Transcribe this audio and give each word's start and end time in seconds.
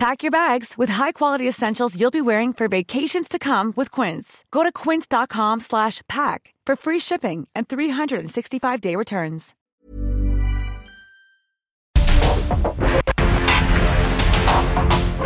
Pack 0.00 0.22
your 0.22 0.30
bags 0.30 0.78
with 0.78 0.88
high-quality 0.88 1.46
essentials 1.46 1.94
you'll 1.94 2.10
be 2.10 2.22
wearing 2.22 2.54
for 2.54 2.68
vacations 2.68 3.28
to 3.28 3.38
come 3.38 3.74
with 3.76 3.90
Quince. 3.90 4.46
Go 4.50 4.62
to 4.62 4.72
quince.com 4.72 5.60
slash 5.60 6.00
pack 6.08 6.54
for 6.64 6.74
free 6.74 6.98
shipping 6.98 7.46
and 7.54 7.68
365-day 7.68 8.96
returns. 8.96 9.54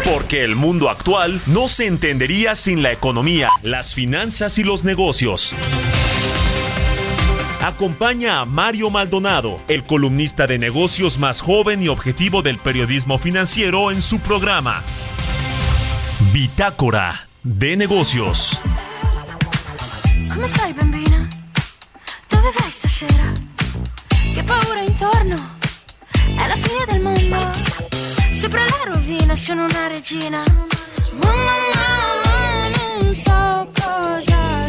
Porque 0.04 0.42
el 0.42 0.56
mundo 0.56 0.90
actual 0.90 1.40
no 1.46 1.68
se 1.68 1.86
entendería 1.86 2.56
sin 2.56 2.82
la 2.82 2.90
economía, 2.90 3.50
las 3.62 3.94
finanzas 3.94 4.58
y 4.58 4.64
los 4.64 4.82
negocios. 4.82 5.54
Acompaña 7.64 8.40
a 8.40 8.44
Mario 8.44 8.90
Maldonado, 8.90 9.58
el 9.68 9.84
columnista 9.84 10.46
de 10.46 10.58
negocios 10.58 11.18
más 11.18 11.40
joven 11.40 11.82
y 11.82 11.88
objetivo 11.88 12.42
del 12.42 12.58
periodismo 12.58 13.16
financiero 13.16 13.90
en 13.90 14.02
su 14.02 14.18
programa. 14.18 14.82
Bitácora 16.30 17.26
de 17.42 17.74
negocios. 17.78 18.60
Come 20.30 20.46
stai 20.46 20.74
bambina? 20.74 21.26
Dove 22.28 22.50
vai 22.60 22.70
stasera? 22.70 23.32
Che 24.34 24.44
paura 24.44 24.80
intorno? 24.80 25.56
È 26.36 26.46
la 26.46 26.56
fine 26.56 26.84
del 26.86 27.00
mondo. 27.00 27.50
Sopra 28.38 28.60
la 28.60 28.92
rovina 28.92 29.34
sono 29.34 29.64
una 29.64 29.86
regina. 29.86 30.44
Mamma 31.12 31.54
non 33.00 33.14
so 33.14 33.70
cosa 33.72 34.68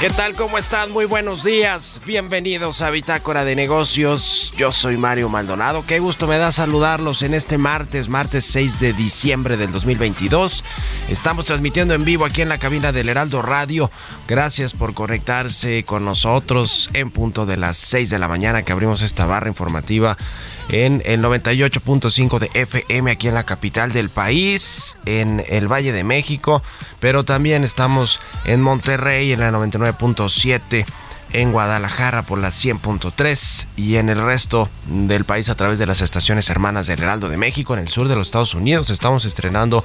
¿Qué 0.00 0.10
tal? 0.10 0.34
¿Cómo 0.34 0.58
están? 0.58 0.92
Muy 0.92 1.06
buenos 1.06 1.42
días. 1.42 2.00
Bienvenidos 2.06 2.82
a 2.82 2.90
Bitácora 2.90 3.44
de 3.44 3.56
Negocios. 3.56 4.52
Yo 4.56 4.70
soy 4.70 4.96
Mario 4.96 5.28
Maldonado. 5.28 5.84
Qué 5.84 5.98
gusto 5.98 6.28
me 6.28 6.38
da 6.38 6.52
saludarlos 6.52 7.22
en 7.22 7.34
este 7.34 7.58
martes, 7.58 8.08
martes 8.08 8.44
6 8.44 8.78
de 8.78 8.92
diciembre 8.92 9.56
del 9.56 9.72
2022. 9.72 10.62
Estamos 11.08 11.46
transmitiendo 11.46 11.94
en 11.94 12.04
vivo 12.04 12.24
aquí 12.24 12.42
en 12.42 12.48
la 12.48 12.58
cabina 12.58 12.92
del 12.92 13.08
Heraldo 13.08 13.42
Radio. 13.42 13.90
Gracias 14.28 14.72
por 14.72 14.94
conectarse 14.94 15.82
con 15.82 16.04
nosotros 16.04 16.90
en 16.92 17.10
punto 17.10 17.44
de 17.44 17.56
las 17.56 17.76
6 17.76 18.08
de 18.08 18.20
la 18.20 18.28
mañana 18.28 18.62
que 18.62 18.70
abrimos 18.70 19.02
esta 19.02 19.26
barra 19.26 19.48
informativa 19.48 20.16
en 20.68 21.02
el 21.06 21.22
98.5 21.22 22.38
de 22.38 22.50
FM 22.54 23.10
aquí 23.10 23.28
en 23.28 23.34
la 23.34 23.44
capital 23.44 23.92
del 23.92 24.10
país, 24.10 24.96
en 25.06 25.42
el 25.48 25.70
Valle 25.70 25.92
de 25.92 26.04
México, 26.04 26.62
pero 27.00 27.24
también 27.24 27.64
estamos 27.64 28.20
en 28.44 28.60
Monterrey 28.60 29.32
en 29.32 29.40
la 29.40 29.50
99.7 29.50 30.84
en 31.32 31.52
Guadalajara 31.52 32.22
por 32.22 32.38
la 32.38 32.48
100.3 32.48 33.66
y 33.76 33.96
en 33.96 34.08
el 34.08 34.22
resto 34.22 34.70
del 34.86 35.24
país 35.24 35.50
a 35.50 35.54
través 35.54 35.78
de 35.78 35.86
las 35.86 36.00
estaciones 36.00 36.48
hermanas 36.48 36.86
del 36.86 37.02
Heraldo 37.02 37.28
de 37.28 37.36
México 37.36 37.74
en 37.74 37.80
el 37.80 37.88
sur 37.88 38.08
de 38.08 38.16
los 38.16 38.28
Estados 38.28 38.54
Unidos. 38.54 38.90
Estamos 38.90 39.24
estrenando 39.24 39.84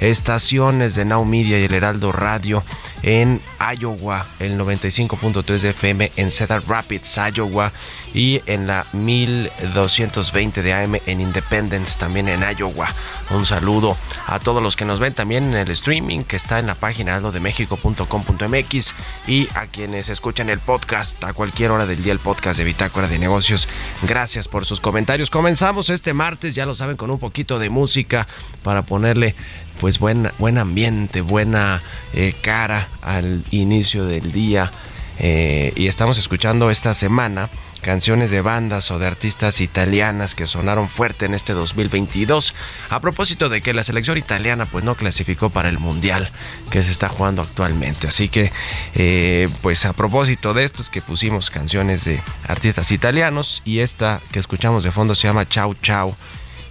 estaciones 0.00 0.94
de 0.94 1.04
Now 1.04 1.24
Media 1.24 1.58
y 1.58 1.64
el 1.64 1.74
Heraldo 1.74 2.12
Radio 2.12 2.62
en 3.02 3.40
Iowa, 3.78 4.26
el 4.38 4.58
95.3 4.58 5.58
de 5.60 5.70
FM 5.70 6.12
en 6.16 6.30
Cedar 6.30 6.62
Rapids, 6.68 7.18
Iowa 7.34 7.72
y 8.12 8.42
en 8.46 8.66
la 8.66 8.84
1220 8.92 10.62
de 10.62 10.74
AM 10.74 10.96
en 11.06 11.20
Independence, 11.20 11.98
también 11.98 12.28
en 12.28 12.42
Iowa. 12.58 12.88
Un 13.30 13.46
saludo 13.46 13.96
a 14.26 14.38
todos 14.38 14.62
los 14.62 14.76
que 14.76 14.84
nos 14.84 15.00
ven 15.00 15.14
también 15.14 15.44
en 15.44 15.54
el 15.54 15.70
streaming 15.70 16.24
que 16.24 16.36
está 16.36 16.58
en 16.58 16.66
la 16.66 16.74
página 16.74 17.12
heraldodemexico.com.mx 17.12 18.94
y 19.26 19.48
a 19.54 19.66
quienes 19.66 20.10
escuchan 20.10 20.50
el 20.50 20.58
podcast 20.58 20.81
a 21.22 21.32
cualquier 21.32 21.70
hora 21.70 21.86
del 21.86 22.02
día, 22.02 22.12
el 22.12 22.18
podcast 22.18 22.58
de 22.58 22.64
Bitácora 22.64 23.08
de 23.08 23.18
Negocios. 23.18 23.66
Gracias 24.02 24.46
por 24.46 24.66
sus 24.66 24.78
comentarios. 24.78 25.30
Comenzamos 25.30 25.88
este 25.88 26.12
martes, 26.12 26.54
ya 26.54 26.66
lo 26.66 26.74
saben, 26.74 26.98
con 26.98 27.10
un 27.10 27.18
poquito 27.18 27.58
de 27.58 27.70
música 27.70 28.28
para 28.62 28.82
ponerle 28.82 29.34
pues 29.80 29.98
buen, 29.98 30.30
buen 30.38 30.58
ambiente, 30.58 31.22
buena 31.22 31.82
eh, 32.12 32.34
cara 32.42 32.88
al 33.00 33.42
inicio 33.50 34.04
del 34.04 34.32
día. 34.32 34.70
Eh, 35.18 35.72
y 35.76 35.86
estamos 35.86 36.18
escuchando 36.18 36.70
esta 36.70 36.92
semana 36.92 37.48
canciones 37.82 38.30
de 38.30 38.40
bandas 38.40 38.90
o 38.90 38.98
de 38.98 39.06
artistas 39.06 39.60
italianas 39.60 40.34
que 40.34 40.46
sonaron 40.46 40.88
fuerte 40.88 41.26
en 41.26 41.34
este 41.34 41.52
2022 41.52 42.54
a 42.88 43.00
propósito 43.00 43.48
de 43.48 43.60
que 43.60 43.74
la 43.74 43.84
selección 43.84 44.16
italiana 44.16 44.66
pues 44.66 44.84
no 44.84 44.94
clasificó 44.94 45.50
para 45.50 45.68
el 45.68 45.78
mundial 45.78 46.30
que 46.70 46.82
se 46.82 46.90
está 46.90 47.08
jugando 47.08 47.42
actualmente. 47.42 48.08
Así 48.08 48.28
que 48.28 48.52
eh, 48.94 49.48
pues 49.60 49.84
a 49.84 49.92
propósito 49.92 50.54
de 50.54 50.64
esto 50.64 50.80
es 50.80 50.88
que 50.88 51.02
pusimos 51.02 51.50
canciones 51.50 52.04
de 52.04 52.22
artistas 52.48 52.90
italianos 52.92 53.62
y 53.64 53.80
esta 53.80 54.20
que 54.30 54.38
escuchamos 54.38 54.84
de 54.84 54.92
fondo 54.92 55.14
se 55.14 55.28
llama 55.28 55.44
Ciao 55.44 55.74
Ciao 55.82 56.16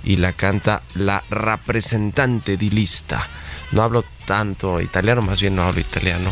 y 0.03 0.15
la 0.15 0.33
canta 0.33 0.81
la 0.95 1.23
representante 1.29 2.57
di 2.57 2.69
lista. 2.69 3.27
No 3.71 3.83
hablo 3.83 4.03
tanto 4.25 4.81
italiano 4.81 5.21
más 5.21 5.41
bien 5.41 5.55
no 5.55 5.63
hablo 5.63 5.81
italiano 5.81 6.31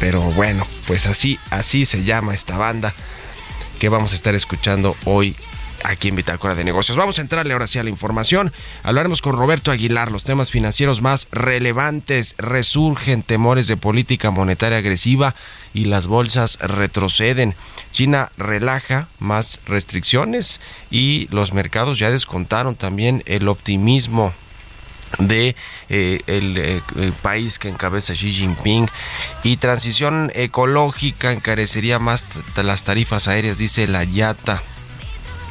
pero 0.00 0.22
bueno, 0.22 0.66
pues 0.86 1.06
así, 1.06 1.38
así 1.50 1.84
se 1.84 2.04
llama 2.04 2.34
esta 2.34 2.56
banda 2.56 2.94
que 3.80 3.88
vamos 3.88 4.12
a 4.12 4.14
estar 4.14 4.34
escuchando 4.34 4.94
hoy 5.06 5.34
aquí 5.82 6.08
en 6.08 6.16
Bitácora 6.16 6.54
de 6.54 6.64
Negocios. 6.64 6.98
Vamos 6.98 7.18
a 7.18 7.22
entrarle 7.22 7.54
ahora 7.54 7.66
sí 7.66 7.78
a 7.78 7.82
la 7.82 7.88
información. 7.88 8.52
Hablaremos 8.82 9.22
con 9.22 9.36
Roberto 9.36 9.70
Aguilar. 9.70 10.12
Los 10.12 10.22
temas 10.22 10.50
financieros 10.50 11.00
más 11.00 11.28
relevantes 11.32 12.34
resurgen 12.36 13.22
temores 13.22 13.66
de 13.68 13.78
política 13.78 14.30
monetaria 14.30 14.78
agresiva 14.78 15.34
y 15.72 15.86
las 15.86 16.06
bolsas 16.06 16.58
retroceden. 16.60 17.54
China 17.92 18.30
relaja 18.36 19.08
más 19.18 19.62
restricciones 19.64 20.60
y 20.90 21.26
los 21.30 21.54
mercados 21.54 21.98
ya 21.98 22.10
descontaron 22.10 22.74
también 22.74 23.22
el 23.24 23.48
optimismo 23.48 24.34
de 25.18 25.56
eh, 25.88 26.20
el, 26.26 26.56
eh, 26.58 26.82
el, 26.96 27.12
país 27.12 27.58
que 27.58 27.68
encabeza 27.68 28.14
Xi 28.14 28.32
Jinping 28.32 28.88
y 29.42 29.56
transición 29.56 30.30
ecológica 30.34 31.32
encarecería 31.32 31.98
más 31.98 32.26
las 32.56 32.84
tarifas 32.84 33.26
aéreas 33.28 33.58
dice 33.58 33.88
la 33.88 34.04
Yata 34.04 34.62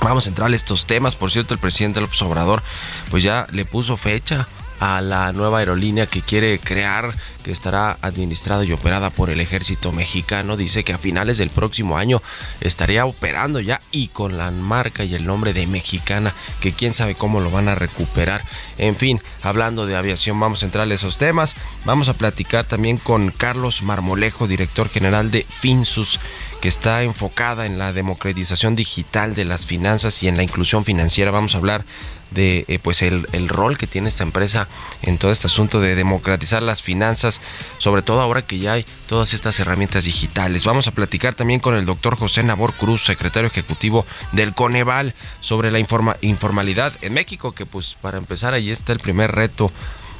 Vamos 0.01 0.25
a 0.25 0.29
entrar 0.29 0.49
a 0.49 0.55
estos 0.55 0.85
temas. 0.85 1.15
Por 1.15 1.29
cierto, 1.31 1.53
el 1.53 1.59
presidente 1.59 1.99
López 1.99 2.21
Obrador 2.21 2.63
pues 3.11 3.21
ya 3.21 3.47
le 3.51 3.65
puso 3.65 3.97
fecha 3.97 4.47
a 4.79 5.01
la 5.01 5.31
nueva 5.33 5.59
aerolínea 5.59 6.07
que 6.07 6.21
quiere 6.21 6.59
crear, 6.59 7.13
que 7.43 7.51
estará 7.51 7.97
administrada 8.01 8.63
y 8.63 8.71
operada 8.71 9.09
por 9.09 9.29
el 9.29 9.41
ejército 9.41 9.91
mexicano. 9.91 10.57
Dice 10.57 10.83
que 10.83 10.93
a 10.93 10.97
finales 10.97 11.37
del 11.37 11.49
próximo 11.49 11.97
año 11.97 12.21
estaría 12.61 13.05
operando 13.05 13.59
ya 13.59 13.81
y 13.91 14.07
con 14.07 14.37
la 14.37 14.51
marca 14.51 15.03
y 15.03 15.15
el 15.15 15.25
nombre 15.25 15.53
de 15.53 15.67
mexicana, 15.67 16.33
que 16.61 16.71
quién 16.71 16.93
sabe 16.93 17.15
cómo 17.15 17.41
lo 17.41 17.51
van 17.51 17.67
a 17.67 17.75
recuperar. 17.75 18.43
En 18.77 18.95
fin, 18.95 19.21
hablando 19.43 19.85
de 19.85 19.95
aviación, 19.95 20.39
vamos 20.39 20.63
a 20.63 20.65
entrar 20.65 20.89
a 20.89 20.93
esos 20.93 21.17
temas. 21.17 21.55
Vamos 21.85 22.09
a 22.09 22.13
platicar 22.13 22.65
también 22.65 22.97
con 22.97 23.31
Carlos 23.31 23.81
Marmolejo, 23.81 24.47
director 24.47 24.89
general 24.89 25.31
de 25.31 25.43
Finsus 25.43 26.19
que 26.59 26.67
está 26.67 27.03
enfocada 27.03 27.65
en 27.65 27.77
la 27.77 27.93
democratización 27.93 28.75
digital 28.75 29.33
de 29.33 29.45
las 29.45 29.65
finanzas 29.65 30.21
y 30.23 30.27
en 30.27 30.37
la 30.37 30.43
inclusión 30.43 30.83
financiera. 30.83 31.31
Vamos 31.31 31.55
a 31.55 31.57
hablar 31.57 31.85
de 32.31 32.65
eh, 32.67 32.79
pues 32.79 33.01
el, 33.01 33.27
el, 33.31 33.49
rol 33.49 33.77
que 33.77 33.87
tiene 33.87 34.09
esta 34.09 34.23
empresa 34.23 34.67
en 35.01 35.17
todo 35.17 35.31
este 35.31 35.47
asunto 35.47 35.79
de 35.79 35.95
democratizar 35.95 36.61
las 36.61 36.81
finanzas, 36.81 37.41
sobre 37.77 38.01
todo 38.01 38.21
ahora 38.21 38.41
que 38.41 38.59
ya 38.59 38.73
hay 38.73 38.85
todas 39.07 39.33
estas 39.33 39.59
herramientas 39.59 40.05
digitales. 40.05 40.65
Vamos 40.65 40.87
a 40.87 40.91
platicar 40.91 41.33
también 41.33 41.59
con 41.59 41.75
el 41.75 41.85
doctor 41.85 42.17
José 42.17 42.43
Nabor 42.43 42.73
Cruz, 42.73 43.03
secretario 43.03 43.47
ejecutivo 43.47 44.05
del 44.31 44.53
Coneval, 44.53 45.13
sobre 45.39 45.71
la 45.71 45.79
informa, 45.79 46.17
informalidad 46.21 46.93
en 47.01 47.13
México, 47.13 47.53
que 47.53 47.65
pues 47.65 47.95
para 48.01 48.17
empezar 48.17 48.53
ahí 48.53 48.71
está 48.71 48.93
el 48.93 48.99
primer 48.99 49.31
reto 49.31 49.71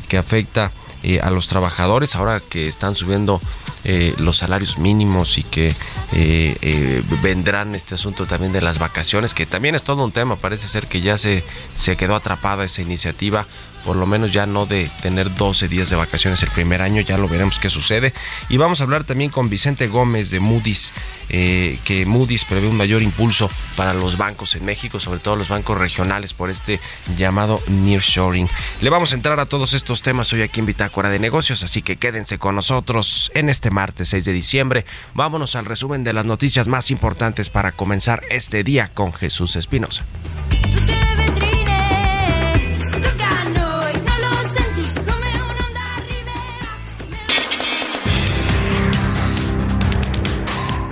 que 0.07 0.17
afecta 0.17 0.71
eh, 1.03 1.21
a 1.21 1.29
los 1.29 1.47
trabajadores 1.47 2.15
ahora 2.15 2.41
que 2.41 2.67
están 2.67 2.95
subiendo 2.95 3.39
eh, 3.83 4.13
los 4.19 4.37
salarios 4.37 4.77
mínimos 4.77 5.37
y 5.37 5.43
que 5.43 5.73
eh, 6.13 7.03
vendrán 7.21 7.75
este 7.75 7.95
asunto 7.95 8.25
también 8.25 8.51
de 8.51 8.61
las 8.61 8.79
vacaciones 8.79 9.33
que 9.33 9.45
también 9.45 9.75
es 9.75 9.83
todo 9.83 10.03
un 10.03 10.11
tema 10.11 10.35
parece 10.35 10.67
ser 10.67 10.87
que 10.87 11.01
ya 11.01 11.17
se, 11.17 11.43
se 11.75 11.95
quedó 11.95 12.15
atrapada 12.15 12.65
esa 12.65 12.81
iniciativa 12.81 13.45
por 13.85 13.95
lo 13.95 14.05
menos 14.05 14.33
ya 14.33 14.45
no 14.45 14.65
de 14.65 14.89
tener 15.01 15.33
12 15.33 15.67
días 15.67 15.89
de 15.89 15.95
vacaciones 15.95 16.41
el 16.43 16.49
primer 16.49 16.81
año, 16.81 17.01
ya 17.01 17.17
lo 17.17 17.27
veremos 17.27 17.59
qué 17.59 17.69
sucede. 17.69 18.13
Y 18.49 18.57
vamos 18.57 18.81
a 18.81 18.83
hablar 18.83 19.03
también 19.03 19.31
con 19.31 19.49
Vicente 19.49 19.87
Gómez 19.87 20.29
de 20.31 20.39
Moody's, 20.39 20.91
eh, 21.29 21.79
que 21.85 22.05
Moody's 22.05 22.45
prevé 22.45 22.67
un 22.67 22.77
mayor 22.77 23.01
impulso 23.01 23.49
para 23.75 23.93
los 23.93 24.17
bancos 24.17 24.55
en 24.55 24.65
México, 24.65 24.99
sobre 24.99 25.19
todo 25.19 25.35
los 25.35 25.49
bancos 25.49 25.77
regionales, 25.77 26.33
por 26.33 26.49
este 26.49 26.79
llamado 27.17 27.61
nearshoring. 27.67 28.49
Le 28.81 28.89
vamos 28.89 29.11
a 29.11 29.15
entrar 29.15 29.39
a 29.39 29.45
todos 29.45 29.73
estos 29.73 30.01
temas 30.01 30.31
hoy 30.33 30.41
aquí 30.41 30.59
en 30.59 30.65
Bitácora 30.65 31.09
de 31.09 31.19
Negocios, 31.19 31.63
así 31.63 31.81
que 31.81 31.97
quédense 31.97 32.37
con 32.37 32.55
nosotros 32.55 33.31
en 33.33 33.49
este 33.49 33.69
martes 33.69 34.09
6 34.09 34.25
de 34.25 34.33
diciembre. 34.33 34.85
Vámonos 35.13 35.55
al 35.55 35.65
resumen 35.65 36.03
de 36.03 36.13
las 36.13 36.25
noticias 36.25 36.67
más 36.67 36.91
importantes 36.91 37.49
para 37.49 37.71
comenzar 37.71 38.23
este 38.29 38.63
día 38.63 38.89
con 38.93 39.13
Jesús 39.13 39.55
Espinosa. 39.55 40.05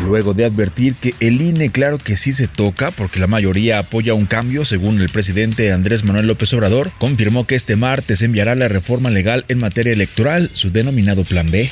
Luego 0.08 0.34
de 0.34 0.46
advertir 0.46 0.96
que 0.96 1.14
el 1.20 1.42
INE 1.42 1.72
claro 1.72 1.98
que 1.98 2.18
sí 2.18 2.34
se 2.34 2.48
toca 2.48 2.92
porque 2.92 3.20
la 3.20 3.28
mayoría 3.28 3.80
apoya 3.80 4.14
un 4.14 4.26
cambio, 4.26 4.66
según 4.66 5.00
el 5.02 5.10
presidente 5.10 5.72
Andrés 5.72 6.04
Manuel 6.04 6.28
López 6.28 6.54
Obrador, 6.54 6.92
confirmó 6.98 7.46
que 7.46 7.56
este 7.56 7.76
martes 7.76 8.22
enviará 8.22 8.56
la 8.56 8.68
reforma 8.68 9.10
legal 9.10 9.46
en 9.50 9.60
materia 9.60 9.94
electoral, 9.94 10.50
su 10.54 10.72
denominado 10.72 11.26
Plan 11.26 11.52
B. 11.52 11.70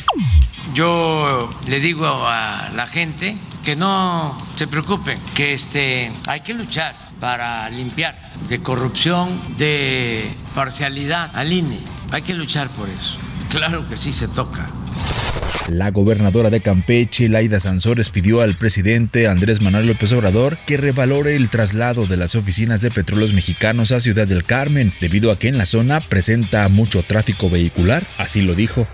Yo 0.74 1.50
le 1.68 1.80
digo 1.80 2.06
a 2.06 2.72
la 2.76 2.88
gente 2.88 3.38
que 3.64 3.76
no 3.76 4.38
se 4.56 4.68
preocupen, 4.68 5.18
que 5.34 5.54
este, 5.54 6.12
hay 6.28 6.42
que 6.42 6.54
luchar 6.54 6.96
para 7.20 7.70
limpiar 7.70 8.16
de 8.50 8.62
corrupción, 8.62 9.42
de 9.58 10.30
parcialidad 10.54 11.32
al 11.34 11.54
INE. 11.54 11.80
Hay 12.12 12.22
que 12.22 12.34
luchar 12.34 12.70
por 12.70 12.90
eso. 12.90 13.18
Claro 13.50 13.88
que 13.88 13.96
sí 13.96 14.12
se 14.12 14.28
toca. 14.28 14.70
La 15.68 15.92
gobernadora 15.92 16.50
de 16.50 16.62
Campeche, 16.62 17.28
Laida 17.28 17.60
Sansores, 17.60 18.10
pidió 18.10 18.42
al 18.42 18.56
presidente 18.56 19.28
Andrés 19.28 19.62
Manuel 19.62 19.88
López 19.88 20.12
Obrador 20.14 20.58
que 20.68 20.78
revalore 20.78 21.36
el 21.36 21.50
traslado 21.50 22.06
de 22.06 22.18
las 22.18 22.36
oficinas 22.36 22.82
de 22.82 22.92
petróleos 22.92 23.34
mexicanos 23.34 23.92
a 23.92 24.00
Ciudad 24.00 24.28
del 24.28 24.44
Carmen, 24.44 24.94
debido 25.02 25.32
a 25.32 25.40
que 25.40 25.48
en 25.48 25.58
la 25.58 25.66
zona 25.66 26.00
presenta 26.02 26.70
mucho 26.70 27.04
tráfico 27.04 27.50
vehicular, 27.50 28.04
así 28.18 28.42
lo 28.42 28.54
dijo. 28.54 28.88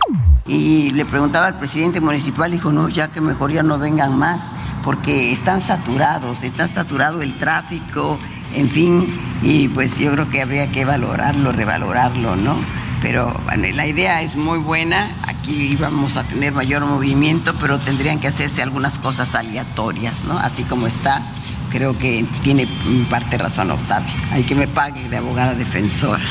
Y 0.47 0.91
le 0.91 1.05
preguntaba 1.05 1.47
al 1.47 1.59
presidente 1.59 1.99
municipal, 1.99 2.51
dijo, 2.51 2.71
no, 2.71 2.89
ya 2.89 3.11
que 3.11 3.21
mejor 3.21 3.51
ya 3.51 3.63
no 3.63 3.77
vengan 3.77 4.17
más, 4.17 4.41
porque 4.83 5.31
están 5.31 5.61
saturados, 5.61 6.43
está 6.43 6.67
saturado 6.67 7.21
el 7.21 7.37
tráfico, 7.37 8.17
en 8.55 8.69
fin, 8.69 9.07
y 9.41 9.67
pues 9.69 9.97
yo 9.97 10.11
creo 10.13 10.29
que 10.29 10.41
habría 10.41 10.71
que 10.71 10.85
valorarlo, 10.85 11.51
revalorarlo, 11.51 12.35
¿no? 12.35 12.59
Pero 13.01 13.33
bueno, 13.45 13.67
la 13.75 13.87
idea 13.87 14.21
es 14.21 14.35
muy 14.35 14.59
buena, 14.59 15.15
aquí 15.23 15.75
vamos 15.75 16.17
a 16.17 16.23
tener 16.23 16.53
mayor 16.53 16.85
movimiento, 16.85 17.55
pero 17.59 17.79
tendrían 17.79 18.19
que 18.19 18.27
hacerse 18.27 18.61
algunas 18.61 18.99
cosas 18.99 19.33
aleatorias, 19.33 20.13
¿no? 20.25 20.37
Así 20.37 20.63
como 20.63 20.87
está, 20.87 21.23
creo 21.71 21.97
que 21.97 22.25
tiene 22.43 22.67
parte 23.09 23.37
razón 23.37 23.71
Octavio. 23.71 24.13
Hay 24.31 24.43
que 24.43 24.55
me 24.55 24.67
pague 24.67 25.09
de 25.09 25.17
abogada 25.17 25.55
defensora. 25.55 26.23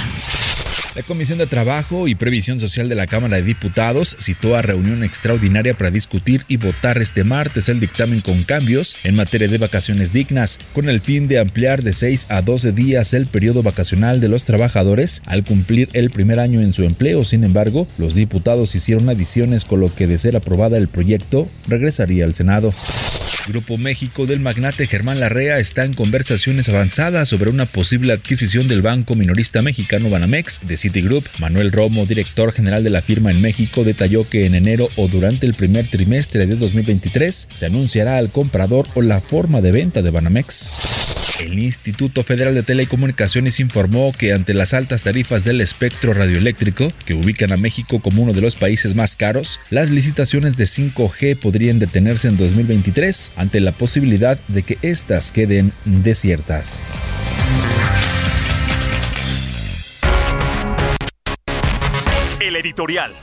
La 0.96 1.04
Comisión 1.04 1.38
de 1.38 1.46
Trabajo 1.46 2.08
y 2.08 2.16
Previsión 2.16 2.58
Social 2.58 2.88
de 2.88 2.96
la 2.96 3.06
Cámara 3.06 3.36
de 3.36 3.44
Diputados 3.44 4.16
citó 4.18 4.56
a 4.56 4.62
reunión 4.62 5.04
extraordinaria 5.04 5.72
para 5.72 5.92
discutir 5.92 6.44
y 6.48 6.56
votar 6.56 6.98
este 6.98 7.22
martes 7.22 7.68
el 7.68 7.78
dictamen 7.78 8.18
con 8.18 8.42
cambios 8.42 8.96
en 9.04 9.14
materia 9.14 9.46
de 9.46 9.58
vacaciones 9.58 10.12
dignas, 10.12 10.58
con 10.72 10.88
el 10.88 11.00
fin 11.00 11.28
de 11.28 11.38
ampliar 11.38 11.84
de 11.84 11.92
6 11.92 12.26
a 12.28 12.42
12 12.42 12.72
días 12.72 13.14
el 13.14 13.28
periodo 13.28 13.62
vacacional 13.62 14.18
de 14.18 14.28
los 14.28 14.44
trabajadores 14.44 15.22
al 15.26 15.44
cumplir 15.44 15.88
el 15.92 16.10
primer 16.10 16.40
año 16.40 16.60
en 16.60 16.74
su 16.74 16.82
empleo. 16.82 17.22
Sin 17.22 17.44
embargo, 17.44 17.86
los 17.96 18.16
diputados 18.16 18.74
hicieron 18.74 19.08
adiciones 19.08 19.64
con 19.64 19.78
lo 19.78 19.94
que 19.94 20.08
de 20.08 20.18
ser 20.18 20.34
aprobada 20.34 20.76
el 20.76 20.88
proyecto 20.88 21.48
regresaría 21.68 22.24
al 22.24 22.34
Senado. 22.34 22.74
Grupo 23.46 23.78
México 23.78 24.26
del 24.26 24.40
magnate 24.40 24.86
Germán 24.86 25.20
Larrea 25.20 25.58
está 25.58 25.84
en 25.84 25.94
conversaciones 25.94 26.68
avanzadas 26.68 27.28
sobre 27.28 27.50
una 27.50 27.66
posible 27.66 28.12
adquisición 28.12 28.68
del 28.68 28.82
banco 28.82 29.14
minorista 29.14 29.62
mexicano 29.62 30.10
Banamex 30.10 30.60
de 30.66 30.79
Citigroup. 30.80 31.26
Manuel 31.38 31.72
Romo, 31.72 32.06
director 32.06 32.52
general 32.52 32.82
de 32.82 32.90
la 32.90 33.02
firma 33.02 33.30
en 33.30 33.40
México, 33.40 33.84
detalló 33.84 34.28
que 34.28 34.46
en 34.46 34.54
enero 34.54 34.88
o 34.96 35.08
durante 35.08 35.46
el 35.46 35.54
primer 35.54 35.86
trimestre 35.88 36.46
de 36.46 36.56
2023 36.56 37.48
se 37.52 37.66
anunciará 37.66 38.16
al 38.16 38.32
comprador 38.32 38.86
o 38.94 39.02
la 39.02 39.20
forma 39.20 39.60
de 39.60 39.72
venta 39.72 40.02
de 40.02 40.10
Banamex. 40.10 40.72
El 41.38 41.58
Instituto 41.58 42.22
Federal 42.22 42.54
de 42.54 42.62
Telecomunicaciones 42.62 43.60
informó 43.60 44.12
que 44.12 44.32
ante 44.32 44.52
las 44.52 44.74
altas 44.74 45.04
tarifas 45.04 45.42
del 45.42 45.60
espectro 45.60 46.12
radioeléctrico, 46.12 46.92
que 47.06 47.14
ubican 47.14 47.52
a 47.52 47.56
México 47.56 48.00
como 48.00 48.22
uno 48.22 48.32
de 48.32 48.42
los 48.42 48.56
países 48.56 48.94
más 48.94 49.16
caros, 49.16 49.60
las 49.70 49.90
licitaciones 49.90 50.56
de 50.56 50.64
5G 50.64 51.38
podrían 51.38 51.78
detenerse 51.78 52.28
en 52.28 52.36
2023 52.36 53.32
ante 53.36 53.60
la 53.60 53.72
posibilidad 53.72 54.38
de 54.48 54.62
que 54.62 54.78
éstas 54.82 55.32
queden 55.32 55.72
desiertas. 55.84 56.82
Editorial. 62.60 63.14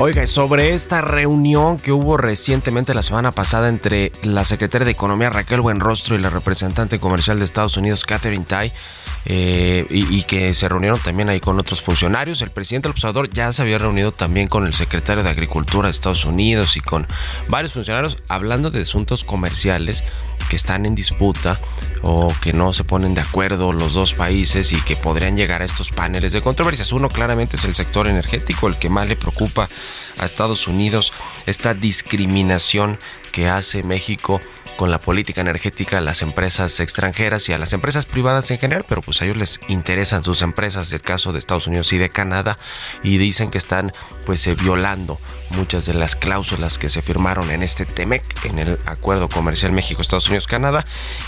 Oiga, 0.00 0.24
sobre 0.28 0.74
esta 0.74 1.00
reunión 1.00 1.76
que 1.76 1.90
hubo 1.90 2.16
recientemente 2.16 2.94
la 2.94 3.02
semana 3.02 3.32
pasada 3.32 3.68
entre 3.68 4.12
la 4.22 4.44
secretaria 4.44 4.84
de 4.84 4.92
Economía 4.92 5.28
Raquel 5.28 5.60
Buenrostro 5.60 6.14
y 6.14 6.20
la 6.20 6.30
representante 6.30 7.00
comercial 7.00 7.40
de 7.40 7.44
Estados 7.44 7.76
Unidos 7.76 8.04
Catherine 8.04 8.44
Tai, 8.44 8.72
eh, 9.30 9.86
y, 9.90 10.22
que 10.22 10.54
se 10.54 10.68
reunieron 10.70 10.98
también 11.00 11.28
ahí 11.28 11.38
con 11.38 11.60
otros 11.60 11.82
funcionarios. 11.82 12.40
El 12.40 12.48
presidente 12.48 12.88
del 12.88 12.92
observador 12.92 13.28
ya 13.28 13.52
se 13.52 13.60
había 13.60 13.76
reunido 13.76 14.10
también 14.10 14.48
con 14.48 14.66
el 14.66 14.72
secretario 14.72 15.22
de 15.22 15.28
Agricultura 15.28 15.88
de 15.88 15.92
Estados 15.92 16.24
Unidos 16.24 16.78
y 16.78 16.80
con 16.80 17.06
varios 17.48 17.74
funcionarios 17.74 18.22
hablando 18.28 18.70
de 18.70 18.80
asuntos 18.80 19.24
comerciales 19.24 20.02
que 20.48 20.56
están 20.56 20.86
en 20.86 20.94
disputa 20.94 21.60
o 22.00 22.34
que 22.40 22.54
no 22.54 22.72
se 22.72 22.84
ponen 22.84 23.14
de 23.14 23.20
acuerdo 23.20 23.74
los 23.74 23.92
dos 23.92 24.14
países 24.14 24.72
y 24.72 24.80
que 24.80 24.96
podrían 24.96 25.36
llegar 25.36 25.60
a 25.60 25.66
estos 25.66 25.90
paneles 25.90 26.32
de 26.32 26.40
controversias. 26.40 26.92
Uno 26.92 27.10
claramente 27.10 27.56
es 27.56 27.64
el 27.66 27.74
sector 27.74 28.08
energético, 28.08 28.66
el 28.66 28.78
que 28.78 28.88
más 28.88 29.08
le 29.08 29.16
preocupa 29.16 29.68
a 30.18 30.26
Estados 30.26 30.68
Unidos, 30.68 31.12
esta 31.46 31.74
discriminación 31.74 32.98
que 33.32 33.48
hace 33.48 33.82
México 33.82 34.40
con 34.78 34.92
la 34.92 35.00
política 35.00 35.40
energética 35.40 35.98
a 35.98 36.00
las 36.00 36.22
empresas 36.22 36.78
extranjeras 36.78 37.48
y 37.48 37.52
a 37.52 37.58
las 37.58 37.72
empresas 37.72 38.06
privadas 38.06 38.48
en 38.52 38.58
general, 38.58 38.84
pero 38.88 39.02
pues 39.02 39.20
a 39.20 39.24
ellos 39.24 39.36
les 39.36 39.60
interesan 39.66 40.22
sus 40.22 40.40
empresas, 40.40 40.92
el 40.92 41.00
caso 41.00 41.32
de 41.32 41.40
Estados 41.40 41.66
Unidos 41.66 41.92
y 41.92 41.98
de 41.98 42.08
Canadá, 42.08 42.56
y 43.02 43.18
dicen 43.18 43.50
que 43.50 43.58
están 43.58 43.92
pues 44.24 44.46
eh, 44.46 44.54
violando 44.54 45.18
muchas 45.50 45.86
de 45.86 45.94
las 45.94 46.16
cláusulas 46.16 46.78
que 46.78 46.88
se 46.88 47.02
firmaron 47.02 47.50
en 47.50 47.62
este 47.62 47.86
TEMEC, 47.86 48.44
en 48.44 48.58
el 48.58 48.78
Acuerdo 48.86 49.28
Comercial 49.28 49.72
México-Estados 49.72 50.28
Unidos-Canadá. 50.28 50.84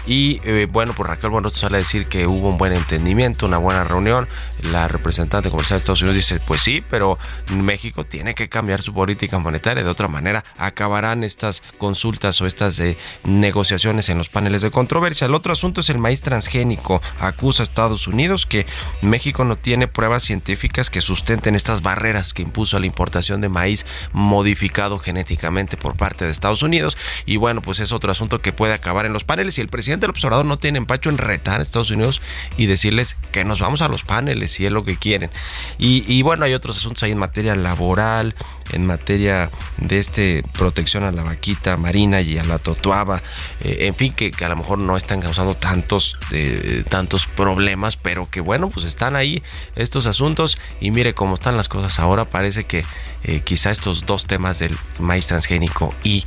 Y 0.06 0.40
eh, 0.44 0.66
bueno, 0.70 0.92
pues 0.96 1.08
Raquel 1.08 1.30
Buenoto 1.30 1.56
sale 1.56 1.76
a 1.76 1.80
decir 1.80 2.06
que 2.06 2.26
hubo 2.26 2.48
un 2.48 2.58
buen 2.58 2.72
entendimiento, 2.72 3.46
una 3.46 3.58
buena 3.58 3.84
reunión. 3.84 4.28
La 4.70 4.88
representante 4.88 5.50
comercial 5.50 5.78
de 5.78 5.78
Estados 5.78 6.02
Unidos 6.02 6.16
dice, 6.16 6.38
pues 6.46 6.62
sí, 6.62 6.82
pero 6.88 7.18
México 7.52 8.04
tiene 8.04 8.34
que 8.34 8.48
cambiar 8.48 8.82
su 8.82 8.92
política 8.92 9.38
monetaria. 9.38 9.82
De 9.82 9.90
otra 9.90 10.08
manera, 10.08 10.44
acabarán 10.58 11.24
estas 11.24 11.62
consultas 11.78 12.40
o 12.40 12.46
estas 12.46 12.78
eh, 12.80 12.96
negociaciones 13.24 14.08
en 14.08 14.18
los 14.18 14.28
paneles 14.28 14.62
de 14.62 14.70
controversia. 14.70 15.26
El 15.26 15.34
otro 15.34 15.52
asunto 15.52 15.80
es 15.80 15.90
el 15.90 15.98
maíz 15.98 16.20
transgénico. 16.20 17.00
Acusa 17.18 17.62
a 17.62 17.64
Estados 17.64 18.06
Unidos 18.06 18.46
que 18.46 18.66
México 19.02 19.44
no 19.44 19.56
tiene 19.56 19.88
pruebas 19.88 20.24
científicas 20.24 20.90
que 20.90 21.00
sustenten 21.00 21.54
estas 21.54 21.82
barreras 21.82 22.34
que 22.34 22.42
impuso 22.42 22.76
a 22.76 22.80
la 22.80 22.86
importación 22.86 23.40
de 23.40 23.48
maíz 23.48 23.86
modificado 24.12 24.98
genéticamente 24.98 25.76
por 25.76 25.96
parte 25.96 26.24
de 26.24 26.30
Estados 26.30 26.62
Unidos. 26.62 26.96
Y 27.26 27.36
bueno, 27.36 27.62
pues 27.62 27.80
es 27.80 27.92
otro 27.92 28.12
asunto 28.12 28.40
que 28.40 28.52
puede 28.52 28.74
acabar 28.74 29.06
en 29.06 29.12
los 29.12 29.24
paneles. 29.24 29.58
Y 29.58 29.60
el 29.60 29.68
presidente 29.68 30.02
del 30.02 30.10
observador 30.10 30.46
no 30.46 30.58
tiene 30.58 30.78
empacho 30.78 31.10
en 31.10 31.18
retar 31.18 31.60
a 31.60 31.62
Estados 31.62 31.90
Unidos 31.90 32.22
y 32.56 32.66
decirles 32.66 33.16
que 33.32 33.44
nos 33.44 33.60
vamos 33.60 33.82
a 33.82 33.88
los 33.88 34.02
paneles 34.02 34.52
si 34.52 34.66
es 34.66 34.72
lo 34.72 34.84
que 34.84 34.96
quieren. 34.96 35.30
Y, 35.78 36.22
bueno, 36.22 36.44
hay 36.44 36.54
otros 36.54 36.78
asuntos 36.78 37.02
ahí 37.02 37.12
en 37.12 37.18
materia 37.18 37.54
laboral, 37.54 38.34
en 38.72 38.86
materia 38.86 39.50
de 39.78 39.98
este 39.98 40.42
protección 40.52 41.04
a 41.04 41.12
la 41.12 41.22
vaquita 41.22 41.76
marina 41.76 42.20
y 42.20 42.38
a 42.38 42.44
la 42.44 42.58
totuaba, 42.58 43.22
eh, 43.60 43.86
en 43.86 43.94
fin, 43.94 44.12
que, 44.12 44.32
a 44.44 44.48
lo 44.48 44.56
mejor 44.56 44.78
no 44.78 44.96
están 44.96 45.20
causando 45.20 45.56
tantos, 45.56 46.18
eh, 46.32 46.84
tantos 46.88 47.26
problemas, 47.26 47.96
pero 47.96 48.28
que 48.30 48.40
bueno, 48.40 48.70
pues 48.70 48.86
están 48.86 49.16
ahí 49.16 49.42
estos 49.76 50.06
asuntos 50.06 50.58
y 50.80 50.90
mire 50.90 51.14
cómo 51.14 51.34
están 51.34 51.56
las 51.56 51.68
cosas 51.68 51.98
ahora, 51.98 52.24
parece 52.24 52.64
que 52.64 52.84
eh, 53.24 53.40
quizá 53.40 53.70
estos 53.70 54.06
dos 54.06 54.26
temas 54.26 54.58
del 54.58 54.76
maíz 54.98 55.26
transgénico 55.26 55.94
y 56.02 56.24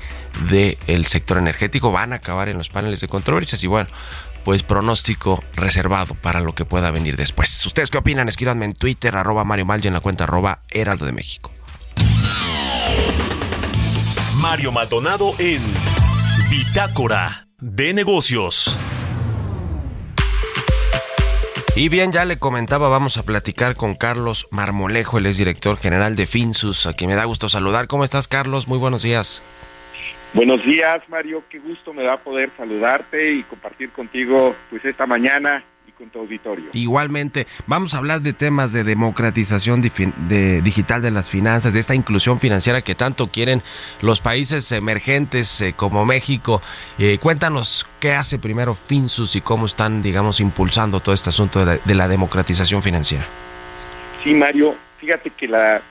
del 0.50 1.06
sector 1.06 1.38
energético 1.38 1.92
van 1.92 2.14
a 2.14 2.18
acabar 2.18 2.50
en 2.50 2.58
los 2.58 2.70
paneles 2.70 3.02
de 3.02 3.08
controversias 3.08 3.64
y 3.64 3.68
bueno, 3.68 3.90
pues 4.44 4.64
pronóstico 4.64 5.44
reservado 5.56 6.16
para 6.16 6.42
lo 6.42 6.54
que 6.54 6.66
pueda 6.66 6.92
venir 6.92 7.16
después. 7.16 7.66
¿Ustedes 7.66 7.90
qué 7.90 7.98
opinan? 7.98 8.28
Escríbanme 8.28 8.66
en 8.66 8.74
Twitter, 8.74 9.16
arroba 9.16 9.44
Mario 9.44 9.66
Mal 9.66 9.86
en 9.86 9.94
la 9.94 10.00
cuenta 10.00 10.26
arroba 10.26 10.60
Heraldo 10.70 11.06
de 11.06 11.14
México. 11.14 11.52
Mario 14.44 14.74
Maldonado 14.74 15.32
en 15.40 15.62
Bitácora 16.52 17.48
de 17.62 17.94
Negocios. 17.94 18.78
Y 21.78 21.88
bien, 21.88 22.12
ya 22.12 22.26
le 22.26 22.38
comentaba, 22.38 22.90
vamos 22.90 23.16
a 23.16 23.24
platicar 23.24 23.78
con 23.78 23.96
Carlos 23.96 24.50
Marmolejo, 24.52 25.18
el 25.18 25.28
es 25.28 25.38
director 25.38 25.78
general 25.78 26.18
de 26.18 26.28
Finsus, 26.28 26.86
a 26.86 26.94
quien 26.94 27.10
me 27.10 27.16
da 27.16 27.24
gusto 27.24 27.48
saludar. 27.48 27.88
¿Cómo 27.88 28.04
estás, 28.04 28.28
Carlos? 28.28 28.68
Muy 28.68 28.80
buenos 28.80 29.02
días. 29.02 29.42
Buenos 30.34 30.62
días, 30.66 30.98
Mario. 31.08 31.46
Qué 31.50 31.60
gusto 31.60 31.94
me 31.94 32.04
da 32.04 32.18
poder 32.18 32.52
saludarte 32.58 33.36
y 33.36 33.44
compartir 33.44 33.94
contigo 33.94 34.54
pues 34.70 34.84
esta 34.84 35.06
mañana 35.06 35.64
con 36.04 36.10
tu 36.10 36.20
auditorio. 36.20 36.66
Igualmente, 36.74 37.48
vamos 37.66 37.94
a 37.94 37.98
hablar 37.98 38.22
de 38.22 38.34
temas 38.34 38.74
de 38.74 38.84
democratización 38.84 39.82
de, 39.82 40.62
digital 40.62 41.02
de 41.02 41.12
las 41.12 41.30
finanzas, 41.30 41.74
de 41.74 41.80
esta 41.80 41.96
inclusión 41.96 42.40
financiera 42.40 42.82
que 42.82 42.94
tanto 42.94 43.28
quieren 43.28 43.62
los 44.02 44.20
países 44.20 44.72
emergentes 44.74 45.62
eh, 45.62 45.74
como 45.74 46.06
México. 46.06 46.62
Eh, 47.00 47.20
cuéntanos 47.22 47.88
qué 48.02 48.14
hace 48.14 48.38
primero 48.38 48.74
Finsus 48.74 49.38
y 49.38 49.42
cómo 49.42 49.66
están, 49.66 50.02
digamos, 50.02 50.42
impulsando 50.42 51.00
todo 51.00 51.16
este 51.16 51.30
asunto 51.30 51.64
de 51.66 51.96
la 51.96 52.08
democratización 52.10 52.84
financiera. 52.84 53.26
Sí, 54.24 54.34
Mario, 54.34 54.76
fíjate 55.00 55.30
que 55.30 55.48
la 55.48 55.82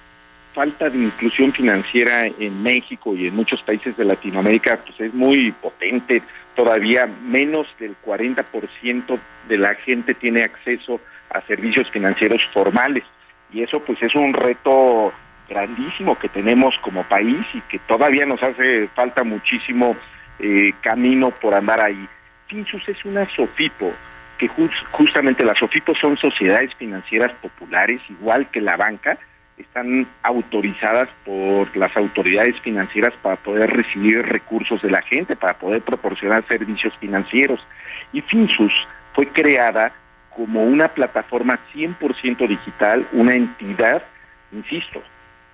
falta 0.55 0.91
de 0.91 0.99
inclusión 0.99 1.53
financiera 1.53 2.27
en 2.27 2.63
México 2.63 3.17
y 3.17 3.29
en 3.29 3.35
muchos 3.35 3.63
países 3.63 3.97
de 3.97 4.05
Latinoamérica 4.05 4.79
pues 4.85 5.01
es 5.01 5.15
muy 5.15 5.53
potente 5.53 6.23
todavía 6.55 7.07
menos 7.07 7.67
del 7.79 7.97
40% 8.05 9.19
de 9.49 9.59
la 9.59 9.75
gente 9.75 10.15
tiene 10.15 10.43
acceso 10.43 11.01
a 11.31 11.41
servicios 11.43 11.91
financieros 11.91 12.43
formales 12.53 13.05
y 13.53 13.63
eso 13.63 13.81
pues 13.81 14.03
es 14.03 14.15
un 14.15 14.33
reto 14.33 15.13
grandísimo 15.49 16.19
que 16.19 16.29
tenemos 16.29 16.75
como 16.83 17.03
país 17.05 17.45
y 17.53 17.61
que 17.63 17.79
todavía 17.81 18.25
nos 18.27 18.43
hace 18.43 18.89
falta 18.89 19.23
muchísimo 19.25 19.97
eh, 20.39 20.73
camino 20.81 21.31
por 21.31 21.55
andar 21.55 21.85
ahí. 21.85 22.09
Finsus 22.49 22.89
es 22.89 23.05
una 23.05 23.29
SOFIPO, 23.35 23.93
que 24.39 24.49
justamente 24.91 25.45
las 25.45 25.59
SOFIPO 25.59 25.95
son 25.97 26.17
sociedades 26.17 26.75
financieras 26.75 27.33
populares, 27.41 28.01
igual 28.09 28.51
que 28.51 28.61
la 28.61 28.77
banca, 28.77 29.19
están 29.59 30.07
autorizadas 30.23 31.09
por 31.25 31.77
las 31.77 31.97
autoridades 31.97 32.59
financieras 32.61 33.13
para 33.23 33.37
poder 33.37 33.71
recibir 33.71 34.23
recursos 34.23 34.81
de 34.83 34.91
la 34.91 35.03
gente, 35.03 35.37
para 35.37 35.59
poder 35.59 35.83
proporcionar 35.83 36.47
servicios 36.49 36.95
financieros. 36.99 37.61
Y 38.13 38.23
Finsus 38.23 38.73
fue 39.15 39.29
creada 39.29 39.93
como 40.31 40.65
una 40.65 40.89
plataforma 40.89 41.59
100% 41.75 42.49
digital, 42.49 43.07
una 43.13 43.35
entidad, 43.35 44.03
insisto, 44.51 45.03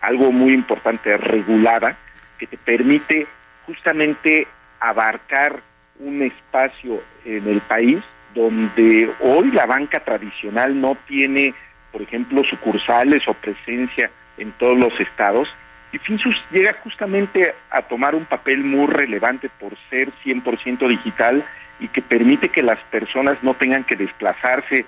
algo 0.01 0.31
muy 0.31 0.53
importante, 0.53 1.17
regulada, 1.17 1.97
que 2.39 2.47
te 2.47 2.57
permite 2.57 3.27
justamente 3.67 4.47
abarcar 4.81 5.61
un 5.99 6.23
espacio 6.23 7.03
en 7.25 7.49
el 7.49 7.61
país 7.63 7.99
donde 8.35 9.11
hoy 9.21 9.51
la 9.51 9.67
banca 9.67 10.01
tradicional 10.01 10.81
no 10.81 10.97
tiene 11.09 11.55
por 11.93 12.03
ejemplo, 12.03 12.43
sucursales 12.45 13.23
o 13.27 13.35
presencia 13.35 14.11
en 14.37 14.53
todos 14.53 14.79
los 14.79 14.99
estados. 15.01 15.49
Y 15.93 15.99
Finsus 15.99 16.37
llega 16.51 16.77
justamente 16.85 17.55
a 17.71 17.83
tomar 17.83 18.15
un 18.15 18.27
papel 18.27 18.63
muy 18.63 18.87
relevante 18.87 19.49
por 19.59 19.73
ser 19.89 20.11
100% 20.25 20.87
digital 20.89 21.45
y 21.81 21.89
que 21.89 22.03
permite 22.03 22.51
que 22.51 22.63
las 22.63 22.79
personas 22.91 23.39
no 23.43 23.55
tengan 23.55 23.85
que 23.85 23.97
desplazarse 23.97 24.85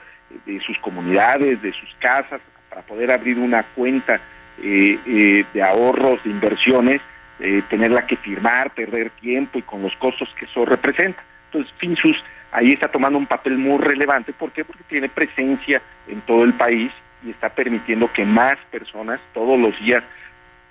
de 0.47 0.61
sus 0.61 0.79
comunidades, 0.79 1.63
de 1.63 1.73
sus 1.73 1.95
casas, 1.99 2.41
para 2.69 2.83
poder 2.83 3.11
abrir 3.11 3.39
una 3.39 3.63
cuenta 3.63 4.21
eh, 4.63 4.99
eh, 5.07 5.45
de 5.53 5.63
ahorros, 5.63 6.23
de 6.23 6.31
inversiones, 6.31 7.01
eh, 7.41 7.63
tenerla 7.71 8.07
que 8.07 8.17
firmar, 8.17 8.71
perder 8.75 9.11
tiempo 9.11 9.59
y 9.59 9.63
con 9.63 9.83
los 9.83 9.95
costos 9.97 10.29
que 10.39 10.45
eso 10.45 10.65
representa. 10.65 11.23
Entonces, 11.47 11.73
Finsus 11.79 12.17
ahí 12.53 12.73
está 12.73 12.89
tomando 12.89 13.19
un 13.19 13.27
papel 13.27 13.59
muy 13.59 13.79
relevante. 13.79 14.33
¿Por 14.33 14.53
qué? 14.53 14.65
Porque 14.65 14.85
tiene 14.85 15.09
presencia 15.09 15.81
en 16.09 16.21
todo 16.23 16.45
el 16.45 16.55
país 16.55 16.93
y 17.25 17.31
está 17.31 17.51
permitiendo 17.51 18.13
que 18.13 18.25
más 18.25 18.55
personas 18.71 19.21
todos 19.35 19.59
los 19.59 19.79
días 19.81 20.03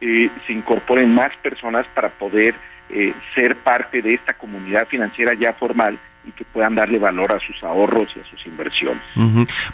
eh, 0.02 0.30
se 0.48 0.54
incorporen 0.54 1.14
más 1.14 1.36
personas 1.38 1.86
para 1.94 2.10
poder 2.10 2.56
eh, 2.90 3.14
ser 3.36 3.56
parte 3.58 4.02
de 4.02 4.14
esta 4.14 4.34
comunidad 4.34 4.88
financiera 4.88 5.34
ya 5.34 5.54
formal 5.54 6.00
y 6.26 6.32
que 6.32 6.44
puedan 6.46 6.76
darle 6.76 7.00
valor 7.00 7.34
a 7.34 7.40
sus 7.40 7.64
ahorros 7.64 8.10
y 8.16 8.20
a 8.20 8.30
sus 8.30 8.46
inversiones. 8.46 9.02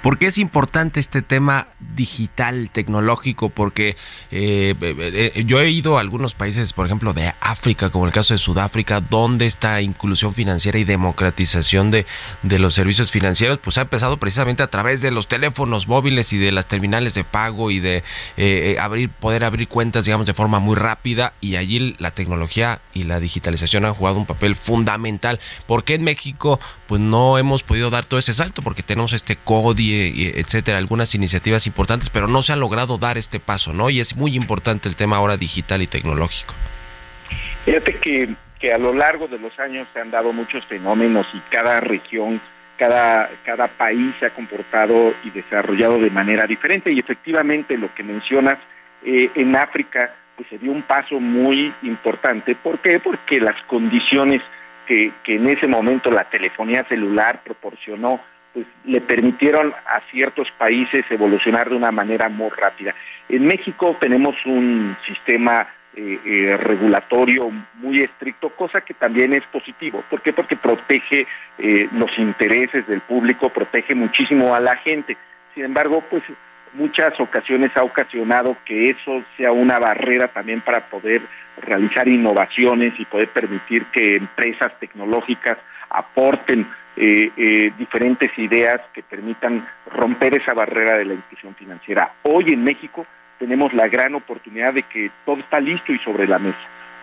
¿Por 0.01 0.17
qué 0.17 0.27
es 0.27 0.37
importante 0.37 0.99
este 0.99 1.21
tema 1.21 1.67
digital, 1.79 2.69
tecnológico? 2.69 3.49
Porque 3.49 3.95
eh, 4.31 4.75
eh, 4.79 5.43
yo 5.45 5.59
he 5.59 5.69
ido 5.69 5.97
a 5.97 6.01
algunos 6.01 6.35
países, 6.35 6.71
por 6.73 6.85
ejemplo, 6.85 7.13
de 7.13 7.33
África, 7.41 7.89
como 7.89 8.05
el 8.05 8.13
caso 8.13 8.33
de 8.33 8.37
Sudáfrica, 8.37 9.01
donde 9.01 9.47
esta 9.47 9.81
inclusión 9.81 10.33
financiera 10.33 10.77
y 10.77 10.83
democratización 10.83 11.89
de, 11.89 12.05
de 12.43 12.59
los 12.59 12.75
servicios 12.75 13.11
financieros, 13.11 13.57
pues 13.57 13.77
ha 13.77 13.81
empezado 13.81 14.17
precisamente 14.17 14.61
a 14.61 14.67
través 14.67 15.01
de 15.01 15.11
los 15.11 15.27
teléfonos 15.27 15.87
móviles 15.87 16.31
y 16.31 16.37
de 16.37 16.51
las 16.51 16.67
terminales 16.67 17.15
de 17.15 17.23
pago 17.23 17.71
y 17.71 17.79
de 17.79 18.03
eh, 18.37 18.77
abrir, 18.79 19.09
poder 19.09 19.43
abrir 19.43 19.67
cuentas, 19.67 20.05
digamos, 20.05 20.27
de 20.27 20.33
forma 20.33 20.59
muy 20.59 20.75
rápida. 20.75 21.33
Y 21.41 21.55
allí 21.55 21.95
la 21.97 22.11
tecnología 22.11 22.79
y 22.93 23.03
la 23.03 23.19
digitalización 23.19 23.85
han 23.85 23.93
jugado 23.93 24.17
un 24.17 24.25
papel 24.25 24.55
fundamental. 24.55 25.39
¿Por 25.65 25.83
qué 25.83 25.95
en 25.95 26.03
México? 26.03 26.34
Pues 26.87 27.01
no 27.01 27.37
hemos 27.37 27.63
podido 27.63 27.89
dar 27.89 28.05
todo 28.05 28.19
ese 28.19 28.33
salto 28.33 28.61
porque 28.61 28.83
tenemos 28.83 29.13
este 29.13 29.35
CODI, 29.35 30.33
etcétera, 30.35 30.77
algunas 30.77 31.15
iniciativas 31.15 31.67
importantes, 31.67 32.09
pero 32.09 32.27
no 32.27 32.43
se 32.43 32.53
ha 32.53 32.55
logrado 32.55 32.97
dar 32.97 33.17
este 33.17 33.39
paso, 33.39 33.73
¿no? 33.73 33.89
Y 33.89 33.99
es 33.99 34.15
muy 34.15 34.35
importante 34.35 34.87
el 34.89 34.95
tema 34.95 35.17
ahora 35.17 35.37
digital 35.37 35.81
y 35.81 35.87
tecnológico. 35.87 36.53
Fíjate 37.65 37.99
que, 37.99 38.35
que 38.59 38.71
a 38.71 38.77
lo 38.77 38.93
largo 38.93 39.27
de 39.27 39.39
los 39.39 39.57
años 39.59 39.87
se 39.93 39.99
han 39.99 40.11
dado 40.11 40.31
muchos 40.33 40.63
fenómenos 40.65 41.25
y 41.33 41.39
cada 41.49 41.79
región 41.79 42.41
cada, 42.77 43.29
cada 43.45 43.67
país 43.67 44.13
se 44.19 44.25
ha 44.25 44.31
comportado 44.31 45.13
y 45.23 45.29
desarrollado 45.29 45.97
de 45.97 46.09
manera 46.09 46.45
diferente 46.45 46.91
y 46.91 46.99
efectivamente 46.99 47.77
lo 47.77 47.93
que 47.95 48.03
mencionas 48.03 48.57
eh, 49.03 49.29
en 49.35 49.55
África 49.55 50.13
pues 50.35 50.49
se 50.49 50.57
dio 50.57 50.71
un 50.71 50.81
paso 50.81 51.19
muy 51.19 51.73
importante. 51.83 52.55
¿Por 52.55 52.79
qué? 52.79 52.99
Porque 52.99 53.39
las 53.39 53.55
condiciones 53.63 54.41
que, 54.87 55.11
que 55.23 55.35
en 55.35 55.47
ese 55.47 55.67
momento 55.67 56.11
la 56.11 56.29
telefonía 56.29 56.85
celular 56.87 57.41
proporcionó 57.43 58.19
pues 58.55 58.65
le 58.85 59.01
permitieron 59.01 59.73
a 59.73 59.99
ciertos 60.11 60.47
países 60.57 61.03
evolucionar 61.09 61.69
de 61.69 61.75
una 61.75 61.91
manera 61.91 62.29
muy 62.29 62.49
rápida. 62.51 62.95
En 63.27 63.45
México 63.45 63.97
tenemos 63.99 64.33
un 64.45 64.95
sistema 65.05 65.67
eh, 65.97 66.19
eh, 66.25 66.57
regulatorio 66.57 67.51
muy 67.75 68.01
estricto, 68.01 68.49
cosa 68.49 68.81
que 68.81 68.93
también 68.93 69.33
es 69.33 69.43
positivo. 69.51 70.03
¿Por 70.09 70.21
qué? 70.21 70.31
Porque 70.31 70.55
protege 70.55 71.27
eh, 71.57 71.89
los 71.91 72.17
intereses 72.17 72.87
del 72.87 73.01
público, 73.01 73.49
protege 73.49 73.93
muchísimo 73.93 74.55
a 74.55 74.59
la 74.59 74.77
gente. 74.77 75.17
Sin 75.53 75.65
embargo, 75.65 76.03
pues 76.09 76.23
muchas 76.75 77.19
ocasiones 77.19 77.71
ha 77.75 77.83
ocasionado 77.83 78.57
que 78.65 78.89
eso 78.89 79.23
sea 79.37 79.51
una 79.51 79.79
barrera 79.79 80.27
también 80.27 80.61
para 80.61 80.89
poder 80.89 81.21
realizar 81.61 82.07
innovaciones 82.07 82.93
y 82.99 83.05
poder 83.05 83.29
permitir 83.29 83.85
que 83.87 84.15
empresas 84.15 84.71
tecnológicas 84.79 85.57
aporten 85.89 86.67
eh, 86.97 87.31
eh, 87.37 87.71
diferentes 87.77 88.31
ideas 88.37 88.81
que 88.93 89.03
permitan 89.03 89.67
romper 89.91 90.35
esa 90.35 90.53
barrera 90.53 90.97
de 90.97 91.05
la 91.05 91.13
inclusión 91.13 91.55
financiera. 91.55 92.13
Hoy 92.23 92.45
en 92.49 92.63
México 92.63 93.05
tenemos 93.39 93.73
la 93.73 93.87
gran 93.87 94.15
oportunidad 94.15 94.73
de 94.73 94.83
que 94.83 95.11
todo 95.25 95.39
está 95.39 95.59
listo 95.59 95.91
y 95.91 95.99
sobre 95.99 96.27
la 96.27 96.39
mesa. 96.39 96.57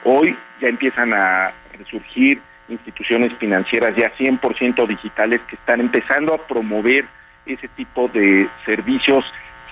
Hoy 0.05 0.37
ya 0.61 0.69
empiezan 0.69 1.13
a 1.13 1.53
resurgir 1.77 2.41
instituciones 2.69 3.33
financieras 3.35 3.95
ya 3.97 4.13
100% 4.17 4.87
digitales 4.87 5.41
que 5.49 5.57
están 5.57 5.81
empezando 5.81 6.35
a 6.35 6.47
promover 6.47 7.05
ese 7.45 7.69
tipo 7.69 8.09
de 8.09 8.49
servicios 8.65 9.25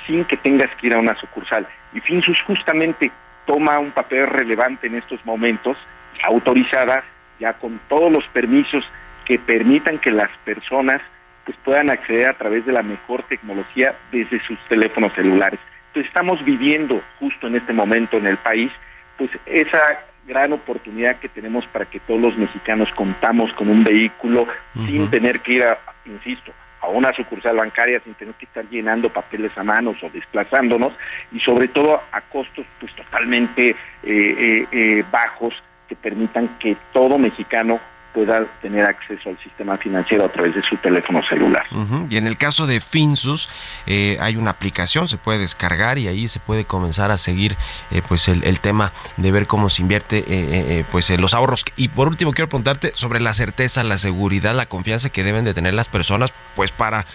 sin 0.06 0.24
que 0.24 0.36
tengas 0.36 0.70
que 0.76 0.88
ir 0.88 0.94
a 0.94 0.98
una 0.98 1.14
sucursal. 1.16 1.66
Y 1.92 2.00
Finsus 2.00 2.40
justamente 2.46 3.10
toma 3.46 3.78
un 3.78 3.90
papel 3.90 4.26
relevante 4.26 4.86
en 4.86 4.96
estos 4.96 5.24
momentos, 5.24 5.76
autorizada 6.22 7.04
ya 7.38 7.54
con 7.54 7.80
todos 7.88 8.12
los 8.12 8.24
permisos 8.28 8.84
que 9.24 9.38
permitan 9.38 9.98
que 9.98 10.10
las 10.10 10.30
personas 10.44 11.00
pues 11.44 11.56
puedan 11.64 11.90
acceder 11.90 12.28
a 12.28 12.36
través 12.36 12.66
de 12.66 12.72
la 12.72 12.82
mejor 12.82 13.22
tecnología 13.24 13.94
desde 14.12 14.40
sus 14.44 14.58
teléfonos 14.68 15.12
celulares. 15.14 15.58
Entonces 15.88 16.08
estamos 16.08 16.44
viviendo 16.44 17.02
justo 17.18 17.46
en 17.46 17.56
este 17.56 17.72
momento 17.72 18.18
en 18.18 18.26
el 18.26 18.36
país 18.36 18.70
pues 19.16 19.30
esa 19.46 19.80
gran 20.26 20.52
oportunidad 20.52 21.18
que 21.18 21.28
tenemos 21.28 21.66
para 21.66 21.86
que 21.86 22.00
todos 22.00 22.20
los 22.20 22.36
mexicanos 22.36 22.88
contamos 22.92 23.52
con 23.54 23.68
un 23.68 23.82
vehículo 23.82 24.46
sin 24.86 25.10
tener 25.10 25.40
que 25.40 25.54
ir 25.54 25.64
a, 25.64 25.78
insisto, 26.06 26.52
a 26.80 26.88
una 26.88 27.12
sucursal 27.12 27.56
bancaria 27.56 28.00
sin 28.00 28.14
tener 28.14 28.34
que 28.34 28.46
estar 28.46 28.64
llenando 28.68 29.10
papeles 29.10 29.56
a 29.58 29.62
manos 29.62 29.96
o 30.02 30.10
desplazándonos 30.10 30.92
y 31.32 31.40
sobre 31.40 31.68
todo 31.68 32.00
a 32.12 32.20
costos 32.22 32.66
pues 32.78 32.94
totalmente 32.94 33.70
eh, 33.70 33.76
eh, 34.02 34.66
eh, 34.72 35.04
bajos 35.10 35.54
que 35.88 35.96
permitan 35.96 36.58
que 36.58 36.76
todo 36.92 37.18
mexicano 37.18 37.80
pueda 38.12 38.44
tener 38.60 38.84
acceso 38.86 39.30
al 39.30 39.38
sistema 39.38 39.76
financiero 39.78 40.24
a 40.24 40.28
través 40.28 40.54
de 40.54 40.62
su 40.62 40.76
teléfono 40.78 41.22
celular. 41.28 41.64
Y 42.08 42.16
en 42.16 42.26
el 42.26 42.36
caso 42.36 42.66
de 42.66 42.80
Finsus, 42.80 43.48
eh, 43.86 44.16
hay 44.20 44.36
una 44.36 44.50
aplicación, 44.50 45.08
se 45.08 45.16
puede 45.16 45.38
descargar 45.38 45.98
y 45.98 46.08
ahí 46.08 46.28
se 46.28 46.40
puede 46.40 46.64
comenzar 46.64 47.10
a 47.10 47.18
seguir 47.18 47.56
eh, 47.90 48.02
pues 48.06 48.28
el, 48.28 48.60
tema 48.60 48.92
de 49.16 49.30
ver 49.32 49.46
cómo 49.46 49.70
se 49.70 49.82
invierte 49.82 50.24
eh, 50.26 50.84
pues 50.90 51.10
los 51.18 51.34
ahorros. 51.34 51.64
Y 51.76 51.88
por 51.88 52.08
último 52.08 52.32
quiero 52.32 52.48
preguntarte 52.48 52.92
sobre 52.94 53.20
la 53.20 53.34
certeza, 53.34 53.84
la 53.84 53.98
seguridad, 53.98 54.54
la 54.54 54.66
confianza 54.66 55.10
que 55.10 55.24
deben 55.24 55.44
de 55.44 55.54
tener 55.54 55.74
las 55.74 55.88
personas 55.88 56.32
pues 56.56 56.72
para 56.72 57.06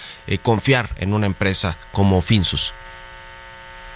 confiar 0.42 0.90
en 0.98 1.14
una 1.14 1.25
empresa 1.25 1.78
como 1.92 2.22
Finsus. 2.22 2.74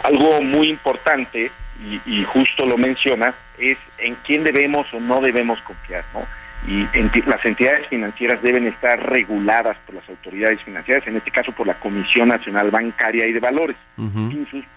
Algo 0.04 0.42
muy 0.42 0.70
importante, 0.70 1.52
y, 1.84 2.02
y 2.06 2.24
justo 2.24 2.66
lo 2.66 2.78
menciona, 2.78 3.34
es 3.58 3.78
en 3.98 4.16
quién 4.26 4.44
debemos 4.44 4.86
o 4.94 5.00
no 5.00 5.22
debemos 5.22 5.60
confiar, 5.62 6.06
¿no? 6.14 6.26
Y 6.68 6.86
las 7.26 7.44
entidades 7.46 7.88
financieras 7.88 8.42
deben 8.42 8.68
estar 8.68 9.02
reguladas 9.10 9.78
por 9.86 9.96
las 9.96 10.10
autoridades 10.10 10.62
financieras, 10.64 11.08
en 11.08 11.16
este 11.16 11.32
caso 11.32 11.52
por 11.54 11.66
la 11.66 11.80
Comisión 11.80 12.28
Nacional 12.28 12.70
Bancaria 12.70 13.26
y 13.26 13.32
de 13.32 13.40
Valores. 13.40 13.78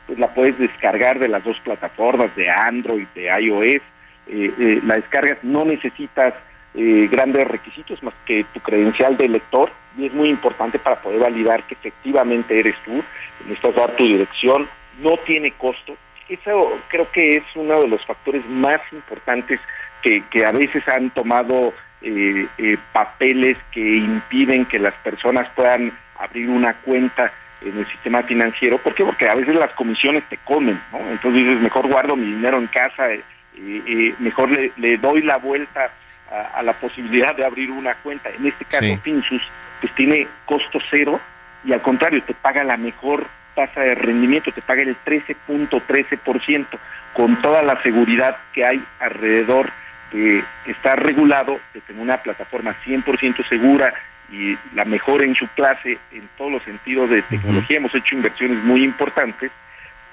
pues 0.07 0.19
la 0.19 0.33
puedes 0.33 0.59
descargar 0.59 1.19
de 1.19 1.29
las 1.29 1.43
dos 1.45 1.59
plataformas, 1.61 2.35
de 2.37 2.49
Android, 2.49 3.07
de 3.15 3.27
iOS. 3.41 3.83
Eh, 4.29 4.55
eh, 4.59 4.81
la 4.85 4.95
descargas, 4.95 5.39
no 5.43 5.65
necesitas 5.65 6.35
eh, 6.75 7.09
grandes 7.11 7.47
requisitos 7.49 8.03
más 8.03 8.15
que 8.25 8.47
tu 8.55 8.61
credencial 8.61 9.17
de 9.17 9.29
lector 9.29 9.71
y 9.99 10.07
es 10.07 10.15
muy 10.15 10.29
importante 10.29 10.79
para 10.79 11.03
poder 11.03 11.21
validar 11.21 11.65
que 11.65 11.75
efectivamente 11.75 12.59
eres 12.59 12.77
tú, 12.85 13.03
necesitas 13.47 13.75
dar 13.75 13.97
tu 13.97 14.05
dirección, 14.05 14.69
no 15.01 15.17
tiene 15.27 15.53
costo. 15.53 15.97
Eso 16.29 16.79
creo 16.89 17.11
que 17.11 17.37
es 17.37 17.45
uno 17.57 17.83
de 17.83 17.89
los 17.89 18.03
factores 18.07 18.47
más 18.49 18.81
importantes 18.93 19.61
que, 20.03 20.45
a 20.45 20.53
veces 20.53 20.87
han 20.89 21.11
tomado 21.11 21.73
eh, 22.03 22.47
eh, 22.59 22.77
papeles 22.93 23.57
que 23.71 23.81
impiden 23.81 24.67
que 24.67 24.79
las 24.79 24.95
personas 24.95 25.49
puedan 25.55 25.93
abrir 26.19 26.49
una 26.51 26.75
cuenta 26.75 27.33
en 27.61 27.79
el 27.79 27.87
sistema 27.87 28.23
financiero. 28.23 28.79
¿Por 28.79 28.95
qué? 28.95 29.05
Porque 29.05 29.29
a 29.29 29.35
veces 29.35 29.55
las 29.55 29.71
comisiones 29.73 30.25
te 30.29 30.37
comen, 30.39 30.81
¿no? 30.91 30.99
Entonces 30.99 31.45
dices, 31.45 31.61
mejor 31.61 31.89
guardo 31.89 32.17
mi 32.17 32.27
dinero 32.27 32.59
en 32.59 32.67
casa, 32.67 33.09
eh, 33.13 34.15
mejor 34.19 34.51
le, 34.51 34.97
doy 34.99 35.23
la 35.23 35.37
vuelta 35.37 35.91
a, 36.55 36.63
la 36.63 36.73
posibilidad 36.73 37.37
de 37.37 37.45
abrir 37.45 37.71
una 37.71 37.95
cuenta. 37.97 38.31
En 38.31 38.47
este 38.47 38.65
caso, 38.65 38.97
Finsus, 39.03 39.43
pues 39.81 39.93
tiene 39.95 40.27
costo 40.47 40.79
cero 40.91 41.21
y 41.65 41.73
al 41.73 41.83
contrario, 41.83 42.23
te 42.25 42.35
paga 42.35 42.65
la 42.65 42.77
mejor 42.77 43.27
tasa 43.55 43.81
de 43.83 43.95
rendimiento, 43.95 44.51
te 44.53 44.63
paga 44.63 44.83
el 44.83 44.97
13.13% 45.05 46.67
con 47.13 47.41
toda 47.43 47.63
la 47.63 47.81
seguridad 47.83 48.37
que 48.55 48.65
hay 48.65 48.83
alrededor 48.99 49.71
eh, 50.13 50.45
está 50.67 50.97
regulado 50.97 51.61
tener 51.87 52.03
una 52.03 52.19
plataforma 52.19 52.77
100% 52.85 53.49
segura 53.49 53.93
y 54.31 54.57
la 54.75 54.85
mejor 54.85 55.25
en 55.25 55.35
su 55.35 55.47
clase 55.49 55.99
en 56.11 56.29
todos 56.37 56.53
los 56.53 56.63
sentidos 56.65 57.11
de 57.11 57.23
tecnología. 57.23 57.77
Hemos 57.77 57.95
hecho 57.95 58.15
inversiones 58.15 58.63
muy 58.65 58.83
importantes, 58.85 59.51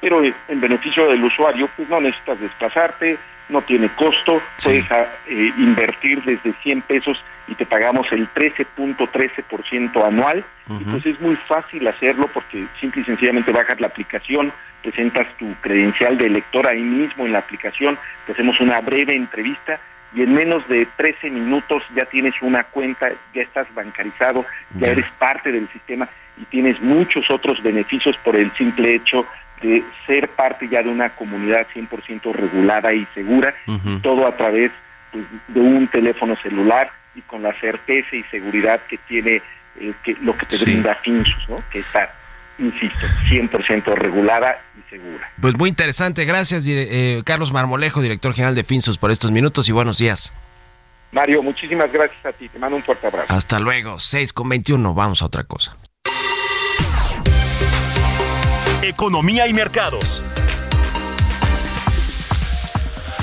pero 0.01 0.21
en 0.23 0.61
beneficio 0.61 1.07
del 1.09 1.23
usuario, 1.23 1.69
pues 1.75 1.89
no 1.89 1.99
necesitas 1.99 2.39
desplazarte, 2.39 3.17
no 3.49 3.61
tiene 3.63 3.89
costo, 3.89 4.41
puedes 4.63 4.89
ah, 4.91 5.07
eh, 5.27 5.51
invertir 5.57 6.23
desde 6.23 6.53
100 6.61 6.81
pesos 6.83 7.17
y 7.47 7.55
te 7.55 7.65
pagamos 7.65 8.07
el 8.11 8.31
13.13% 8.33 10.05
anual. 10.05 10.45
Entonces 10.69 11.15
es 11.15 11.21
muy 11.21 11.35
fácil 11.47 11.87
hacerlo 11.87 12.29
porque 12.31 12.67
simple 12.79 13.01
y 13.01 13.05
sencillamente 13.05 13.51
bajas 13.51 13.81
la 13.81 13.87
aplicación, 13.87 14.53
presentas 14.83 15.27
tu 15.37 15.51
credencial 15.61 16.17
de 16.17 16.29
lector 16.29 16.67
ahí 16.67 16.81
mismo 16.81 17.25
en 17.25 17.33
la 17.33 17.39
aplicación, 17.39 17.97
te 18.27 18.33
hacemos 18.33 18.59
una 18.61 18.79
breve 18.81 19.15
entrevista 19.15 19.79
y 20.13 20.21
en 20.21 20.33
menos 20.33 20.67
de 20.67 20.87
13 20.95 21.31
minutos 21.31 21.81
ya 21.95 22.05
tienes 22.05 22.35
una 22.41 22.63
cuenta, 22.65 23.11
ya 23.33 23.41
estás 23.41 23.67
bancarizado, 23.73 24.45
ya. 24.75 24.89
eres 24.89 25.05
parte 25.17 25.51
del 25.51 25.67
sistema 25.69 26.07
y 26.37 26.45
tienes 26.45 26.79
muchos 26.81 27.29
otros 27.31 27.61
beneficios 27.63 28.15
por 28.23 28.35
el 28.35 28.51
simple 28.55 28.93
hecho 28.93 29.25
de 29.61 29.83
ser 30.07 30.29
parte 30.29 30.67
ya 30.69 30.81
de 30.83 30.89
una 30.89 31.15
comunidad 31.15 31.67
100% 31.73 32.31
regulada 32.33 32.93
y 32.93 33.05
segura, 33.13 33.53
todo 34.01 34.27
a 34.27 34.35
través 34.37 34.71
pues, 35.11 35.25
de 35.47 35.59
un 35.59 35.87
teléfono 35.87 36.35
celular 36.41 36.91
y 37.15 37.21
con 37.21 37.43
la 37.43 37.53
certeza 37.59 38.15
y 38.15 38.23
seguridad 38.25 38.81
que 38.89 38.97
tiene 39.07 39.41
eh, 39.79 39.93
que, 40.03 40.15
lo 40.21 40.37
que 40.37 40.45
te 40.45 40.57
brinda 40.57 40.95
Finsus, 40.95 41.49
¿no? 41.49 41.57
que 41.71 41.79
está 41.79 42.13
insisto, 42.59 43.07
100% 43.29 43.95
regulada 43.95 44.61
y 44.77 44.89
segura. 44.89 45.31
Pues 45.41 45.57
muy 45.57 45.69
interesante, 45.69 46.25
gracias 46.25 46.65
eh, 46.67 47.21
Carlos 47.25 47.53
Marmolejo, 47.53 48.01
director 48.01 48.33
general 48.33 48.55
de 48.55 48.63
Finsus, 48.63 48.97
por 48.97 49.11
estos 49.11 49.31
minutos 49.31 49.69
y 49.69 49.71
buenos 49.71 49.97
días. 49.97 50.33
Mario, 51.11 51.41
muchísimas 51.41 51.91
gracias 51.91 52.23
a 52.25 52.31
ti, 52.31 52.49
te 52.49 52.59
mando 52.59 52.77
un 52.77 52.83
fuerte 52.83 53.07
abrazo. 53.07 53.33
Hasta 53.33 53.59
luego, 53.59 53.97
6 53.97 54.33
con 54.33 54.49
21, 54.49 54.93
vamos 54.93 55.21
a 55.21 55.25
otra 55.25 55.43
cosa. 55.43 55.75
Economía 58.81 59.45
y 59.45 59.53
mercados. 59.53 60.23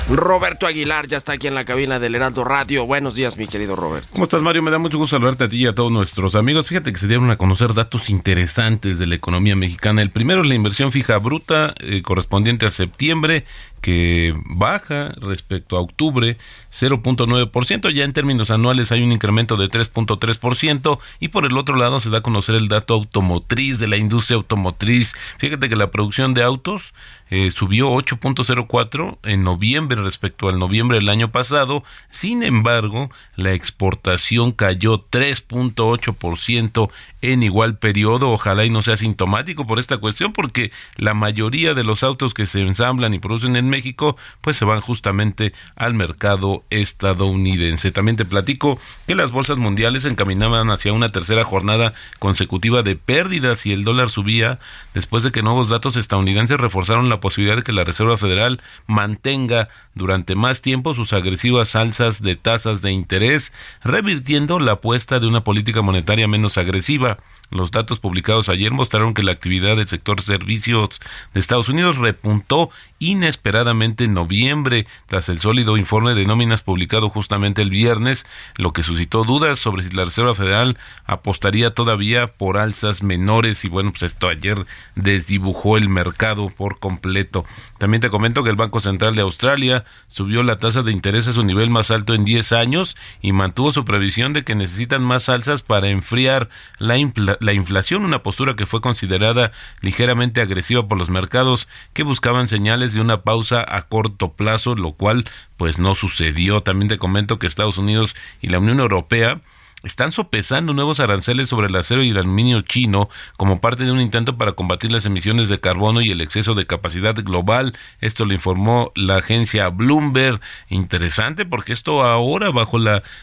Roberto 0.08 0.68
Aguilar 0.68 1.08
ya 1.08 1.16
está 1.16 1.32
aquí 1.32 1.48
en 1.48 1.54
la 1.54 1.64
cabina 1.64 1.98
del 1.98 2.14
Heraldo 2.14 2.44
Radio. 2.44 2.86
Buenos 2.86 3.16
días, 3.16 3.36
mi 3.36 3.48
querido 3.48 3.74
Roberto. 3.74 4.08
¿Cómo 4.12 4.24
estás, 4.24 4.40
Mario? 4.40 4.62
Me 4.62 4.70
da 4.70 4.78
mucho 4.78 4.98
gusto 4.98 5.16
saludarte 5.16 5.44
a 5.44 5.48
ti 5.48 5.56
y 5.56 5.66
a 5.66 5.74
todos 5.74 5.90
nuestros 5.90 6.36
amigos. 6.36 6.68
Fíjate 6.68 6.92
que 6.92 6.98
se 6.98 7.08
dieron 7.08 7.28
a 7.32 7.36
conocer 7.36 7.74
datos 7.74 8.08
interesantes 8.08 9.00
de 9.00 9.06
la 9.06 9.16
economía 9.16 9.56
mexicana. 9.56 10.02
El 10.02 10.10
primero 10.10 10.42
es 10.42 10.48
la 10.48 10.54
inversión 10.54 10.92
fija 10.92 11.18
bruta 11.18 11.74
eh, 11.80 12.02
correspondiente 12.02 12.66
a 12.66 12.70
septiembre, 12.70 13.44
que 13.80 14.34
baja 14.46 15.12
respecto 15.20 15.76
a 15.76 15.80
octubre 15.80 16.36
0.9%, 16.70 17.90
ya 17.92 18.04
en 18.04 18.12
términos 18.12 18.50
anuales 18.50 18.92
hay 18.92 19.02
un 19.02 19.12
incremento 19.12 19.56
de 19.56 19.68
3.3% 19.68 20.98
y 21.20 21.28
por 21.28 21.46
el 21.46 21.56
otro 21.56 21.76
lado 21.76 22.00
se 22.00 22.10
da 22.10 22.18
a 22.18 22.22
conocer 22.22 22.54
el 22.54 22.68
dato 22.68 22.94
automotriz 22.94 23.78
de 23.78 23.88
la 23.88 23.96
industria 23.96 24.36
automotriz. 24.36 25.14
Fíjate 25.38 25.68
que 25.68 25.76
la 25.76 25.90
producción 25.90 26.32
de 26.32 26.42
autos 26.44 26.94
eh, 27.28 27.50
subió 27.50 27.90
8.04 27.90 29.18
en 29.24 29.42
noviembre 29.42 30.00
respecto 30.00 30.48
al 30.48 30.58
noviembre 30.58 30.98
del 30.98 31.08
año 31.08 31.32
pasado. 31.32 31.82
Sin 32.10 32.42
embargo, 32.42 33.10
la 33.34 33.52
exportación 33.52 34.52
cayó 34.52 35.04
3.8% 35.10 36.90
en 37.32 37.42
igual 37.42 37.78
periodo. 37.78 38.30
Ojalá 38.30 38.64
y 38.64 38.70
no 38.70 38.82
sea 38.82 38.96
sintomático 38.96 39.66
por 39.66 39.78
esta 39.78 39.98
cuestión, 39.98 40.32
porque 40.32 40.72
la 40.96 41.14
mayoría 41.14 41.74
de 41.74 41.84
los 41.84 42.02
autos 42.02 42.34
que 42.34 42.46
se 42.46 42.60
ensamblan 42.60 43.14
y 43.14 43.18
producen 43.18 43.56
en 43.56 43.68
México, 43.68 44.16
pues 44.40 44.56
se 44.56 44.64
van 44.64 44.80
justamente 44.80 45.52
al 45.74 45.94
mercado 45.94 46.64
estadounidense. 46.70 47.90
También 47.90 48.16
te 48.16 48.24
platico 48.24 48.78
que 49.06 49.14
las 49.14 49.30
bolsas 49.30 49.58
mundiales 49.58 50.04
encaminaban 50.04 50.70
hacia 50.70 50.92
una 50.92 51.08
tercera 51.08 51.44
jornada 51.44 51.94
consecutiva 52.18 52.82
de 52.82 52.96
pérdidas 52.96 53.66
y 53.66 53.72
el 53.72 53.84
dólar 53.84 54.10
subía 54.10 54.58
después 54.94 55.22
de 55.22 55.32
que 55.32 55.42
nuevos 55.42 55.68
datos 55.68 55.96
estadounidenses 55.96 56.58
reforzaron 56.58 57.08
la 57.08 57.20
posibilidad 57.20 57.56
de 57.56 57.62
que 57.62 57.72
la 57.72 57.84
Reserva 57.84 58.16
Federal 58.16 58.60
mantenga 58.86 59.68
durante 59.94 60.34
más 60.34 60.60
tiempo 60.60 60.94
sus 60.94 61.12
agresivas 61.12 61.74
alzas 61.74 62.22
de 62.22 62.36
tasas 62.36 62.82
de 62.82 62.92
interés, 62.92 63.52
revirtiendo 63.82 64.58
la 64.58 64.72
apuesta 64.72 65.18
de 65.18 65.26
una 65.26 65.42
política 65.42 65.82
monetaria 65.82 66.28
menos 66.28 66.58
agresiva. 66.58 67.15
Los 67.50 67.70
datos 67.70 68.00
publicados 68.00 68.48
ayer 68.48 68.72
mostraron 68.72 69.14
que 69.14 69.22
la 69.22 69.32
actividad 69.32 69.76
del 69.76 69.86
sector 69.86 70.20
servicios 70.20 71.00
de 71.32 71.40
Estados 71.40 71.68
Unidos 71.68 71.98
repuntó 71.98 72.70
inesperadamente 72.98 74.04
en 74.04 74.14
noviembre 74.14 74.86
tras 75.06 75.28
el 75.28 75.38
sólido 75.38 75.76
informe 75.76 76.14
de 76.14 76.26
nóminas 76.26 76.62
publicado 76.62 77.08
justamente 77.08 77.62
el 77.62 77.70
viernes, 77.70 78.26
lo 78.56 78.72
que 78.72 78.82
suscitó 78.82 79.24
dudas 79.24 79.58
sobre 79.58 79.82
si 79.82 79.90
la 79.90 80.04
Reserva 80.04 80.34
Federal 80.34 80.78
apostaría 81.04 81.74
todavía 81.74 82.26
por 82.26 82.58
alzas 82.58 83.02
menores 83.02 83.64
y 83.64 83.68
bueno, 83.68 83.90
pues 83.90 84.04
esto 84.04 84.28
ayer 84.28 84.66
desdibujó 84.94 85.76
el 85.76 85.88
mercado 85.88 86.50
por 86.50 86.78
completo. 86.78 87.44
También 87.78 88.00
te 88.00 88.10
comento 88.10 88.42
que 88.42 88.50
el 88.50 88.56
Banco 88.56 88.80
Central 88.80 89.14
de 89.14 89.22
Australia 89.22 89.84
subió 90.08 90.42
la 90.42 90.56
tasa 90.56 90.82
de 90.82 90.92
interés 90.92 91.28
a 91.28 91.32
su 91.32 91.42
nivel 91.42 91.70
más 91.70 91.90
alto 91.90 92.14
en 92.14 92.24
10 92.24 92.52
años 92.52 92.96
y 93.20 93.32
mantuvo 93.32 93.72
su 93.72 93.84
previsión 93.84 94.32
de 94.32 94.44
que 94.44 94.54
necesitan 94.54 95.02
más 95.02 95.28
alzas 95.28 95.62
para 95.62 95.88
enfriar 95.88 96.48
la, 96.78 96.96
la 97.40 97.52
inflación, 97.52 98.04
una 98.04 98.22
postura 98.22 98.56
que 98.56 98.66
fue 98.66 98.80
considerada 98.80 99.52
ligeramente 99.80 100.40
agresiva 100.40 100.88
por 100.88 100.98
los 100.98 101.10
mercados 101.10 101.68
que 101.92 102.02
buscaban 102.02 102.48
señales 102.48 102.85
de 102.94 103.00
una 103.00 103.22
pausa 103.22 103.64
a 103.66 103.82
corto 103.82 104.32
plazo, 104.32 104.74
lo 104.74 104.92
cual 104.92 105.24
pues 105.56 105.78
no 105.78 105.94
sucedió. 105.94 106.62
También 106.62 106.88
te 106.88 106.98
comento 106.98 107.38
que 107.38 107.46
Estados 107.46 107.78
Unidos 107.78 108.14
y 108.40 108.48
la 108.48 108.58
Unión 108.58 108.80
Europea 108.80 109.40
están 109.86 110.10
sopesando 110.10 110.72
nuevos 110.72 110.98
aranceles 110.98 111.48
sobre 111.48 111.68
el 111.68 111.76
acero 111.76 112.02
y 112.02 112.10
el 112.10 112.18
aluminio 112.18 112.60
chino 112.60 113.08
como 113.36 113.60
parte 113.60 113.84
de 113.84 113.92
un 113.92 114.00
intento 114.00 114.36
para 114.36 114.52
combatir 114.52 114.90
las 114.90 115.06
emisiones 115.06 115.48
de 115.48 115.60
carbono 115.60 116.00
y 116.00 116.10
el 116.10 116.20
exceso 116.20 116.54
de 116.54 116.66
capacidad 116.66 117.14
global. 117.14 117.72
Esto 118.00 118.24
lo 118.24 118.34
informó 118.34 118.90
la 118.96 119.18
agencia 119.18 119.68
Bloomberg. 119.68 120.40
Interesante 120.68 121.46
porque 121.46 121.72
esto 121.72 122.02
ahora 122.02 122.50
bajo 122.50 122.78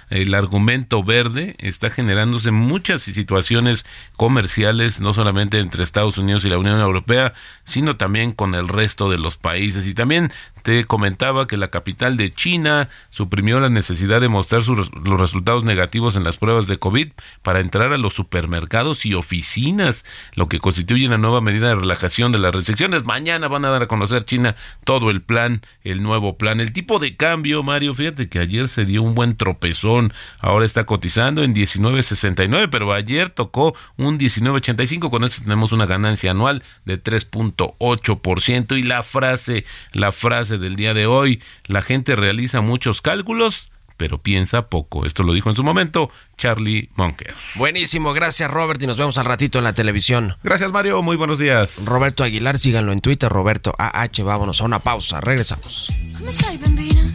el 0.10 0.34
argumento 0.34 1.04
verde 1.04 1.56
está 1.60 1.89
generándose 1.89 2.52
muchas 2.52 3.02
situaciones 3.02 3.86
comerciales, 4.15 5.02
no 5.02 5.13
solamente 5.13 5.60
entre 5.60 5.84
Estados 5.84 6.17
Unidos 6.17 6.45
y 6.45 6.49
la 6.49 6.58
Unión 6.58 6.80
Europea, 6.80 7.34
sino 7.65 7.97
también 7.97 8.32
con 8.32 8.56
el 8.56 8.69
resto 8.69 9.10
de 9.10 9.17
los 9.17 9.36
países. 9.36 9.86
Y 9.86 9.93
también 9.93 10.32
te 10.63 10.86
comentaba 10.86 11.45
que 11.45 11.58
la 11.58 11.67
capital 11.67 12.17
de 12.17 12.34
China 12.34 12.89
suprimió 13.10 13.60
la 13.60 13.69
necesidad 13.69 14.21
de 14.21 14.30
mostrar 14.30 14.63
sus, 14.63 14.89
los 14.95 15.19
resultados 15.19 15.63
negativos 15.63 16.15
en 16.15 16.23
las 16.23 16.38
pruebas 16.38 16.67
de 16.67 16.80
COVID 16.80 17.10
para 17.41 17.60
entrar 17.60 17.93
a 17.93 17.97
los 17.97 18.13
supermercados 18.13 19.06
y 19.06 19.13
oficinas, 19.13 20.06
lo 20.34 20.47
que 20.47 20.60
constituye 20.60 21.06
una 21.06 21.17
nueva 21.17 21.41
medida 21.41 21.67
de 21.67 21.76
relajación 21.76 22.32
de 22.32 22.39
las 22.39 22.56
restricciones. 22.56 23.04
Mañana 23.04 23.49
van 23.49 23.65
a 23.65 23.69
dar 23.69 23.84
a 23.84 23.88
conocer 23.88 24.23
China 24.23 24.56
todo 24.86 25.12
el 25.12 25.21
plan, 25.21 25.62
el 25.84 26.02
nuevo 26.02 26.38
plan. 26.38 26.62
El 26.62 26.71
tipo 26.71 26.97
de 26.97 27.17
cambio, 27.17 27.62
Mario, 27.62 27.93
fíjate 27.93 28.30
que 28.30 28.39
ayer 28.39 28.69
se 28.69 28.86
dio 28.86 29.04
un 29.04 29.15
buen 29.15 29.36
tropezón, 29.36 30.13
ahora 30.39 30.65
está 30.65 30.86
cotizando 30.86 31.43
en 31.43 31.54
19.69, 31.54 32.69
pero 32.71 32.93
ayer 32.93 33.30
tocó 33.30 33.76
un 33.97 34.17
19.85, 34.17 35.10
con 35.10 35.26
eso 35.26 35.41
tenemos 35.43 35.73
una 35.73 35.86
ganancia 35.86 36.32
anual 36.32 36.63
de 36.86 37.04
3.8% 37.04 38.80
y 38.80 38.84
la 38.84 39.04
frase, 39.04 39.65
la 39.91 40.13
frase 40.13 40.53
del 40.58 40.76
día 40.76 40.94
de 40.94 41.06
hoy, 41.06 41.42
la 41.68 41.82
gente 41.82 42.16
realiza 42.16 42.62
muchos 42.62 43.02
cálculos, 43.02 43.72
pero 43.98 44.22
piensa 44.22 44.70
poco. 44.70 45.06
Esto 45.06 45.24
lo 45.24 45.34
dijo 45.34 45.50
en 45.50 45.56
su 45.56 45.63
momento 45.63 46.10
Charlie 46.38 46.89
Monker. 46.96 47.34
Buenísimo, 47.56 48.13
gracias 48.13 48.50
Robert 48.50 48.82
y 48.82 48.88
nos 48.88 48.98
vemos 48.98 49.18
al 49.18 49.26
ratito 49.26 49.58
en 49.60 49.63
la 49.63 49.74
televisión. 49.74 50.36
Gracias 50.44 50.72
Mario, 50.72 51.02
muy 51.02 51.16
buenos 51.16 51.39
días. 51.39 51.86
Roberto 51.86 52.24
Aguilar, 52.24 52.60
síganlo 52.60 52.92
en 52.92 53.02
Twitter, 53.02 53.30
Roberto 53.30 53.74
AH, 53.78 54.24
vámonos 54.24 54.62
a 54.62 54.66
una 54.66 54.80
pausa, 54.80 55.22
regresamos. 55.22 55.92
Come 56.18 56.32
stai 56.32 56.58
bambina? 56.58 57.12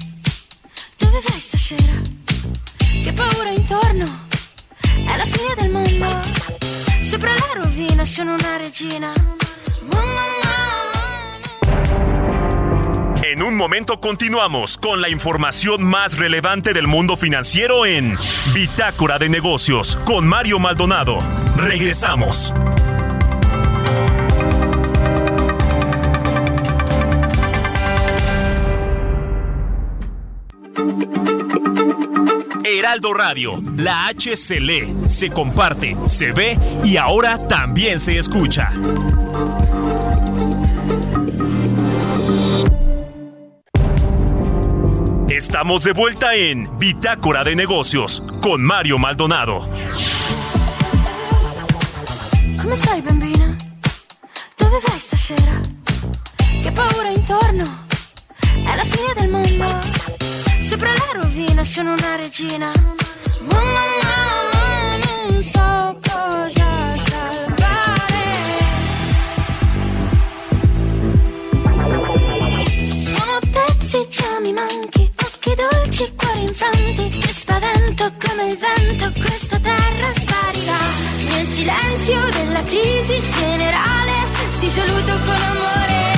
Dove 0.98 1.20
vai 1.28 1.40
stasera? 1.40 1.94
Che 3.04 3.12
paura 3.12 3.50
intorno? 3.50 4.26
È 4.82 5.16
la 5.16 5.26
fine 5.26 5.54
del 5.56 5.70
mondo. 5.70 6.20
Sopra 7.02 7.32
la 7.32 7.62
rovina 7.62 8.04
sono 8.04 8.34
una 8.34 8.56
regina. 8.56 9.12
Mamma, 9.92 10.26
En 13.30 13.42
un 13.42 13.56
momento 13.56 13.98
continuamos 13.98 14.78
con 14.78 15.02
la 15.02 15.10
información 15.10 15.82
más 15.82 16.16
relevante 16.16 16.72
del 16.72 16.86
mundo 16.86 17.14
financiero 17.14 17.84
en 17.84 18.10
Bitácora 18.54 19.18
de 19.18 19.28
Negocios 19.28 19.98
con 20.06 20.26
Mario 20.26 20.58
Maldonado. 20.58 21.18
Regresamos. 21.54 22.54
Heraldo 32.64 33.12
Radio, 33.12 33.62
la 33.76 34.06
H 34.06 34.38
se 34.38 34.58
lee, 34.58 34.96
se 35.06 35.28
comparte, 35.28 35.98
se 36.06 36.32
ve 36.32 36.58
y 36.82 36.96
ahora 36.96 37.36
también 37.36 38.00
se 38.00 38.16
escucha. 38.16 38.70
Estamos 45.38 45.84
de 45.84 45.92
vuelta 45.92 46.34
en 46.34 46.68
Bitácora 46.80 47.44
de 47.44 47.54
Negocios 47.54 48.24
con 48.42 48.60
Mario 48.60 48.98
Maldonado. 48.98 49.60
Come 52.60 52.74
stai 52.74 53.00
bambina? 53.00 53.56
Dove 54.56 54.80
vai 54.84 54.98
stasera? 54.98 55.60
Che 56.60 56.72
paura 56.72 57.10
intorno? 57.10 57.86
È 58.40 58.74
la 58.74 58.84
fine 58.84 59.12
del 59.14 59.30
mondo. 59.30 59.78
Sopra 60.60 60.90
la 60.90 61.20
rovina 61.22 61.62
sono 61.62 61.92
una 61.92 62.16
regina. 62.16 62.72
Mamma, 63.48 63.84
mamma, 64.02 64.96
non 65.28 65.40
so 65.40 66.00
cosa 66.02 66.96
salvare. 66.96 68.34
Sono 72.98 73.38
pezzi, 73.52 74.04
già 74.08 74.40
mi 74.40 74.52
manchi. 74.52 75.07
Dolci, 75.58 76.14
cuori 76.14 76.42
infranti. 76.44 77.18
Che 77.18 77.32
spavento 77.32 78.12
come 78.24 78.50
il 78.50 78.56
vento. 78.56 79.10
Questa 79.20 79.58
terra 79.58 80.12
sparirà. 80.14 80.78
Nel 81.34 81.46
silenzio 81.48 82.20
della 82.30 82.62
crisi 82.62 83.20
generale. 83.20 84.12
Ti 84.60 84.68
saluto 84.68 85.18
con 85.24 85.34
amore. 85.34 86.17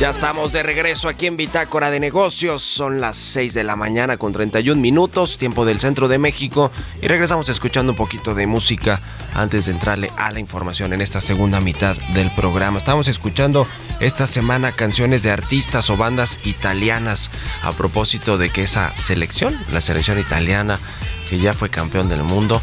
Ya 0.00 0.10
estamos 0.10 0.52
de 0.52 0.62
regreso 0.62 1.08
aquí 1.08 1.26
en 1.26 1.36
Bitácora 1.36 1.90
de 1.90 1.98
Negocios. 1.98 2.62
Son 2.62 3.00
las 3.00 3.16
6 3.16 3.52
de 3.52 3.64
la 3.64 3.74
mañana 3.74 4.16
con 4.16 4.32
31 4.32 4.80
minutos, 4.80 5.38
tiempo 5.38 5.64
del 5.64 5.80
centro 5.80 6.06
de 6.06 6.18
México. 6.18 6.70
Y 7.02 7.08
regresamos 7.08 7.48
escuchando 7.48 7.90
un 7.90 7.96
poquito 7.96 8.32
de 8.32 8.46
música 8.46 9.00
antes 9.34 9.66
de 9.66 9.72
entrarle 9.72 10.12
a 10.16 10.30
la 10.30 10.38
información 10.38 10.92
en 10.92 11.00
esta 11.00 11.20
segunda 11.20 11.60
mitad 11.60 11.96
del 12.14 12.30
programa. 12.36 12.78
Estamos 12.78 13.08
escuchando 13.08 13.66
esta 13.98 14.28
semana 14.28 14.70
canciones 14.70 15.24
de 15.24 15.32
artistas 15.32 15.90
o 15.90 15.96
bandas 15.96 16.38
italianas 16.44 17.32
a 17.64 17.72
propósito 17.72 18.38
de 18.38 18.50
que 18.50 18.62
esa 18.62 18.96
selección, 18.96 19.58
la 19.72 19.80
selección 19.80 20.20
italiana, 20.20 20.78
que 21.28 21.40
ya 21.40 21.54
fue 21.54 21.70
campeón 21.70 22.08
del 22.08 22.22
mundo, 22.22 22.62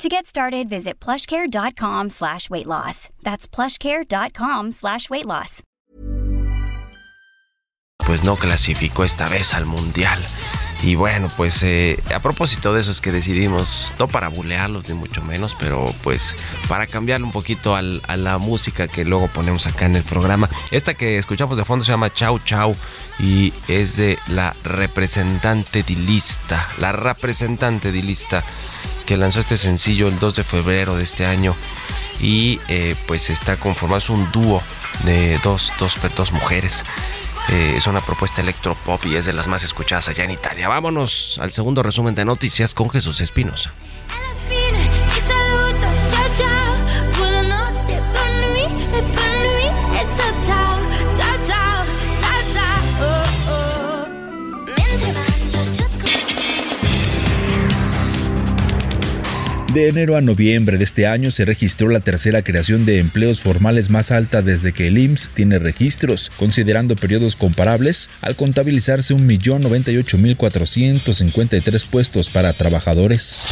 To 0.00 0.08
get 0.10 0.26
started, 0.26 0.68
visit 0.68 1.00
plushcare.com 1.00 2.10
slash 2.10 2.50
weight 2.50 2.66
loss. 2.66 3.08
That's 3.22 3.48
plushcare.com 3.48 4.72
slash 4.72 5.08
weight 5.08 5.24
loss. 5.24 5.62
Pues 8.06 8.22
no 8.22 8.36
clasificó 8.36 9.04
esta 9.04 9.28
vez 9.28 9.54
al 9.54 9.64
Mundial. 9.64 10.24
Y 10.82 10.94
bueno, 10.94 11.28
pues 11.38 11.62
eh, 11.62 11.98
a 12.14 12.20
propósito 12.20 12.74
de 12.74 12.82
eso 12.82 12.90
es 12.90 13.00
que 13.00 13.10
decidimos, 13.10 13.90
no 13.98 14.06
para 14.06 14.28
bulearlos 14.28 14.86
ni 14.88 14.94
mucho 14.94 15.22
menos, 15.22 15.56
pero 15.58 15.86
pues 16.04 16.34
para 16.68 16.86
cambiar 16.86 17.22
un 17.22 17.32
poquito 17.32 17.74
al- 17.74 18.02
a 18.06 18.16
la 18.18 18.36
música 18.36 18.86
que 18.86 19.06
luego 19.06 19.28
ponemos 19.28 19.66
acá 19.66 19.86
en 19.86 19.96
el 19.96 20.04
programa. 20.04 20.50
Esta 20.70 20.92
que 20.92 21.16
escuchamos 21.16 21.56
de 21.56 21.64
fondo 21.64 21.84
se 21.86 21.92
llama 21.92 22.12
Chau 22.12 22.38
Chau 22.40 22.76
y 23.18 23.54
es 23.66 23.96
de 23.96 24.18
la 24.28 24.54
representante 24.62 25.82
dilista, 25.82 26.68
la 26.78 26.92
representante 26.92 27.90
dilista 27.90 28.44
que 29.06 29.16
lanzó 29.16 29.40
este 29.40 29.56
sencillo 29.56 30.08
el 30.08 30.18
2 30.18 30.36
de 30.36 30.44
febrero 30.44 30.96
de 30.96 31.04
este 31.04 31.24
año 31.24 31.54
y 32.20 32.60
eh, 32.68 32.94
pues 33.06 33.30
está 33.30 33.56
conformado, 33.56 33.98
es 33.98 34.10
un 34.10 34.30
dúo 34.32 34.62
de 35.04 35.38
dos, 35.42 35.72
dos, 35.78 35.96
dos 36.16 36.32
mujeres. 36.32 36.84
Eh, 37.48 37.74
es 37.76 37.86
una 37.86 38.00
propuesta 38.00 38.40
electropop 38.40 39.04
y 39.06 39.14
es 39.14 39.24
de 39.24 39.32
las 39.32 39.46
más 39.46 39.62
escuchadas 39.62 40.08
allá 40.08 40.24
en 40.24 40.32
Italia. 40.32 40.68
Vámonos 40.68 41.38
al 41.40 41.52
segundo 41.52 41.82
resumen 41.82 42.14
de 42.14 42.24
noticias 42.24 42.74
con 42.74 42.90
Jesús 42.90 43.20
Espinosa. 43.20 43.72
De 59.76 59.90
enero 59.90 60.16
a 60.16 60.22
noviembre 60.22 60.78
de 60.78 60.84
este 60.84 61.06
año 61.06 61.30
se 61.30 61.44
registró 61.44 61.90
la 61.90 62.00
tercera 62.00 62.40
creación 62.40 62.86
de 62.86 62.98
empleos 62.98 63.40
formales 63.40 63.90
más 63.90 64.10
alta 64.10 64.40
desde 64.40 64.72
que 64.72 64.86
el 64.86 64.96
IMSS 64.96 65.28
tiene 65.34 65.58
registros, 65.58 66.30
considerando 66.38 66.96
periodos 66.96 67.36
comparables, 67.36 68.08
al 68.22 68.36
contabilizarse 68.36 69.14
1.098.453 69.14 71.86
puestos 71.90 72.30
para 72.30 72.54
trabajadores. 72.54 73.42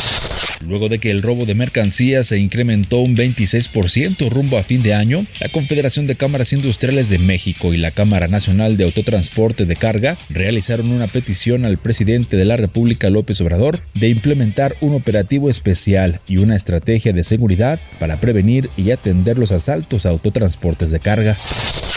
Luego 0.66 0.88
de 0.88 0.98
que 0.98 1.10
el 1.10 1.20
robo 1.20 1.44
de 1.44 1.54
mercancías 1.54 2.28
se 2.28 2.38
incrementó 2.38 3.00
un 3.00 3.14
26% 3.14 4.30
rumbo 4.30 4.56
a 4.56 4.62
fin 4.62 4.82
de 4.82 4.94
año, 4.94 5.26
la 5.40 5.50
Confederación 5.50 6.06
de 6.06 6.16
Cámaras 6.16 6.54
Industriales 6.54 7.10
de 7.10 7.18
México 7.18 7.74
y 7.74 7.76
la 7.76 7.90
Cámara 7.90 8.28
Nacional 8.28 8.78
de 8.78 8.84
Autotransporte 8.84 9.66
de 9.66 9.76
Carga 9.76 10.16
realizaron 10.30 10.90
una 10.90 11.06
petición 11.06 11.66
al 11.66 11.76
presidente 11.76 12.38
de 12.38 12.46
la 12.46 12.56
República 12.56 13.10
López 13.10 13.42
Obrador 13.42 13.80
de 13.92 14.08
implementar 14.08 14.74
un 14.80 14.94
operativo 14.94 15.50
especial 15.50 16.13
y 16.26 16.38
una 16.38 16.56
estrategia 16.56 17.12
de 17.12 17.24
seguridad 17.24 17.78
para 17.98 18.16
prevenir 18.16 18.70
y 18.76 18.90
atender 18.90 19.38
los 19.38 19.52
asaltos 19.52 20.06
a 20.06 20.10
autotransportes 20.10 20.90
de 20.90 21.00
carga. 21.00 21.36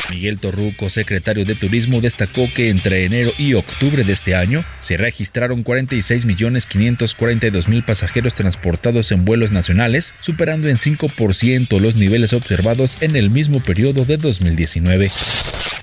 Miguel 0.10 0.40
Torruco, 0.40 0.90
secretario 0.90 1.46
de 1.46 1.56
Turismo, 1.56 2.02
destacó 2.02 2.48
que 2.54 2.70
entre 2.70 3.06
enero 3.06 3.32
y 3.38 3.54
octubre 3.56 4.04
de 4.04 4.12
este 4.14 4.36
año 4.36 4.64
se 4.80 4.98
registraron 4.98 5.64
46.542.000 5.64 7.86
pasajeros 7.86 8.34
transportados 8.36 9.12
en 9.12 9.26
vuelos 9.26 9.52
nacionales, 9.52 10.14
superando 10.22 10.70
en 10.70 10.78
5% 10.78 11.80
los 11.80 11.96
niveles 11.96 12.34
observados 12.34 12.98
en 13.02 13.16
el 13.16 13.30
mismo 13.30 13.62
periodo 13.62 14.06
de 14.06 14.18
2019. 14.18 15.12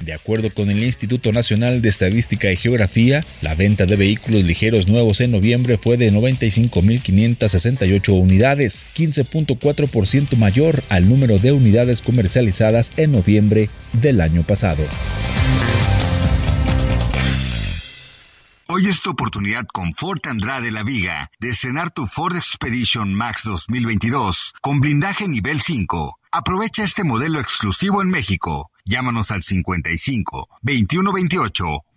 De 0.01 0.13
acuerdo 0.13 0.53
con 0.53 0.71
el 0.71 0.83
Instituto 0.83 1.31
Nacional 1.33 1.81
de 1.81 1.89
Estadística 1.89 2.51
y 2.53 2.57
Geografía, 2.57 3.25
la 3.43 3.55
venta 3.55 3.87
de 3.87 3.95
vehículos 3.97 4.43
ligeros 4.45 4.89
nuevos 4.89 5.21
en 5.21 5.31
noviembre 5.31 5.79
fue 5.79 5.97
de 5.97 6.13
95.568 6.13 8.09
unidades, 8.25 8.85
15.4% 8.97 10.37
mayor 10.37 10.83
al 10.89 11.09
número 11.09 11.39
de 11.39 11.53
unidades 11.53 12.03
comercializadas 12.03 12.93
en 12.97 13.13
noviembre 13.13 13.71
del 13.93 14.21
año 14.21 14.43
pasado. 14.43 14.85
Hoy 18.69 18.89
es 18.89 19.03
tu 19.03 19.11
oportunidad 19.11 19.67
con 19.67 19.93
Ford 19.93 20.21
Andrade 20.25 20.71
La 20.71 20.83
Viga 20.83 21.31
de 21.39 21.51
estrenar 21.51 21.91
tu 21.91 22.07
Ford 22.07 22.35
Expedition 22.35 23.15
Max 23.15 23.43
2022 23.45 24.55
con 24.63 24.81
blindaje 24.81 25.29
nivel 25.29 25.61
5. 25.61 26.19
Aprovecha 26.33 26.83
este 26.83 27.05
modelo 27.05 27.41
exclusivo 27.41 28.01
en 28.01 28.09
México. 28.09 28.71
Llámanos 28.85 29.31
al 29.31 29.43
55 29.43 30.49
21 30.63 31.13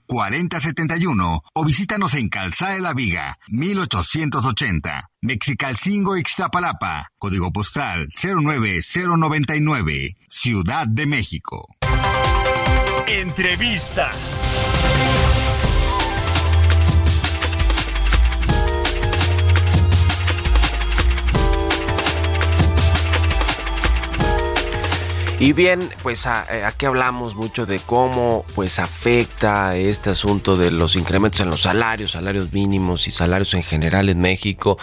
28 0.08 0.18
40 0.18 0.60
71 0.60 1.44
o 1.54 1.66
visítanos 1.66 2.16
en 2.16 2.30
Calzada 2.30 2.74
de 2.76 2.82
la 2.82 2.94
Viga 2.94 3.38
1880. 3.50 5.10
Mexicalcingo 5.22 6.18
Ixtapalapa. 6.18 7.12
Código 7.18 7.52
postal 7.52 8.08
09099. 8.22 10.16
Ciudad 10.30 10.88
de 10.88 11.06
México. 11.06 11.68
Entrevista. 13.08 14.12
Y 25.40 25.54
bien, 25.54 25.88
pues 26.02 26.26
eh, 26.26 26.64
aquí 26.64 26.88
hablamos 26.88 27.36
mucho 27.36 27.68
de 27.68 27.80
cómo 27.80 28.44
pues 28.56 28.80
afecta 28.80 29.78
este 29.78 30.10
asunto 30.10 30.58
de 30.58 30.72
los 30.72 30.96
incrementos 30.96 31.42
en 31.42 31.52
los 31.52 31.62
salarios, 31.62 32.14
salarios 32.14 32.54
mínimos 32.54 33.08
y 33.08 33.12
salarios 33.12 33.54
en 33.54 33.62
general 33.62 34.10
en 34.10 34.20
México, 34.20 34.80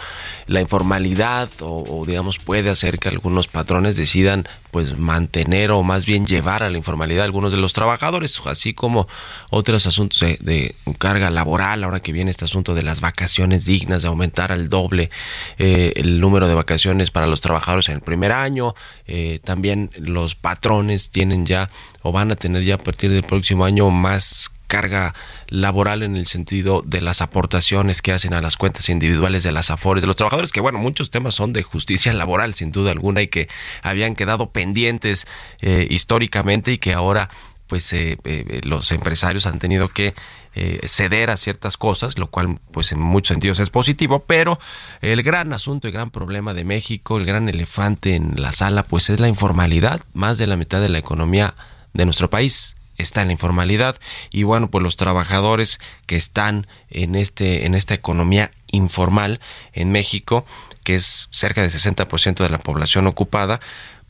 la 0.46 0.60
informalidad 0.60 1.48
o, 1.58 1.82
o, 1.88 2.06
digamos 2.06 2.38
puede 2.38 2.70
hacer 2.70 3.00
que 3.00 3.08
algunos 3.08 3.48
patrones 3.48 3.96
decidan 3.96 4.46
pues 4.74 4.98
mantener 4.98 5.70
o 5.70 5.84
más 5.84 6.04
bien 6.04 6.26
llevar 6.26 6.64
a 6.64 6.68
la 6.68 6.76
informalidad 6.76 7.24
algunos 7.24 7.52
de 7.52 7.58
los 7.58 7.74
trabajadores, 7.74 8.42
así 8.46 8.74
como 8.74 9.06
otros 9.50 9.87
asuntos 9.87 10.18
de, 10.18 10.37
de 10.40 10.74
carga 10.98 11.30
laboral, 11.30 11.84
ahora 11.84 12.00
que 12.00 12.10
viene 12.10 12.32
este 12.32 12.46
asunto 12.46 12.74
de 12.74 12.82
las 12.82 13.00
vacaciones 13.00 13.66
dignas, 13.66 14.02
de 14.02 14.08
aumentar 14.08 14.50
al 14.50 14.68
doble 14.68 15.10
eh, 15.58 15.92
el 15.94 16.18
número 16.18 16.48
de 16.48 16.54
vacaciones 16.54 17.12
para 17.12 17.28
los 17.28 17.40
trabajadores 17.40 17.88
en 17.88 17.94
el 17.94 18.00
primer 18.00 18.32
año, 18.32 18.74
eh, 19.06 19.38
también 19.44 19.90
los 19.96 20.34
patrones 20.34 21.10
tienen 21.10 21.46
ya 21.46 21.70
o 22.02 22.10
van 22.10 22.32
a 22.32 22.34
tener 22.34 22.64
ya 22.64 22.74
a 22.74 22.78
partir 22.78 23.12
del 23.12 23.22
próximo 23.22 23.64
año 23.64 23.90
más 23.90 24.50
carga 24.74 25.14
laboral 25.48 26.02
en 26.02 26.16
el 26.16 26.26
sentido 26.26 26.82
de 26.84 27.00
las 27.00 27.22
aportaciones 27.22 28.02
que 28.02 28.10
hacen 28.10 28.34
a 28.34 28.40
las 28.40 28.56
cuentas 28.56 28.88
individuales 28.88 29.44
de 29.44 29.52
las 29.52 29.70
afores 29.70 30.02
de 30.02 30.08
los 30.08 30.16
trabajadores, 30.16 30.50
que 30.50 30.60
bueno, 30.60 30.80
muchos 30.80 31.10
temas 31.10 31.37
son 31.37 31.52
de 31.52 31.62
justicia 31.62 32.12
laboral 32.22 32.54
sin 32.54 32.72
duda 32.72 32.90
alguna 32.90 33.22
y 33.22 33.28
que 33.28 33.48
habían 33.82 34.16
quedado 34.16 34.50
pendientes 34.50 35.28
eh, 35.60 35.87
históricamente 35.88 36.72
y 36.72 36.78
que 36.78 36.92
ahora 36.92 37.30
pues 37.68 37.92
eh, 37.92 38.18
eh, 38.24 38.60
los 38.64 38.90
empresarios 38.90 39.46
han 39.46 39.60
tenido 39.60 39.88
que 39.88 40.12
eh, 40.56 40.80
ceder 40.87 41.30
a 41.30 41.37
ciertas 41.37 41.76
cosas, 41.76 42.18
lo 42.18 42.28
cual 42.28 42.58
pues 42.72 42.90
en 42.90 43.00
muchos 43.00 43.28
sentidos 43.28 43.60
es 43.60 43.70
positivo, 43.70 44.24
pero 44.26 44.58
el 45.00 45.22
gran 45.22 45.52
asunto, 45.52 45.87
el 45.87 45.92
gran 45.92 46.10
problema 46.10 46.52
de 46.52 46.64
México, 46.64 47.16
el 47.16 47.26
gran 47.26 47.48
elefante 47.48 48.16
en 48.16 48.40
la 48.42 48.50
sala 48.50 48.82
pues 48.82 49.08
es 49.08 49.20
la 49.20 49.28
informalidad, 49.28 50.02
más 50.14 50.37
de 50.38 50.46
la 50.46 50.56
mitad 50.56 50.80
de 50.80 50.88
la 50.88 50.98
economía 50.98 51.54
de 51.92 52.04
nuestro 52.04 52.28
país 52.28 52.73
está 52.96 53.22
en 53.22 53.28
la 53.28 53.33
informalidad 53.33 53.96
y 54.30 54.42
bueno 54.42 54.70
pues 54.70 54.83
los 54.83 54.96
trabajadores 54.96 55.80
que 56.07 56.16
están 56.16 56.66
en 56.90 57.14
este 57.14 57.66
en 57.66 57.74
esta 57.74 57.94
economía 57.94 58.50
informal 58.70 59.40
en 59.72 59.92
México 59.92 60.44
que 60.83 60.94
es 60.94 61.28
cerca 61.30 61.62
del 61.62 61.70
60% 61.70 62.42
de 62.42 62.50
la 62.50 62.59
población 62.59 63.07
ocupada 63.07 63.61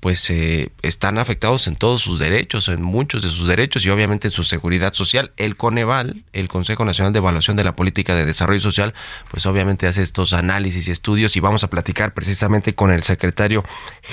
pues 0.04 0.28
eh, 0.28 0.70
están 0.82 1.16
afectados 1.16 1.66
en 1.66 1.76
todos 1.76 2.02
sus 2.02 2.18
derechos, 2.18 2.68
en 2.68 2.82
muchos 2.82 3.22
de 3.22 3.30
sus 3.30 3.46
derechos 3.46 3.86
y 3.86 3.88
obviamente 3.88 4.28
en 4.28 4.32
su 4.32 4.44
seguridad 4.44 4.92
social. 4.92 5.32
El 5.38 5.56
Coneval, 5.56 6.24
el 6.34 6.48
Consejo 6.48 6.84
Nacional 6.84 7.14
de 7.14 7.20
Evaluación 7.20 7.56
de 7.56 7.64
la 7.64 7.74
Política 7.74 8.14
de 8.14 8.26
Desarrollo 8.26 8.60
Social, 8.60 8.92
pues 9.30 9.46
obviamente 9.46 9.86
hace 9.86 10.02
estos 10.02 10.34
análisis 10.34 10.88
y 10.88 10.90
estudios 10.90 11.36
y 11.36 11.40
vamos 11.40 11.64
a 11.64 11.70
platicar 11.70 12.12
precisamente 12.12 12.74
con 12.74 12.90
el 12.90 13.02
secretario 13.02 13.64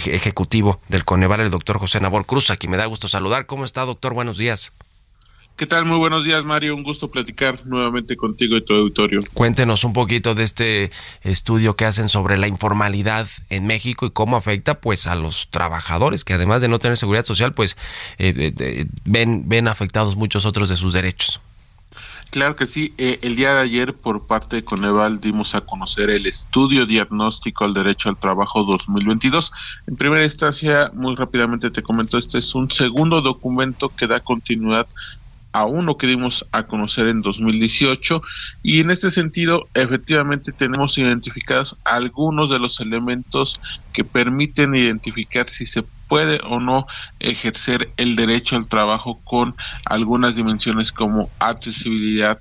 ejecutivo 0.06 0.80
del 0.88 1.04
Coneval, 1.04 1.41
el 1.41 1.51
doctor 1.51 1.77
José 1.77 1.99
Nabor 1.99 2.25
Cruz, 2.25 2.51
a 2.51 2.56
quien 2.56 2.71
me 2.71 2.77
da 2.77 2.86
gusto 2.86 3.10
saludar. 3.10 3.45
¿Cómo 3.45 3.65
está, 3.65 3.84
doctor? 3.84 4.13
Buenos 4.13 4.38
días. 4.38 4.71
¿Qué 5.62 5.67
tal? 5.67 5.86
Muy 5.86 6.00
buenos 6.00 6.24
días, 6.24 6.43
Mario. 6.43 6.76
Un 6.76 6.82
gusto 6.82 7.12
platicar 7.12 7.67
nuevamente 7.67 8.17
contigo 8.17 8.58
y 8.58 8.65
tu 8.65 8.74
auditorio. 8.74 9.21
Cuéntenos 9.36 9.84
un 9.84 9.93
poquito 9.93 10.34
de 10.34 10.41
este 10.41 10.89
estudio 11.21 11.76
que 11.76 11.86
hacen 11.86 12.10
sobre 12.10 12.39
la 12.39 12.47
informalidad 12.47 13.28
en 13.52 13.67
México 13.67 14.08
y 14.08 14.10
cómo 14.10 14.38
afecta 14.38 14.82
pues 14.82 15.06
a 15.06 15.13
los 15.13 15.50
trabajadores 15.52 16.24
que 16.24 16.34
además 16.34 16.62
de 16.62 16.67
no 16.67 16.80
tener 16.80 16.97
seguridad 16.97 17.26
social 17.26 17.52
pues 17.52 17.78
eh, 18.17 18.54
eh, 18.60 18.86
ven, 19.06 19.43
ven 19.45 19.67
afectados 19.67 20.15
muchos 20.15 20.47
otros 20.47 20.67
de 20.67 20.78
sus 20.78 20.93
derechos. 20.93 21.39
Claro 22.32 22.56
que 22.56 22.65
sí. 22.65 22.95
Eh, 22.97 23.19
el 23.21 23.36
día 23.36 23.54
de 23.54 23.62
ayer, 23.62 23.93
por 23.93 24.26
parte 24.26 24.56
de 24.56 24.63
Coneval, 24.63 25.19
dimos 25.19 25.54
a 25.54 25.62
conocer 25.62 26.10
el 26.10 26.26
estudio 26.26 26.88
diagnóstico 26.88 27.65
al 27.65 27.76
derecho 27.76 28.10
al 28.10 28.17
trabajo 28.17 28.63
2022. 28.63 29.52
En 29.86 29.95
primera 29.95 30.24
instancia, 30.24 30.89
muy 30.95 31.15
rápidamente 31.15 31.69
te 31.69 31.84
comento, 31.84 32.17
este 32.17 32.39
es 32.39 32.56
un 32.56 32.71
segundo 32.71 33.21
documento 33.21 33.89
que 33.89 34.08
da 34.08 34.21
continuidad 34.21 34.88
aún 35.53 35.85
no 35.85 35.97
queremos 35.97 36.45
a 36.51 36.67
conocer 36.67 37.07
en 37.07 37.21
2018 37.21 38.21
y 38.63 38.79
en 38.79 38.91
este 38.91 39.11
sentido 39.11 39.69
efectivamente 39.73 40.51
tenemos 40.53 40.97
identificados 40.97 41.77
algunos 41.83 42.49
de 42.49 42.59
los 42.59 42.79
elementos 42.79 43.59
que 43.91 44.03
permiten 44.03 44.75
identificar 44.75 45.47
si 45.47 45.65
se 45.65 45.83
puede 46.11 46.39
o 46.43 46.59
no 46.59 46.87
ejercer 47.19 47.93
el 47.95 48.17
derecho 48.17 48.57
al 48.57 48.67
trabajo 48.67 49.21
con 49.23 49.55
algunas 49.85 50.35
dimensiones 50.35 50.91
como 50.91 51.31
accesibilidad 51.39 52.37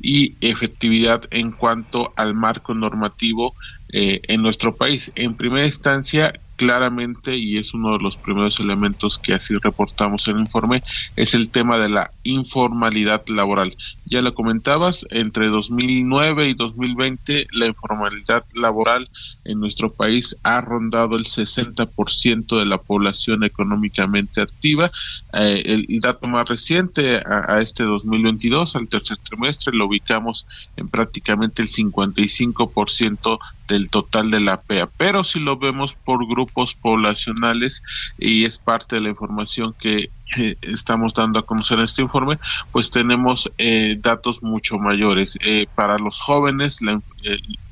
y 0.00 0.36
efectividad 0.40 1.22
en 1.30 1.52
cuanto 1.52 2.12
al 2.16 2.34
marco 2.34 2.74
normativo 2.74 3.54
eh, 3.92 4.20
en 4.26 4.42
nuestro 4.42 4.76
país. 4.76 5.12
En 5.14 5.36
primera 5.36 5.66
instancia, 5.66 6.32
claramente, 6.56 7.36
y 7.36 7.58
es 7.58 7.74
uno 7.74 7.96
de 7.96 8.02
los 8.02 8.16
primeros 8.16 8.60
elementos 8.60 9.18
que 9.18 9.34
así 9.34 9.54
reportamos 9.56 10.28
en 10.28 10.36
el 10.36 10.42
informe, 10.42 10.82
es 11.16 11.34
el 11.34 11.50
tema 11.50 11.78
de 11.78 11.88
la 11.88 12.12
informalidad 12.22 13.22
laboral. 13.28 13.76
Ya 14.04 14.22
lo 14.22 14.34
comentabas, 14.34 15.06
entre 15.10 15.48
2009 15.48 16.48
y 16.48 16.54
2020 16.54 17.46
la 17.52 17.66
informalidad 17.66 18.44
laboral 18.54 19.08
en 19.44 19.60
nuestro 19.60 19.92
país 19.92 20.36
ha 20.42 20.60
rondado 20.60 21.16
el 21.16 21.24
60% 21.24 22.58
de 22.58 22.66
la 22.66 22.78
población 22.78 23.44
económicamente 23.44 24.40
activa. 24.40 24.90
Eh, 25.32 25.62
el, 25.88 26.00
dato 26.00 26.26
más 26.26 26.48
reciente 26.48 27.16
a, 27.16 27.54
a, 27.54 27.60
este 27.60 27.84
2022, 27.84 28.76
al 28.76 28.88
tercer 28.88 29.18
trimestre, 29.18 29.72
lo 29.74 29.86
ubicamos 29.86 30.46
en 30.76 30.88
prácticamente 30.88 31.62
el 31.62 31.68
55% 31.68 33.38
del 33.72 33.90
total 33.90 34.30
de 34.30 34.40
la 34.40 34.60
PEA. 34.60 34.88
Pero 34.96 35.24
si 35.24 35.40
lo 35.40 35.56
vemos 35.56 35.94
por 35.94 36.28
grupos 36.28 36.74
poblacionales 36.74 37.82
y 38.18 38.44
es 38.44 38.58
parte 38.58 38.96
de 38.96 39.02
la 39.02 39.08
información 39.08 39.74
que 39.78 40.10
eh, 40.36 40.56
estamos 40.62 41.14
dando 41.14 41.38
a 41.38 41.46
conocer 41.46 41.78
en 41.78 41.86
este 41.86 42.02
informe, 42.02 42.38
pues 42.70 42.90
tenemos 42.90 43.50
eh, 43.58 43.96
datos 43.98 44.42
mucho 44.42 44.78
mayores. 44.78 45.38
Eh, 45.40 45.66
para 45.74 45.98
los 45.98 46.20
jóvenes, 46.20 46.82
la, 46.82 47.00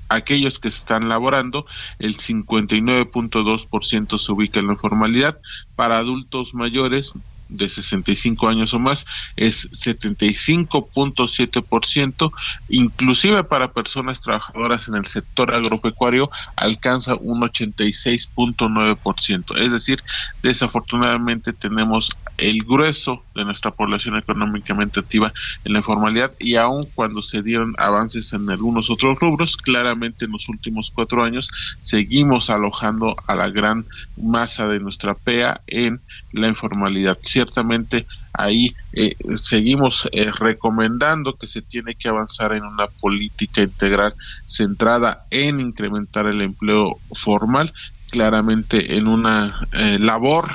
aquellos 0.09 0.59
que 0.59 0.69
están 0.69 1.09
laborando, 1.09 1.67
el 1.99 2.17
59.2% 2.17 4.19
se 4.19 4.33
ubica 4.33 4.61
en 4.61 4.69
la 4.69 4.73
informalidad. 4.73 5.37
Para 5.77 5.99
adultos 5.99 6.55
mayores, 6.55 7.13
de 7.51 7.69
65 7.69 8.49
años 8.49 8.73
o 8.75 8.79
más 8.79 9.07
es 9.37 9.71
75.7%, 9.73 12.33
inclusive 12.69 13.45
para 13.45 13.73
personas 13.73 14.21
trabajadoras 14.21 14.89
en 14.89 14.95
el 14.95 15.05
sector 15.07 15.55
agropecuario 15.55 16.31
alcanza 16.57 17.15
un 17.17 17.43
86.9%. 17.43 19.59
Es 19.59 19.73
decir, 19.73 20.03
desafortunadamente 20.43 21.53
tenemos 21.53 22.11
el 22.39 22.65
grueso 22.65 23.23
de 23.35 23.45
nuestra 23.45 23.73
población 23.73 24.17
económicamente 24.17 25.01
activa 25.01 25.33
en 25.65 25.73
la 25.73 25.81
informalidad 25.81 26.33
y 26.39 26.55
aun 26.57 26.87
cuando 26.95 27.23
se 27.23 27.43
dieron 27.43 27.75
avances 27.79 28.33
en 28.33 28.49
algunos 28.49 28.89
otros 28.91 29.19
rubros, 29.21 29.57
claramente 29.57 30.25
en 30.25 30.33
los 30.33 30.49
últimos 30.49 30.91
cuatro 30.91 31.23
años 31.23 31.51
seguimos 31.81 32.51
alojando 32.51 33.17
a 33.27 33.35
la 33.35 33.49
gran 33.49 33.87
masa 34.17 34.69
de 34.69 34.79
nuestra 34.81 35.15
PEA 35.15 35.63
en 35.67 36.01
la 36.33 36.49
informalidad 36.49 37.19
ciertamente 37.41 38.07
ahí 38.35 38.75
eh, 38.93 39.17
seguimos 39.37 40.09
eh, 40.13 40.31
recomendando 40.31 41.37
que 41.37 41.47
se 41.47 41.63
tiene 41.63 41.95
que 41.95 42.09
avanzar 42.09 42.53
en 42.53 42.65
una 42.65 42.87
política 42.87 43.63
integral 43.63 44.15
centrada 44.45 45.27
en 45.31 45.59
incrementar 45.59 46.27
el 46.27 46.43
empleo 46.43 46.99
formal 47.13 47.73
claramente 48.11 48.97
en 48.97 49.07
una 49.07 49.69
eh, 49.73 49.99
labor 50.01 50.49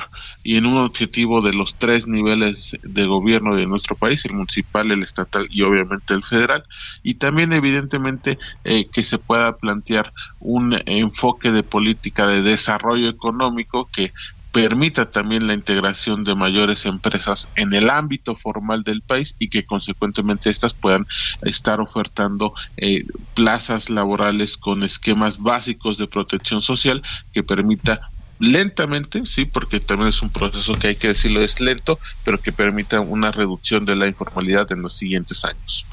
y 0.44 0.58
en 0.58 0.66
un 0.66 0.76
objetivo 0.76 1.40
de 1.40 1.54
los 1.54 1.74
tres 1.74 2.06
niveles 2.06 2.76
de 2.82 3.06
gobierno 3.06 3.56
de 3.56 3.66
nuestro 3.66 3.96
país, 3.96 4.24
el 4.26 4.34
municipal, 4.34 4.92
el 4.92 5.02
estatal 5.02 5.48
y 5.50 5.62
obviamente 5.62 6.14
el 6.14 6.22
federal, 6.22 6.62
y 7.02 7.14
también 7.14 7.52
evidentemente 7.52 8.38
que 8.62 9.02
se 9.02 9.18
pueda 9.18 9.56
plantear 9.56 10.12
un 10.38 10.78
enfoque 10.86 11.50
de 11.50 11.64
política 11.64 12.28
de 12.28 12.42
desarrollo 12.42 13.08
económico 13.08 13.88
que 13.92 14.12
permita 14.56 15.10
también 15.10 15.46
la 15.46 15.52
integración 15.52 16.24
de 16.24 16.34
mayores 16.34 16.86
empresas 16.86 17.46
en 17.56 17.74
el 17.74 17.90
ámbito 17.90 18.34
formal 18.34 18.84
del 18.84 19.02
país 19.02 19.34
y 19.38 19.48
que 19.48 19.66
consecuentemente 19.66 20.48
estas 20.48 20.72
puedan 20.72 21.06
estar 21.42 21.78
ofertando 21.78 22.54
eh, 22.78 23.04
plazas 23.34 23.90
laborales 23.90 24.56
con 24.56 24.82
esquemas 24.82 25.42
básicos 25.42 25.98
de 25.98 26.06
protección 26.06 26.62
social 26.62 27.02
que 27.34 27.42
permita 27.42 28.08
lentamente, 28.38 29.26
sí, 29.26 29.44
porque 29.44 29.78
también 29.78 30.08
es 30.08 30.22
un 30.22 30.30
proceso 30.30 30.72
que 30.72 30.88
hay 30.88 30.96
que 30.96 31.08
decirlo 31.08 31.42
es 31.42 31.60
lento, 31.60 31.98
pero 32.24 32.40
que 32.40 32.50
permita 32.50 33.00
una 33.00 33.32
reducción 33.32 33.84
de 33.84 33.94
la 33.94 34.06
informalidad 34.06 34.72
en 34.72 34.80
los 34.80 34.94
siguientes 34.94 35.44
años. 35.44 35.84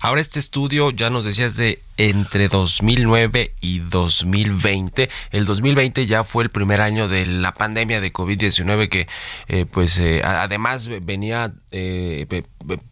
Ahora 0.00 0.20
este 0.20 0.38
estudio 0.38 0.92
ya 0.92 1.10
nos 1.10 1.24
decías 1.24 1.56
de 1.56 1.82
entre 1.98 2.48
2009 2.48 3.54
y 3.60 3.80
2020. 3.80 5.10
El 5.32 5.44
2020 5.44 6.06
ya 6.06 6.22
fue 6.24 6.44
el 6.44 6.50
primer 6.50 6.80
año 6.80 7.08
de 7.08 7.26
la 7.26 7.52
pandemia 7.52 8.00
de 8.00 8.12
COVID-19 8.12 8.88
que 8.88 9.08
eh, 9.48 9.66
pues 9.66 9.98
eh, 9.98 10.22
además 10.24 10.88
venía 11.04 11.52
eh, 11.72 12.44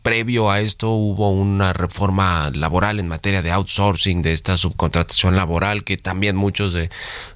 previo 0.02 0.50
a 0.50 0.60
esto 0.60 0.90
hubo 0.90 1.30
una 1.30 1.72
reforma 1.72 2.50
laboral 2.52 2.98
en 2.98 3.08
materia 3.08 3.42
de 3.42 3.52
outsourcing 3.52 4.22
de 4.22 4.32
esta 4.32 4.56
subcontratación 4.56 5.36
laboral 5.36 5.84
que 5.84 5.96
también 5.96 6.34
muchos 6.34 6.72
de, 6.72 6.90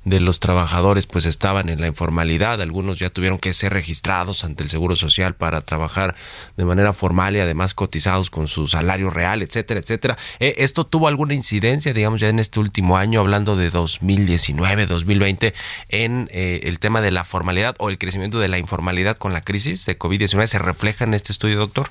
de 0.04 0.20
los 0.20 0.40
trabajadores 0.40 1.06
pues 1.06 1.24
estaban 1.24 1.68
en 1.68 1.80
la 1.80 1.86
informalidad, 1.86 2.60
algunos 2.60 2.98
ya 2.98 3.10
tuvieron 3.10 3.38
que 3.38 3.54
ser 3.54 3.72
registrados 3.72 4.42
ante 4.42 4.64
el 4.64 4.70
Seguro 4.70 4.96
Social 4.96 5.36
para 5.36 5.60
trabajar 5.60 6.16
de 6.56 6.64
manera 6.64 6.92
formal 6.92 7.36
y 7.36 7.40
además 7.40 7.74
cotizados 7.74 8.28
con 8.30 8.48
su 8.48 8.66
salario 8.66 9.10
real, 9.10 9.42
etcétera, 9.42 9.78
etcétera. 9.78 10.18
¿Esto 10.40 10.84
tuvo 10.84 11.06
alguna 11.06 11.34
incidencia 11.34 11.59
digamos 11.60 12.20
ya 12.20 12.28
en 12.28 12.38
este 12.38 12.58
último 12.58 12.96
año, 12.96 13.20
hablando 13.20 13.54
de 13.54 13.70
2019, 13.70 14.86
2020, 14.86 15.54
en 15.90 16.28
eh, 16.32 16.60
el 16.64 16.78
tema 16.78 17.00
de 17.00 17.10
la 17.10 17.24
formalidad 17.24 17.74
o 17.78 17.90
el 17.90 17.98
crecimiento 17.98 18.40
de 18.40 18.48
la 18.48 18.58
informalidad 18.58 19.18
con 19.18 19.32
la 19.32 19.42
crisis 19.42 19.84
de 19.86 19.98
COVID-19? 19.98 20.46
¿Se 20.46 20.58
refleja 20.58 21.04
en 21.04 21.14
este 21.14 21.32
estudio, 21.32 21.58
doctor? 21.58 21.90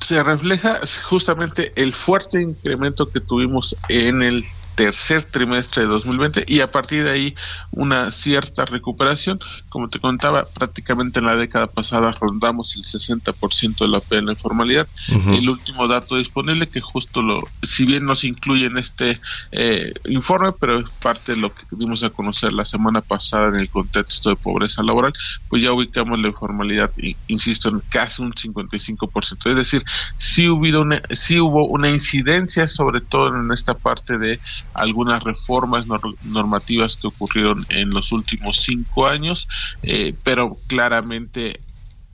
Se 0.00 0.22
refleja 0.22 0.80
justamente 1.04 1.72
el 1.76 1.92
fuerte 1.92 2.42
incremento 2.42 3.08
que 3.08 3.20
tuvimos 3.20 3.76
en 3.88 4.22
el 4.22 4.44
tercer 4.78 5.24
trimestre 5.24 5.82
de 5.82 5.88
2020 5.88 6.44
y 6.46 6.60
a 6.60 6.70
partir 6.70 7.02
de 7.02 7.10
ahí 7.10 7.34
una 7.72 8.12
cierta 8.12 8.64
recuperación. 8.64 9.40
Como 9.70 9.88
te 9.88 9.98
contaba, 9.98 10.46
prácticamente 10.54 11.18
en 11.18 11.26
la 11.26 11.34
década 11.34 11.66
pasada 11.66 12.12
rondamos 12.12 12.76
el 12.76 12.84
60% 12.84 13.78
de 13.78 13.88
la 13.88 13.98
pena 13.98 14.30
en 14.30 14.36
formalidad. 14.36 14.86
El 15.08 15.50
último 15.50 15.88
dato 15.88 16.16
disponible 16.16 16.68
que 16.68 16.80
justo 16.80 17.22
lo, 17.22 17.42
si 17.64 17.86
bien 17.86 18.04
nos 18.04 18.22
incluye 18.22 18.66
en 18.66 18.78
este 18.78 19.20
eh, 19.50 19.92
informe, 20.04 20.52
pero 20.52 20.78
es 20.78 20.88
parte 20.90 21.34
de 21.34 21.40
lo 21.40 21.52
que 21.52 21.64
dimos 21.72 22.04
a 22.04 22.10
conocer 22.10 22.52
la 22.52 22.64
semana 22.64 23.00
pasada 23.00 23.48
en 23.48 23.56
el 23.56 23.70
contexto 23.70 24.30
de 24.30 24.36
pobreza 24.36 24.84
laboral, 24.84 25.12
pues 25.48 25.60
ya 25.60 25.72
ubicamos 25.72 26.20
la 26.20 26.28
informalidad, 26.28 26.92
insisto, 27.26 27.68
en 27.68 27.80
casi 27.88 28.22
un 28.22 28.32
55%. 28.32 29.50
Es 29.50 29.56
decir, 29.56 29.82
sí, 30.18 30.48
hubo 30.48 30.80
una, 30.80 31.02
sí 31.10 31.40
hubo 31.40 31.66
una 31.66 31.88
incidencia, 31.88 32.68
sobre 32.68 33.00
todo 33.00 33.34
en 33.34 33.50
esta 33.52 33.74
parte 33.74 34.18
de 34.18 34.38
algunas 34.74 35.22
reformas 35.24 35.86
normativas 36.22 36.96
que 36.96 37.08
ocurrieron 37.08 37.64
en 37.68 37.90
los 37.90 38.12
últimos 38.12 38.58
cinco 38.58 39.06
años, 39.06 39.48
eh, 39.82 40.14
pero 40.22 40.56
claramente 40.66 41.60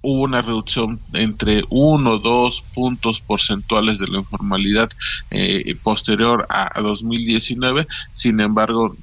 hubo 0.05 0.23
una 0.23 0.43
reducción 0.43 1.01
entre 1.15 1.65
uno 1.71 2.13
o 2.13 2.19
dos 2.19 2.63
puntos 2.75 3.23
porcentuales 3.23 3.99
de 3.99 4.07
la 4.07 4.19
informalidad 4.19 4.91
eh, 5.31 5.75
posterior 5.83 6.47
a, 6.51 6.79
2019. 6.81 7.87
Sin 8.13 8.39
embargo, 8.41 8.97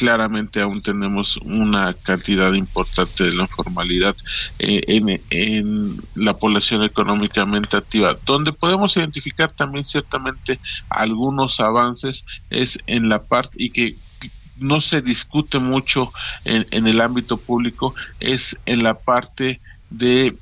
claramente 0.00 0.62
aún 0.62 0.80
tenemos 0.80 1.36
una 1.42 1.92
cantidad 1.92 2.54
importante 2.54 3.24
de 3.24 3.32
la 3.32 3.42
informalidad 3.42 4.16
eh, 4.58 4.80
en, 4.86 6.02
la 6.14 6.38
población 6.38 6.82
económicamente 6.84 7.76
activa. 7.76 8.16
Donde 8.24 8.54
podemos 8.54 8.96
identificar 8.96 9.52
también 9.52 9.84
ciertamente 9.84 10.58
algunos 10.88 11.60
avances 11.60 12.24
es 12.48 12.78
en 12.86 13.10
la 13.10 13.24
parte 13.24 13.56
y 13.58 13.68
que 13.68 13.96
no 14.56 14.80
se 14.80 15.02
discute 15.02 15.58
mucho 15.58 16.14
en, 16.46 16.66
en 16.70 16.86
el 16.86 17.02
ámbito 17.02 17.36
público 17.36 17.94
es 18.20 18.58
en 18.64 18.82
la 18.82 18.94
parte 18.94 19.60
de 19.90 20.34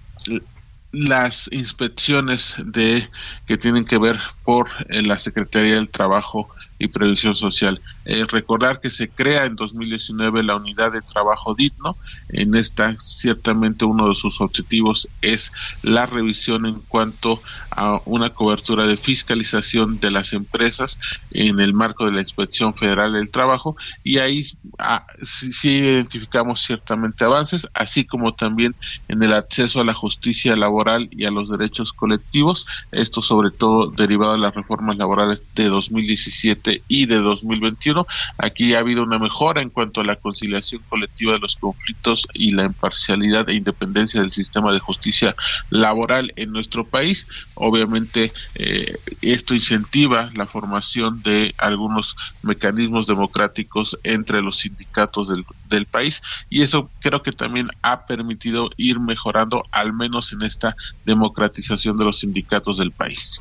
las 0.93 1.49
inspecciones 1.53 2.55
de 2.59 3.11
que 3.47 3.59
tienen 3.59 3.85
que 3.85 3.99
ver 3.99 4.21
por 4.45 4.69
eh, 4.89 5.03
la 5.03 5.19
Secretaría 5.19 5.75
del 5.75 5.91
Trabajo 5.91 6.49
y 6.79 6.89
Previsión 6.89 7.35
Social. 7.35 7.81
Eh, 8.11 8.25
recordar 8.27 8.81
que 8.81 8.89
se 8.89 9.11
crea 9.11 9.45
en 9.45 9.55
2019 9.55 10.43
la 10.43 10.57
unidad 10.57 10.93
de 10.93 11.03
trabajo 11.03 11.55
digno. 11.55 11.99
En 12.31 12.55
esta, 12.55 12.97
ciertamente 12.99 13.85
uno 13.85 14.09
de 14.09 14.15
sus 14.15 14.41
objetivos 14.41 15.09
es 15.21 15.53
la 15.83 16.07
revisión 16.07 16.65
en 16.65 16.81
cuanto 16.81 17.43
a 17.71 18.01
una 18.07 18.31
cobertura 18.31 18.87
de 18.87 18.97
fiscalización 18.97 20.01
de 20.01 20.11
las 20.11 20.33
empresas 20.33 20.99
en 21.33 21.61
el 21.61 21.75
marco 21.75 22.07
de 22.07 22.13
la 22.13 22.21
Inspección 22.21 22.73
Federal 22.73 23.13
del 23.13 23.31
Trabajo 23.31 23.77
y 24.03 24.19
ahí 24.19 24.43
ah, 24.79 25.07
sí, 25.23 25.69
identificamos 25.69 26.63
ciertamente 26.63 27.25
avances, 27.25 27.69
así 27.75 28.07
como 28.07 28.35
también 28.35 28.75
en 29.09 29.23
el 29.23 29.35
acceso 29.35 29.83
a 29.83 29.85
la 29.85 29.93
justicia 29.93 30.57
laboral 30.57 31.09
y 31.11 31.27
a 31.27 31.31
los 31.31 31.51
derechos 31.51 31.93
colectivos, 31.93 32.67
esto 32.91 33.21
sobre 33.21 33.51
todo 33.51 33.91
derivado 33.91 34.33
de 34.33 34.39
las 34.39 34.55
reformas 34.55 34.97
laborales 34.97 35.45
de 35.55 35.67
2017 35.67 36.85
y 36.89 37.05
de 37.05 37.17
2021. 37.17 37.98
Aquí 38.39 38.75
ha 38.75 38.81
habido 38.81 39.03
una 39.03 39.19
mejora 39.19 39.63
en 39.63 39.71
cuanto 39.71 40.01
a 40.01 40.05
la 40.05 40.17
conciliación 40.17 40.83
colectiva 40.89 41.33
de 41.33 41.41
los 41.41 41.57
conflictos 41.57 42.27
y 42.35 42.53
la 42.53 42.65
imparcialidad 42.65 43.49
e 43.49 43.55
independencia 43.55 44.21
del 44.21 44.31
sistema 44.31 44.73
de 44.73 44.79
justicia 44.79 45.35
laboral 45.71 46.33
en 46.37 46.53
nuestro 46.53 46.85
país. 46.85 47.27
Obviamente 47.55 48.33
eh, 48.55 48.99
esto 49.23 49.55
incentiva 49.55 50.31
la 50.35 50.47
formación 50.47 51.23
de 51.23 51.55
algunos 51.59 52.17
mecanismos 52.43 53.07
democráticos 53.07 53.99
entre 54.03 54.43
los 54.43 54.59
sindicatos 54.59 55.29
del, 55.29 55.45
del 55.69 55.87
país 55.87 56.23
y 56.51 56.63
eso 56.63 56.91
creo 57.01 57.23
que 57.23 57.33
también 57.33 57.69
ha 57.83 58.07
permitido 58.07 58.71
ir 58.77 59.01
mejorando 59.01 59.63
al 59.71 59.93
menos 59.93 60.33
en 60.33 60.43
esta 60.43 60.77
democratización 61.05 61.97
de 61.97 62.05
los 62.05 62.21
sindicatos 62.21 62.79
del 62.79 62.93
país. 62.93 63.41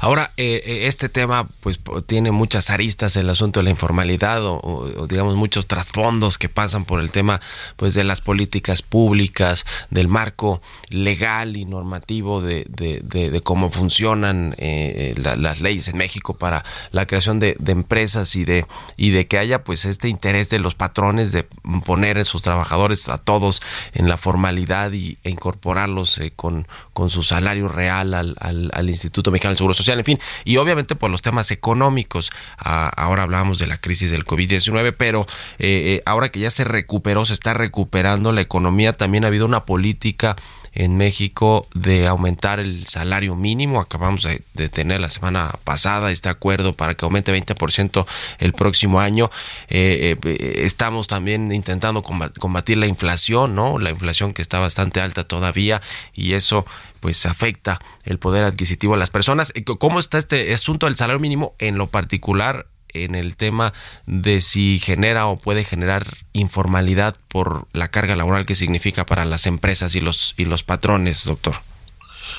Ahora, 0.00 0.30
eh, 0.36 0.62
eh, 0.64 0.86
este 0.86 1.08
tema 1.08 1.46
pues 1.60 1.80
tiene 2.06 2.30
muchas 2.30 2.70
aristas, 2.70 3.16
el 3.16 3.28
asunto 3.30 3.60
de 3.60 3.64
la 3.64 3.70
informalidad 3.76 4.40
o, 4.44 5.06
digamos 5.08 5.36
muchos 5.36 5.66
trasfondos 5.66 6.38
que 6.38 6.48
pasan 6.48 6.84
por 6.84 7.00
el 7.00 7.10
tema 7.10 7.40
pues 7.76 7.94
de 7.94 8.04
las 8.04 8.20
políticas 8.20 8.82
públicas, 8.82 9.66
del 9.90 10.08
marco 10.08 10.62
legal 10.88 11.56
y 11.56 11.64
normativo 11.64 12.40
de, 12.40 12.64
de, 12.68 13.40
cómo 13.42 13.70
funcionan 13.70 14.54
eh, 14.58 15.14
las 15.16 15.60
leyes 15.60 15.88
en 15.88 15.98
México 15.98 16.34
para 16.34 16.64
la 16.90 17.06
creación 17.06 17.38
de, 17.38 17.56
empresas 17.66 18.34
y 18.36 18.44
de 18.44 18.64
y 18.96 19.10
de 19.10 19.26
que 19.26 19.38
haya 19.38 19.62
pues 19.62 19.84
este 19.84 20.08
interés 20.08 20.48
de 20.48 20.58
los 20.58 20.74
patrones 20.74 21.32
de 21.32 21.46
poner 21.84 22.18
a 22.18 22.24
sus 22.24 22.42
trabajadores 22.42 23.08
a 23.08 23.18
todos 23.18 23.60
en 23.92 24.08
la 24.08 24.16
formalidad 24.16 24.92
y, 24.92 25.18
e 25.22 25.30
incorporarlos 25.30 26.18
con, 26.36 26.66
con 26.94 27.10
su 27.10 27.22
salario 27.22 27.68
real 27.68 28.14
al, 28.14 28.34
al, 28.40 28.90
Instituto 28.90 29.30
Mexicano 29.30 29.50
del 29.50 29.58
Seguro 29.58 29.74
Social, 29.74 29.98
en 29.98 30.04
fin, 30.04 30.20
y 30.44 30.56
obviamente 30.56 30.94
por 30.94 31.10
los 31.10 31.22
temas 31.22 31.50
económicos. 31.50 32.30
Ah, 32.58 32.90
ahora 32.96 33.24
hablamos 33.24 33.58
de 33.58 33.65
la 33.66 33.78
crisis 33.78 34.10
del 34.10 34.24
COVID-19, 34.24 34.94
pero 34.96 35.26
eh, 35.58 35.96
eh, 35.98 36.02
ahora 36.06 36.30
que 36.30 36.40
ya 36.40 36.50
se 36.50 36.64
recuperó, 36.64 37.26
se 37.26 37.34
está 37.34 37.54
recuperando 37.54 38.32
la 38.32 38.40
economía, 38.40 38.92
también 38.92 39.24
ha 39.24 39.28
habido 39.28 39.46
una 39.46 39.64
política 39.64 40.36
en 40.76 40.98
México 40.98 41.66
de 41.74 42.06
aumentar 42.06 42.60
el 42.60 42.86
salario 42.86 43.34
mínimo. 43.34 43.80
Acabamos 43.80 44.22
de, 44.22 44.68
tener 44.68 45.00
la 45.00 45.08
semana 45.08 45.50
pasada 45.64 46.12
este 46.12 46.28
acuerdo 46.28 46.74
para 46.74 46.94
que 46.94 47.04
aumente 47.06 47.34
20% 47.34 48.06
el 48.38 48.52
próximo 48.52 49.00
año. 49.00 49.30
Eh, 49.68 50.16
eh, 50.22 50.62
estamos 50.64 51.06
también 51.08 51.50
intentando 51.50 52.02
combatir 52.02 52.76
la 52.76 52.86
inflación, 52.86 53.54
¿no? 53.54 53.78
La 53.78 53.90
inflación 53.90 54.34
que 54.34 54.42
está 54.42 54.60
bastante 54.60 55.00
alta 55.00 55.24
todavía 55.24 55.80
y 56.14 56.34
eso 56.34 56.66
pues 57.00 57.24
afecta 57.24 57.80
el 58.04 58.18
poder 58.18 58.44
adquisitivo 58.44 58.94
de 58.94 59.00
las 59.00 59.10
personas. 59.10 59.54
¿Cómo 59.78 59.98
está 59.98 60.18
este 60.18 60.52
asunto 60.52 60.86
del 60.86 60.96
salario 60.96 61.20
mínimo 61.20 61.54
en 61.58 61.78
lo 61.78 61.86
particular 61.86 62.66
en 63.04 63.14
el 63.14 63.36
tema 63.36 63.72
de 64.06 64.40
si 64.40 64.78
genera 64.78 65.26
o 65.26 65.36
puede 65.36 65.64
generar 65.64 66.06
informalidad 66.32 67.16
por 67.28 67.66
la 67.72 67.88
carga 67.88 68.16
laboral 68.16 68.46
que 68.46 68.54
significa 68.54 69.06
para 69.06 69.24
las 69.24 69.46
empresas 69.46 69.94
y 69.94 70.00
los 70.00 70.34
y 70.36 70.44
los 70.44 70.62
patrones, 70.62 71.24
doctor. 71.24 71.56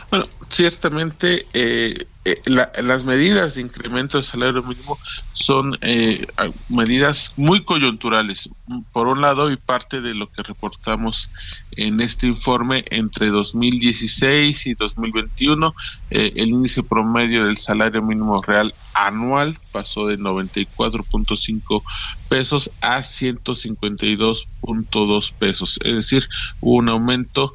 Bueno, 0.10 0.28
ciertamente 0.50 1.46
eh, 1.54 2.06
eh, 2.28 2.42
las 2.82 3.06
medidas 3.06 3.56
de 3.56 3.62
incremento 3.62 4.18
del 4.18 4.26
salario 4.26 4.62
mínimo 4.62 5.00
son 5.32 5.78
eh, 5.80 6.28
medidas 6.68 7.32
muy 7.38 7.64
coyunturales. 7.64 8.50
Por 8.92 9.08
un 9.08 9.22
lado, 9.22 9.50
y 9.50 9.56
parte 9.56 10.02
de 10.02 10.14
lo 10.14 10.30
que 10.30 10.44
reportamos 10.44 11.30
en 11.72 12.02
este 12.02 12.28
informe, 12.28 12.84
entre 12.90 13.30
2016 13.30 14.68
y 14.68 14.74
2021, 14.74 15.74
eh, 16.10 16.34
el 16.36 16.50
índice 16.50 16.84
promedio 16.84 17.46
del 17.46 17.56
salario 17.56 18.02
mínimo 18.02 18.42
real 18.42 18.76
anual 18.94 19.58
pasó 19.72 20.08
de 20.08 20.20
94.5 20.20 21.82
pesos 22.28 22.72
a 22.82 22.98
152.2 22.98 25.34
pesos. 25.34 25.80
Es 25.82 25.94
decir, 25.94 26.28
hubo 26.60 26.76
un 26.76 26.90
aumento 26.90 27.54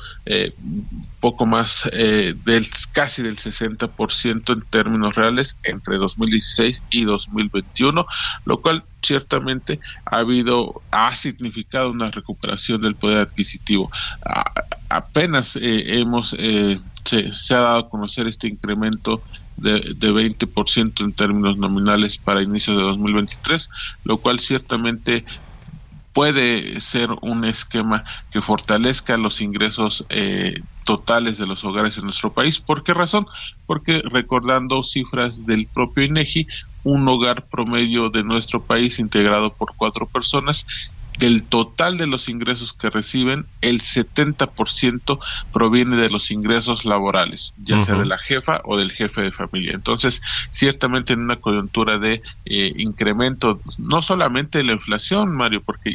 poco 1.20 1.44
más 1.44 1.90
del 1.92 2.66
casi 2.92 3.22
del 3.22 3.36
60% 3.36 4.61
términos 4.64 5.14
reales 5.14 5.56
entre 5.64 5.96
2016 5.96 6.82
y 6.90 7.04
2021, 7.04 8.06
lo 8.44 8.60
cual 8.60 8.84
ciertamente 9.02 9.80
ha 10.04 10.18
habido, 10.18 10.82
ha 10.90 11.14
significado 11.14 11.90
una 11.90 12.10
recuperación 12.10 12.80
del 12.80 12.94
poder 12.94 13.20
adquisitivo. 13.20 13.90
apenas 14.88 15.56
eh, 15.56 16.00
hemos, 16.00 16.34
eh, 16.38 16.80
se, 17.04 17.54
ha 17.54 17.58
dado 17.58 17.78
a 17.78 17.90
conocer 17.90 18.26
este 18.26 18.48
incremento 18.48 19.22
de, 19.56 19.80
de 19.96 20.10
20% 20.10 21.02
en 21.02 21.12
términos 21.12 21.58
nominales 21.58 22.18
para 22.18 22.42
inicio 22.42 22.76
de 22.76 22.82
2023, 22.82 23.70
lo 24.04 24.18
cual 24.18 24.38
ciertamente 24.38 25.24
puede 26.12 26.80
ser 26.80 27.10
un 27.22 27.44
esquema 27.44 28.04
que 28.30 28.42
fortalezca 28.42 29.16
los 29.16 29.40
ingresos 29.40 30.06
eh, 30.10 30.54
totales 30.84 31.38
de 31.38 31.46
los 31.46 31.64
hogares 31.64 31.96
en 31.98 32.04
nuestro 32.04 32.34
país. 32.34 32.60
¿Por 32.60 32.82
qué 32.82 32.94
razón? 32.94 33.26
Porque 33.66 34.02
recordando 34.04 34.82
cifras 34.82 35.44
del 35.46 35.68
propio 35.72 36.04
INEGI, 36.04 36.46
un 36.82 37.08
hogar 37.08 37.48
promedio 37.48 38.10
de 38.10 38.24
nuestro 38.24 38.66
país 38.66 38.98
integrado 38.98 39.56
por 39.56 39.74
cuatro 39.76 40.08
personas 40.10 40.66
del 41.18 41.42
total 41.48 41.98
de 41.98 42.06
los 42.06 42.28
ingresos 42.28 42.72
que 42.72 42.90
reciben, 42.90 43.46
el 43.60 43.80
70% 43.80 45.18
proviene 45.52 45.96
de 45.96 46.10
los 46.10 46.30
ingresos 46.30 46.84
laborales, 46.84 47.54
ya 47.62 47.80
sea 47.80 47.96
de 47.96 48.06
la 48.06 48.18
jefa 48.18 48.60
o 48.64 48.76
del 48.76 48.90
jefe 48.90 49.22
de 49.22 49.32
familia. 49.32 49.72
Entonces, 49.74 50.22
ciertamente 50.50 51.12
en 51.12 51.20
una 51.20 51.36
coyuntura 51.36 51.98
de 51.98 52.22
eh, 52.44 52.72
incremento, 52.76 53.60
no 53.78 54.02
solamente 54.02 54.58
de 54.58 54.64
la 54.64 54.72
inflación, 54.72 55.34
Mario, 55.36 55.62
porque 55.62 55.94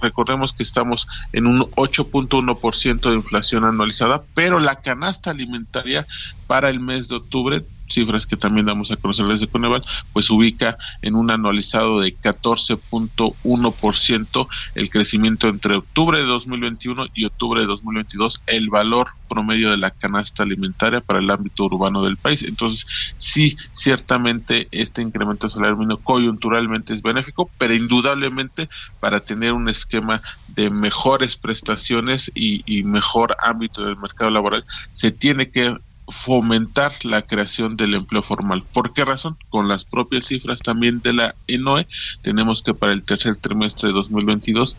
recordemos 0.00 0.52
que 0.52 0.62
estamos 0.62 1.06
en 1.32 1.46
un 1.46 1.60
8.1% 1.60 3.10
de 3.10 3.16
inflación 3.16 3.64
anualizada, 3.64 4.22
pero 4.34 4.58
la 4.58 4.76
canasta 4.76 5.30
alimentaria 5.30 6.06
para 6.46 6.70
el 6.70 6.80
mes 6.80 7.08
de 7.08 7.16
octubre 7.16 7.64
cifras 7.88 8.26
que 8.26 8.36
también 8.36 8.66
damos 8.66 8.90
a 8.90 8.96
conocer 8.96 9.26
desde 9.26 9.46
Coneval, 9.48 9.84
pues 10.12 10.28
ubica 10.30 10.76
en 11.02 11.14
un 11.14 11.30
anualizado 11.30 12.00
de 12.00 12.16
14.1% 12.16 14.48
el 14.74 14.90
crecimiento 14.90 15.48
entre 15.48 15.76
octubre 15.76 16.18
de 16.18 16.26
2021 16.26 17.06
y 17.14 17.24
octubre 17.24 17.60
de 17.60 17.66
2022, 17.66 18.42
el 18.46 18.70
valor 18.70 19.08
promedio 19.28 19.70
de 19.70 19.76
la 19.76 19.90
canasta 19.90 20.42
alimentaria 20.42 21.00
para 21.00 21.20
el 21.20 21.30
ámbito 21.30 21.64
urbano 21.64 22.02
del 22.02 22.16
país. 22.16 22.42
Entonces, 22.42 22.86
sí, 23.16 23.56
ciertamente 23.72 24.68
este 24.70 25.02
incremento 25.02 25.46
de 25.46 25.52
salario 25.52 25.76
mínimo 25.76 26.00
coyunturalmente 26.00 26.94
es 26.94 27.02
benéfico, 27.02 27.50
pero 27.58 27.74
indudablemente 27.74 28.68
para 29.00 29.20
tener 29.20 29.52
un 29.52 29.68
esquema 29.68 30.22
de 30.48 30.70
mejores 30.70 31.36
prestaciones 31.36 32.32
y 32.34 32.82
mejor 32.84 33.36
ámbito 33.40 33.82
del 33.82 33.96
mercado 33.96 34.30
laboral, 34.30 34.64
se 34.92 35.10
tiene 35.10 35.50
que 35.50 35.76
fomentar 36.10 36.92
la 37.04 37.22
creación 37.22 37.76
del 37.76 37.94
empleo 37.94 38.22
formal. 38.22 38.64
¿Por 38.72 38.92
qué 38.92 39.04
razón? 39.04 39.36
Con 39.50 39.68
las 39.68 39.84
propias 39.84 40.26
cifras 40.26 40.60
también 40.60 41.00
de 41.00 41.12
la 41.12 41.34
ENOE, 41.46 41.86
tenemos 42.22 42.62
que 42.62 42.74
para 42.74 42.92
el 42.92 43.04
tercer 43.04 43.36
trimestre 43.36 43.88
de 43.88 43.94
2022 43.94 44.76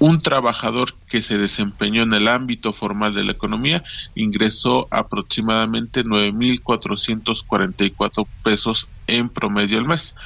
un 0.00 0.20
trabajador 0.20 0.92
que 1.08 1.22
se 1.22 1.38
desempeñó 1.38 2.02
en 2.02 2.14
el 2.14 2.26
ámbito 2.26 2.72
formal 2.72 3.14
de 3.14 3.22
la 3.22 3.30
economía 3.32 3.84
ingresó 4.16 4.88
aproximadamente 4.90 6.04
9.444 6.04 8.26
pesos 8.42 8.88
en 9.06 9.28
promedio 9.28 9.78
al 9.78 9.86
mes 9.86 10.16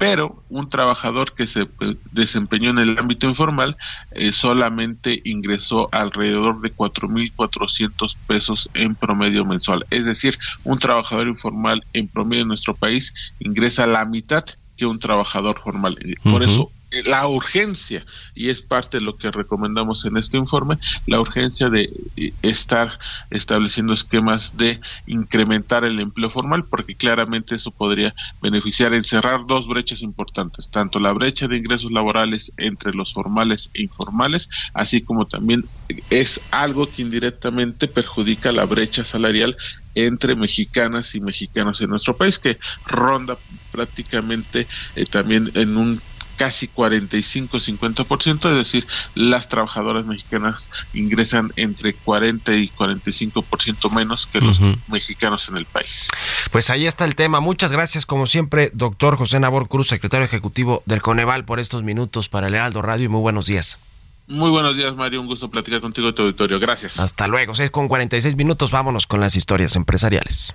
pero 0.00 0.42
un 0.48 0.70
trabajador 0.70 1.34
que 1.34 1.46
se 1.46 1.60
eh, 1.60 1.96
desempeñó 2.10 2.70
en 2.70 2.78
el 2.78 2.98
ámbito 2.98 3.28
informal 3.28 3.76
eh, 4.12 4.32
solamente 4.32 5.20
ingresó 5.26 5.90
alrededor 5.92 6.62
de 6.62 6.74
4.400 6.74 8.16
pesos 8.26 8.70
en 8.72 8.94
promedio 8.94 9.44
mensual. 9.44 9.84
Es 9.90 10.06
decir, 10.06 10.38
un 10.64 10.78
trabajador 10.78 11.28
informal 11.28 11.84
en 11.92 12.08
promedio 12.08 12.42
en 12.44 12.48
nuestro 12.48 12.74
país 12.74 13.12
ingresa 13.40 13.86
la 13.86 14.06
mitad 14.06 14.46
que 14.78 14.86
un 14.86 14.98
trabajador 14.98 15.60
formal. 15.60 15.98
Por 16.22 16.44
eso 16.44 16.72
la 17.04 17.26
urgencia, 17.28 18.04
y 18.34 18.48
es 18.50 18.62
parte 18.62 18.98
de 18.98 19.04
lo 19.04 19.16
que 19.16 19.30
recomendamos 19.30 20.04
en 20.04 20.16
este 20.16 20.36
informe, 20.36 20.78
la 21.06 21.20
urgencia 21.20 21.68
de 21.68 21.92
eh, 22.16 22.32
estar 22.42 22.98
estableciendo 23.30 23.92
esquemas 23.92 24.56
de 24.56 24.80
incrementar 25.06 25.84
el 25.84 26.00
empleo 26.00 26.30
formal, 26.30 26.64
porque 26.64 26.96
claramente 26.96 27.54
eso 27.54 27.70
podría 27.70 28.14
beneficiar 28.42 28.92
en 28.94 29.04
cerrar 29.04 29.46
dos 29.46 29.68
brechas 29.68 30.02
importantes, 30.02 30.68
tanto 30.70 30.98
la 30.98 31.12
brecha 31.12 31.46
de 31.46 31.56
ingresos 31.56 31.92
laborales 31.92 32.52
entre 32.56 32.92
los 32.92 33.12
formales 33.12 33.70
e 33.74 33.82
informales, 33.82 34.48
así 34.74 35.00
como 35.00 35.26
también 35.26 35.64
es 36.10 36.40
algo 36.50 36.88
que 36.90 37.02
indirectamente 37.02 37.88
perjudica 37.88 38.52
la 38.52 38.64
brecha 38.64 39.04
salarial 39.04 39.56
entre 39.94 40.34
mexicanas 40.34 41.14
y 41.14 41.20
mexicanos 41.20 41.80
en 41.80 41.90
nuestro 41.90 42.16
país, 42.16 42.38
que 42.38 42.58
ronda 42.86 43.36
prácticamente 43.72 44.66
eh, 44.96 45.04
también 45.04 45.50
en 45.54 45.76
un 45.76 46.00
casi 46.40 46.70
45-50%, 46.74 48.50
es 48.50 48.56
decir, 48.56 48.86
las 49.14 49.50
trabajadoras 49.50 50.06
mexicanas 50.06 50.70
ingresan 50.94 51.52
entre 51.56 51.92
40 51.92 52.54
y 52.54 52.70
45% 52.70 53.90
menos 53.90 54.26
que 54.26 54.40
los 54.40 54.58
mexicanos 54.88 55.50
en 55.50 55.58
el 55.58 55.66
país. 55.66 56.08
Pues 56.50 56.70
ahí 56.70 56.86
está 56.86 57.04
el 57.04 57.14
tema. 57.14 57.40
Muchas 57.40 57.72
gracias, 57.72 58.06
como 58.06 58.26
siempre, 58.26 58.70
doctor 58.72 59.18
José 59.18 59.38
Nabor 59.38 59.68
Cruz, 59.68 59.88
secretario 59.88 60.24
ejecutivo 60.24 60.82
del 60.86 61.02
Coneval, 61.02 61.44
por 61.44 61.60
estos 61.60 61.82
minutos 61.82 62.30
para 62.30 62.48
el 62.48 62.54
Heraldo 62.54 62.80
Radio 62.80 63.04
y 63.04 63.08
muy 63.08 63.20
buenos 63.20 63.44
días. 63.44 63.78
Muy 64.26 64.48
buenos 64.48 64.78
días, 64.78 64.96
Mario. 64.96 65.20
Un 65.20 65.26
gusto 65.26 65.50
platicar 65.50 65.82
contigo 65.82 66.08
y 66.08 66.14
tu 66.14 66.22
auditorio. 66.22 66.58
Gracias. 66.58 66.98
Hasta 66.98 67.26
luego. 67.26 67.54
6 67.54 67.70
con 67.70 67.86
46 67.86 68.34
minutos. 68.36 68.70
Vámonos 68.70 69.06
con 69.06 69.20
las 69.20 69.36
historias 69.36 69.76
empresariales. 69.76 70.54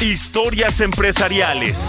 Historias 0.00 0.80
empresariales. 0.80 1.86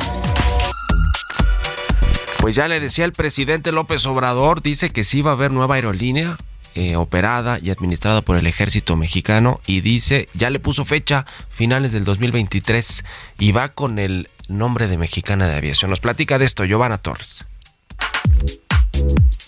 Pues 2.39 2.55
ya 2.55 2.67
le 2.67 2.79
decía 2.79 3.05
el 3.05 3.13
presidente 3.13 3.71
López 3.71 4.05
Obrador, 4.05 4.61
dice 4.61 4.91
que 4.91 5.03
sí 5.03 5.21
va 5.21 5.31
a 5.31 5.33
haber 5.33 5.51
nueva 5.51 5.75
aerolínea 5.75 6.37
eh, 6.75 6.95
operada 6.95 7.57
y 7.59 7.71
administrada 7.71 8.21
por 8.21 8.37
el 8.37 8.45
ejército 8.45 8.95
mexicano 8.95 9.59
y 9.65 9.81
dice, 9.81 10.29
ya 10.35 10.51
le 10.51 10.59
puso 10.59 10.85
fecha, 10.85 11.25
finales 11.49 11.91
del 11.91 12.03
2023 12.03 13.03
y 13.39 13.51
va 13.51 13.69
con 13.69 13.97
el 13.97 14.29
nombre 14.47 14.87
de 14.87 14.97
Mexicana 14.97 15.47
de 15.47 15.55
Aviación. 15.55 15.89
Nos 15.89 15.99
platica 15.99 16.37
de 16.37 16.45
esto 16.45 16.65
Giovanna 16.65 16.99
Torres. 16.99 17.45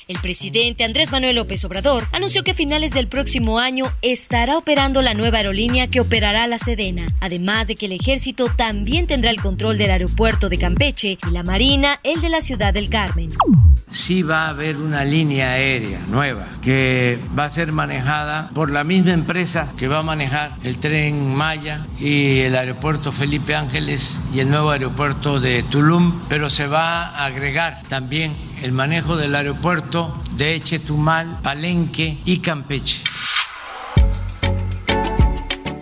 El 0.10 0.18
presidente 0.18 0.84
Andrés 0.84 1.12
Manuel 1.12 1.36
López 1.36 1.64
Obrador 1.66 2.08
anunció 2.14 2.44
que 2.44 2.50
a 2.50 2.56
finales 2.56 2.94
del 2.94 3.08
próximo 3.08 3.60
año 3.60 3.86
estará 4.02 4.58
operando 4.58 5.04
la 5.04 5.14
nueva 5.14 5.38
aerolínea 5.38 5.86
que 5.86 6.00
operará 6.02 6.48
la 6.48 6.58
Sedena, 6.58 7.14
además 7.22 7.68
de 7.68 7.76
que 7.76 7.86
el 7.86 7.92
ejército 7.92 8.48
también 8.48 9.06
tendrá 9.06 9.30
el 9.30 9.40
control 9.40 9.78
del 9.78 9.92
aeropuerto 9.92 10.50
de 10.50 10.58
Campeche 10.58 11.20
y 11.28 11.30
la 11.30 11.44
Marina 11.44 12.00
el 12.02 12.22
de 12.22 12.30
la 12.30 12.42
ciudad 12.42 12.74
del 12.74 12.90
Carmen. 12.90 13.30
Sí 13.92 14.24
va 14.24 14.46
a 14.46 14.50
haber 14.50 14.78
una 14.78 15.04
línea 15.04 15.52
aérea 15.52 16.00
nueva 16.08 16.48
que 16.64 17.20
va 17.38 17.46
a 17.46 17.50
ser 17.52 17.72
manejada 17.72 18.50
por 18.56 18.72
la 18.72 18.84
misma 18.84 19.14
empresa 19.14 19.74
que 19.78 19.88
va 19.88 20.00
a 20.00 20.04
manejar 20.04 20.56
el 20.64 20.78
tren 20.78 21.36
Maya 21.36 21.86
y 22.00 22.40
el 22.40 22.56
aeropuerto 22.56 23.12
Felipe 23.12 23.54
Ángeles 23.54 24.20
y 24.34 24.40
el 24.40 24.50
nuevo 24.50 24.72
aeropuerto 24.72 25.40
de 25.40 25.62
Tulum, 25.62 26.20
pero 26.30 26.50
se 26.50 26.66
va 26.66 27.10
a 27.10 27.26
agregar 27.26 27.84
también 27.90 28.49
el 28.62 28.72
manejo 28.72 29.18
del 29.18 29.36
aeropuerto 29.36 30.14
de 30.36 30.60
Chetumal, 30.62 31.42
Palenque 31.42 32.18
y 32.26 32.40
Campeche. 32.40 33.02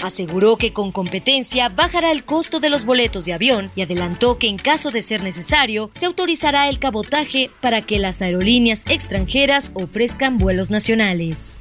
Aseguró 0.03 0.57
que 0.57 0.71
con 0.71 0.91
competencia 0.91 1.69
bajará 1.69 2.11
el 2.11 2.23
costo 2.23 2.59
de 2.59 2.69
los 2.69 2.86
boletos 2.86 3.25
de 3.25 3.34
avión 3.34 3.71
y 3.75 3.82
adelantó 3.82 4.38
que 4.38 4.47
en 4.47 4.57
caso 4.57 4.89
de 4.89 5.01
ser 5.01 5.21
necesario 5.21 5.91
se 5.93 6.05
autorizará 6.05 6.69
el 6.69 6.80
cabotaje 6.80 7.51
para 7.59 7.82
que 7.82 7.99
las 7.99 8.21
aerolíneas 8.21 8.86
extranjeras 8.88 9.71
ofrezcan 9.73 10.38
vuelos 10.38 10.71
nacionales 10.71 11.59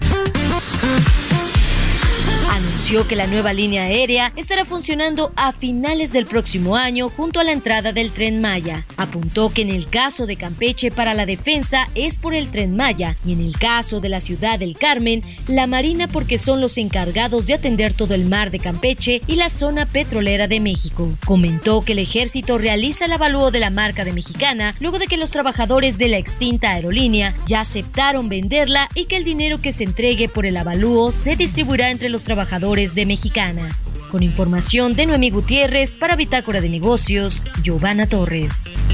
anunció 2.57 3.07
que 3.07 3.17
la 3.17 3.27
nueva 3.27 3.53
línea 3.53 3.83
aérea 3.83 4.33
estará 4.35 4.65
funcionando 4.65 5.31
a 5.37 5.53
finales 5.53 6.13
del 6.13 6.25
próximo 6.25 6.77
año 6.77 7.11
junto 7.11 7.39
a 7.39 7.45
la 7.45 7.53
entrada 7.53 7.93
del 7.93 8.13
tren 8.13 8.41
Maya. 8.41 8.87
Apuntó 8.97 9.53
que 9.53 9.63
en 9.63 9.69
el 9.69 9.89
caso 9.89 10.27
de 10.27 10.37
Campeche 10.37 10.91
para 10.91 11.13
la 11.13 11.27
defensa 11.27 11.89
es 11.95 12.17
por 12.17 12.35
el 12.35 12.51
tren 12.51 12.75
Maya 12.75 13.17
y 13.27 13.33
en 13.33 13.43
el 13.43 13.59
caso 13.59 14.01
de 14.01 14.09
la 14.09 14.23
ciudad 14.23 14.59
del 14.59 14.77
Carmen, 14.79 15.23
la 15.47 15.67
Marina 15.67 16.09
porque 16.09 16.39
son 16.39 16.63
los 16.63 16.79
encargados 16.79 17.47
de 17.47 17.55
atender 17.55 17.93
todo 17.93 18.15
el 18.15 18.25
mar 18.25 18.51
de 18.51 18.59
Campeche 18.59 19.21
y 19.27 19.37
la 19.37 19.51
zona 19.51 19.85
petrolera 19.85 20.49
de 20.49 20.61
México. 20.61 21.13
Comentó 21.27 21.85
que 21.85 21.93
el 21.93 21.99
ejército 21.99 22.57
realiza 22.57 23.05
el 23.05 23.13
avalúo 23.13 23.51
de 23.51 23.61
la 23.61 23.71
marca 23.71 24.05
de 24.05 24.15
Mexicana 24.15 24.75
luego 24.81 24.99
de 24.99 25.09
que 25.09 25.19
los 25.19 25.31
trabajadores 25.31 25.99
de 25.99 26.09
la 26.09 26.17
extinta 26.17 26.71
aerolínea 26.71 27.35
ya 27.47 27.61
aceptaron 27.61 28.31
venderla 28.31 28.89
y 28.95 29.05
que 29.05 29.19
el 29.19 29.25
dinero 29.25 29.61
que 29.61 29.73
se 29.73 29.85
entregue 29.85 30.31
por 30.31 30.47
el 30.47 30.57
avalúo 30.57 31.13
se 31.13 31.37
distribuirá 31.37 31.91
entre 31.91 32.09
los 32.09 32.25
trabajadores 32.25 32.46
de 32.49 33.07
Mexicana. 33.07 33.77
Con 34.11 34.23
información 34.23 34.95
de 34.95 35.07
Noemí 35.07 35.31
Gutiérrez 35.31 35.97
para 35.97 36.15
Bitácora 36.15 36.61
de 36.61 36.69
Negocios, 36.69 37.43
Giovanna 37.61 38.09
Torres. 38.09 38.85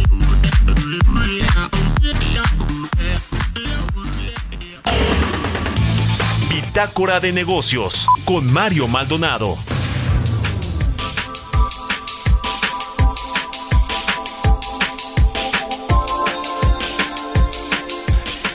Bitácora 6.49 7.21
de 7.21 7.33
Negocios 7.33 8.07
con 8.25 8.51
Mario 8.51 8.89
Maldonado. 8.89 9.59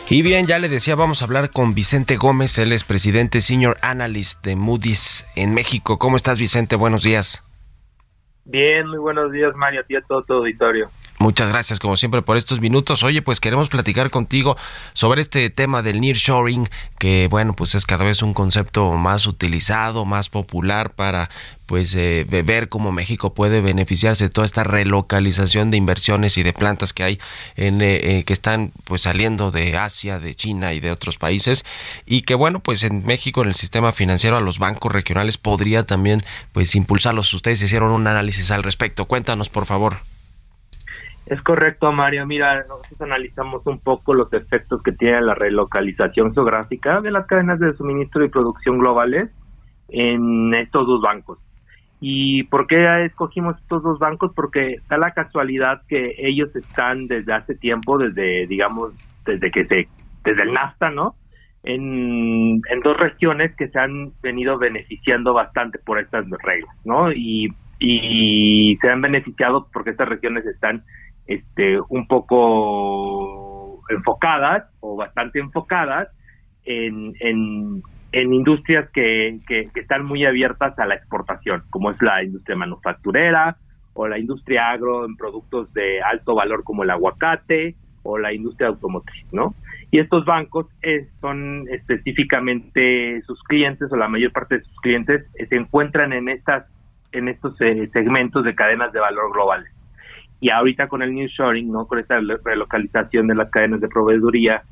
Y 0.09 0.21
bien, 0.21 0.45
ya 0.45 0.57
le 0.57 0.69
decía, 0.69 0.95
vamos 0.95 1.21
a 1.21 1.25
hablar 1.25 1.49
con 1.49 1.73
Vicente 1.73 2.15
Gómez, 2.15 2.57
él 2.59 2.71
es 2.71 2.85
presidente 2.85 3.41
Senior 3.41 3.75
Analyst 3.81 4.41
de 4.41 4.55
Moody's 4.55 5.27
en 5.35 5.53
México. 5.53 5.99
¿Cómo 5.99 6.15
estás, 6.15 6.39
Vicente? 6.39 6.77
Buenos 6.77 7.03
días. 7.03 7.43
Bien, 8.45 8.87
muy 8.87 8.99
buenos 8.99 9.33
días, 9.33 9.53
Mario, 9.57 9.81
a 9.81 9.83
ti 9.83 9.97
a 9.97 10.01
todo 10.01 10.23
tu 10.23 10.33
auditorio. 10.35 10.89
Muchas 11.19 11.49
gracias, 11.49 11.79
como 11.79 11.97
siempre, 11.97 12.21
por 12.21 12.37
estos 12.37 12.61
minutos. 12.61 13.01
Oye, 13.01 13.23
pues 13.23 13.39
queremos 13.39 13.69
platicar 13.69 14.11
contigo 14.11 14.55
sobre 14.93 15.21
este 15.21 15.49
tema 15.49 15.81
del 15.81 15.99
nearshoring, 15.99 16.69
que 16.99 17.27
bueno, 17.27 17.53
pues 17.53 17.73
es 17.73 17.87
cada 17.87 18.05
vez 18.05 18.21
un 18.21 18.35
concepto 18.35 18.93
más 18.93 19.25
utilizado, 19.25 20.05
más 20.05 20.29
popular 20.29 20.91
para 20.91 21.31
pues 21.65 21.95
eh, 21.95 22.25
ver 22.45 22.69
cómo 22.69 22.91
México 22.91 23.33
puede 23.33 23.61
beneficiarse 23.61 24.25
de 24.25 24.29
toda 24.29 24.45
esta 24.45 24.63
relocalización 24.63 25.71
de 25.71 25.77
inversiones 25.77 26.37
y 26.37 26.43
de 26.43 26.53
plantas 26.53 26.93
que 26.93 27.03
hay 27.03 27.19
en 27.55 27.81
eh, 27.81 28.19
eh, 28.19 28.23
que 28.23 28.31
están 28.31 28.71
pues 28.85 29.01
saliendo 29.01 29.51
de 29.51 29.75
Asia, 29.75 30.19
de 30.19 30.33
China 30.35 30.73
y 30.73 30.79
de 30.79 30.91
otros 30.91 31.17
países 31.17 31.65
y 32.05 32.21
que 32.21 32.35
bueno 32.35 32.61
pues 32.61 32.83
en 32.83 33.05
México 33.05 33.41
en 33.41 33.49
el 33.49 33.55
sistema 33.55 33.91
financiero 33.91 34.37
a 34.37 34.41
los 34.41 34.59
bancos 34.59 34.93
regionales 34.93 35.37
podría 35.37 35.83
también 35.83 36.21
pues 36.53 36.73
impulsarlos. 36.75 37.33
Ustedes 37.33 37.61
hicieron 37.61 37.91
un 37.91 38.07
análisis 38.07 38.49
al 38.51 38.63
respecto. 38.63 39.05
Cuéntanos 39.05 39.49
por 39.49 39.65
favor. 39.65 40.06
Es 41.29 41.41
correcto, 41.41 41.91
Mario. 41.91 42.25
Mira, 42.25 42.65
nosotros 42.69 43.01
analizamos 43.01 43.65
un 43.67 43.79
poco 43.79 44.13
los 44.13 44.31
efectos 44.31 44.81
que 44.81 44.93
tiene 44.93 45.19
la 45.21 45.35
relocalización 45.35 46.33
geográfica 46.33 47.01
de 47.01 47.11
las 47.11 47.25
cadenas 47.25 47.59
de 47.59 47.73
suministro 47.73 48.23
y 48.23 48.29
producción 48.29 48.79
globales 48.79 49.29
en 49.89 50.53
estos 50.53 50.87
dos 50.87 51.01
bancos. 51.01 51.37
¿Y 51.99 52.43
por 52.43 52.65
qué 52.65 53.03
escogimos 53.03 53.57
estos 53.57 53.83
dos 53.83 53.99
bancos? 53.99 54.31
Porque 54.33 54.77
da 54.87 54.97
la 54.97 55.11
casualidad 55.11 55.81
que 55.89 56.15
ellos 56.17 56.55
están 56.55 57.07
desde 57.07 57.33
hace 57.33 57.55
tiempo, 57.55 57.97
desde, 57.97 58.47
digamos, 58.47 58.93
desde 59.25 59.51
que 59.51 59.65
se, 59.65 59.87
desde 60.23 60.43
el 60.43 60.53
NAFTA, 60.53 60.91
¿no? 60.91 61.15
En, 61.63 62.61
en 62.69 62.79
dos 62.83 62.95
regiones 62.95 63.53
que 63.57 63.67
se 63.67 63.79
han 63.79 64.13
venido 64.21 64.57
beneficiando 64.57 65.33
bastante 65.33 65.77
por 65.79 65.99
estas 65.99 66.25
reglas, 66.43 66.73
¿no? 66.85 67.11
Y, 67.11 67.53
y 67.79 68.77
se 68.79 68.89
han 68.89 69.01
beneficiado 69.01 69.67
porque 69.73 69.89
estas 69.89 70.07
regiones 70.07 70.45
están 70.45 70.83
este, 71.27 71.79
un 71.89 72.07
poco 72.07 73.81
enfocadas 73.89 74.65
o 74.79 74.95
bastante 74.95 75.39
enfocadas 75.39 76.09
en, 76.65 77.13
en, 77.19 77.83
industrias 78.33 78.89
que, 78.91 79.39
que, 79.47 79.69
están 79.75 80.05
muy 80.05 80.25
abiertas 80.25 80.77
a 80.79 80.85
la 80.85 80.95
exportación, 80.95 81.63
como 81.69 81.91
es 81.91 82.01
la 82.01 82.23
industria 82.23 82.55
manufacturera 82.55 83.57
o 83.93 84.07
la 84.07 84.17
industria 84.17 84.71
agro 84.71 85.05
en 85.05 85.15
productos 85.15 85.71
de 85.73 86.01
alto 86.01 86.35
valor 86.35 86.63
como 86.63 86.83
el 86.83 86.89
aguacate 86.89 87.75
o 88.03 88.17
la 88.17 88.33
industria 88.33 88.69
automotriz, 88.69 89.25
¿no? 89.31 89.53
Y 89.91 89.99
estos 89.99 90.25
bancos 90.25 90.67
son 91.21 91.65
específicamente 91.69 93.21
sus 93.21 93.41
clientes 93.43 93.91
o 93.91 93.95
la 93.95 94.07
mayor 94.07 94.31
parte 94.31 94.57
de 94.57 94.63
sus 94.63 94.75
clientes 94.81 95.25
se 95.33 95.55
encuentran 95.55 96.13
en 96.13 96.29
estas 96.29 96.65
en 97.13 97.29
estos 97.29 97.59
eh, 97.61 97.89
segmentos 97.93 98.43
de 98.43 98.53
cadenas 98.53 98.91
de 98.91 98.99
valor 98.99 99.31
globales 99.31 99.76
y 100.39 100.49
ahorita 100.49 100.87
con 100.87 101.01
el 101.01 101.13
nearshoring, 101.13 101.71
¿no? 101.71 101.87
Con 101.87 101.99
esta 101.99 102.19
relocalización 102.19 103.27
de 103.27 103.35
las 103.35 103.49
cadenas 103.49 103.81
de 103.81 103.87
proveeduría, 103.87 104.63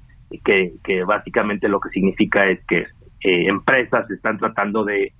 que, 0.43 0.73
que 0.83 1.03
básicamente 1.03 1.67
lo 1.67 1.79
que 1.79 1.89
significa 1.89 2.47
es 2.47 2.63
que 2.65 2.85
eh, 3.21 3.47
empresas 3.47 4.09
están 4.11 4.37
tratando 4.37 4.83
de, 4.83 5.13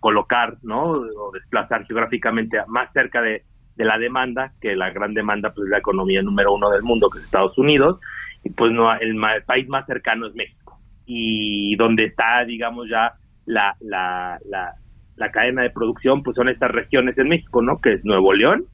colocar, 0.00 0.58
¿no? 0.62 0.90
O 0.90 1.30
desplazar 1.32 1.86
geográficamente 1.86 2.58
más 2.66 2.92
cerca 2.92 3.22
de, 3.22 3.44
la 3.76 3.96
demanda, 3.96 4.52
que 4.60 4.76
la 4.76 4.90
gran 4.90 5.14
demanda 5.14 5.54
pues 5.54 5.64
es 5.64 5.70
la 5.70 5.78
economía 5.78 6.20
número 6.20 6.52
uno 6.52 6.68
del 6.68 6.82
mundo, 6.82 7.08
que 7.08 7.18
es 7.18 7.24
Estados 7.24 7.56
Unidos, 7.56 7.98
y 8.44 8.50
pues 8.50 8.72
no 8.72 8.92
el, 8.94 9.16
país 9.46 9.66
más 9.70 9.86
cercano 9.86 10.26
es 10.26 10.34
México, 10.34 10.78
y 11.06 11.76
donde 11.76 12.04
está, 12.04 12.44
digamos, 12.44 12.90
ya 12.90 13.14
la, 13.46 13.74
la, 13.80 14.38
la, 14.50 14.74
la 15.16 15.30
cadena 15.30 15.62
de 15.62 15.70
producción, 15.70 16.22
pues 16.22 16.34
son 16.34 16.50
estas 16.50 16.70
regiones 16.72 17.16
en 17.16 17.28
México, 17.28 17.62
¿no? 17.62 17.80
Que 17.80 17.94
es 17.94 18.04
Nuevo 18.04 18.34
León 18.34 18.66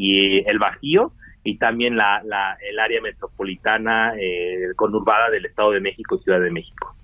y 0.00 0.38
el 0.48 0.58
Bajío, 0.58 1.12
y 1.44 1.58
también 1.58 1.96
la, 1.96 2.22
la, 2.24 2.56
el 2.68 2.78
área 2.78 3.00
metropolitana 3.00 4.14
eh, 4.18 4.72
conurbada 4.76 5.30
del 5.30 5.46
Estado 5.46 5.72
de 5.72 5.80
México 5.80 6.16
y 6.16 6.24
Ciudad 6.24 6.40
de 6.40 6.50
México. 6.50 6.94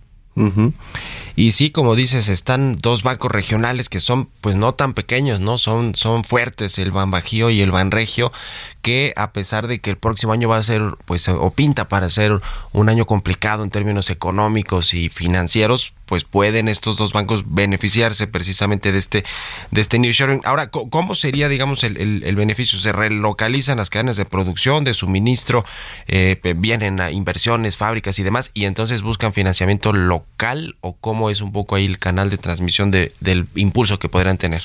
Y 1.37 1.53
sí, 1.53 1.71
como 1.71 1.95
dices, 1.95 2.31
están 2.31 2.79
dos 2.79 3.03
bancos 3.03 3.31
regionales 3.31 3.91
que 3.91 4.01
son 4.01 4.31
pues 4.41 4.57
no 4.57 4.73
tan 4.73 4.95
pequeños, 4.95 5.39
¿no? 5.39 5.59
Son, 5.59 5.95
son 5.95 6.25
fuertes, 6.25 6.79
el 6.79 6.93
Banbajío 6.93 7.51
y 7.51 7.61
el 7.61 7.71
Banregio, 7.71 8.33
que 8.81 9.13
a 9.17 9.33
pesar 9.33 9.67
de 9.67 9.79
que 9.81 9.91
el 9.91 9.99
próximo 9.99 10.33
año 10.33 10.49
va 10.49 10.57
a 10.57 10.63
ser, 10.63 10.81
pues, 11.05 11.29
o 11.29 11.51
pinta 11.51 11.89
para 11.89 12.09
ser 12.09 12.41
un 12.73 12.89
año 12.89 13.05
complicado 13.05 13.65
en 13.65 13.71
términos 13.71 14.09
económicos 14.11 14.95
y 14.95 15.09
financieros, 15.09 15.93
pues 16.07 16.23
pueden 16.23 16.69
estos 16.69 16.97
dos 16.97 17.13
bancos 17.13 17.43
beneficiarse 17.47 18.29
precisamente 18.29 18.93
de 18.93 18.99
este, 18.99 19.25
de 19.73 19.81
este 19.81 19.99
new 19.99 20.13
sharing. 20.13 20.41
Ahora, 20.45 20.71
¿cómo 20.71 21.15
sería, 21.17 21.49
digamos, 21.49 21.83
el, 21.83 22.23
el, 22.23 22.37
beneficio? 22.37 22.79
¿Se 22.79 22.93
relocalizan 22.93 23.77
las 23.77 23.91
cadenas 23.91 24.17
de 24.17 24.25
producción, 24.25 24.85
de 24.85 24.95
suministro, 24.95 25.65
eh, 26.07 26.41
vienen 26.57 27.01
a 27.01 27.11
inversiones, 27.11 27.77
fábricas 27.77 28.19
y 28.21 28.23
demás, 28.23 28.53
y 28.55 28.67
entonces 28.67 29.03
buscan 29.03 29.33
financiamiento 29.33 29.93
local 29.93 30.77
o 30.81 30.95
cómo 30.95 31.26
es 31.31 31.41
un 31.41 31.53
poco 31.53 31.77
ahí 31.77 31.85
el 31.85 31.99
canal 31.99 32.31
de 32.31 32.39
transmisión 32.39 32.91
de, 32.91 33.13
del 33.21 33.47
impulso 33.55 33.99
que 33.99 34.09
podrán 34.09 34.39
tener? 34.39 34.63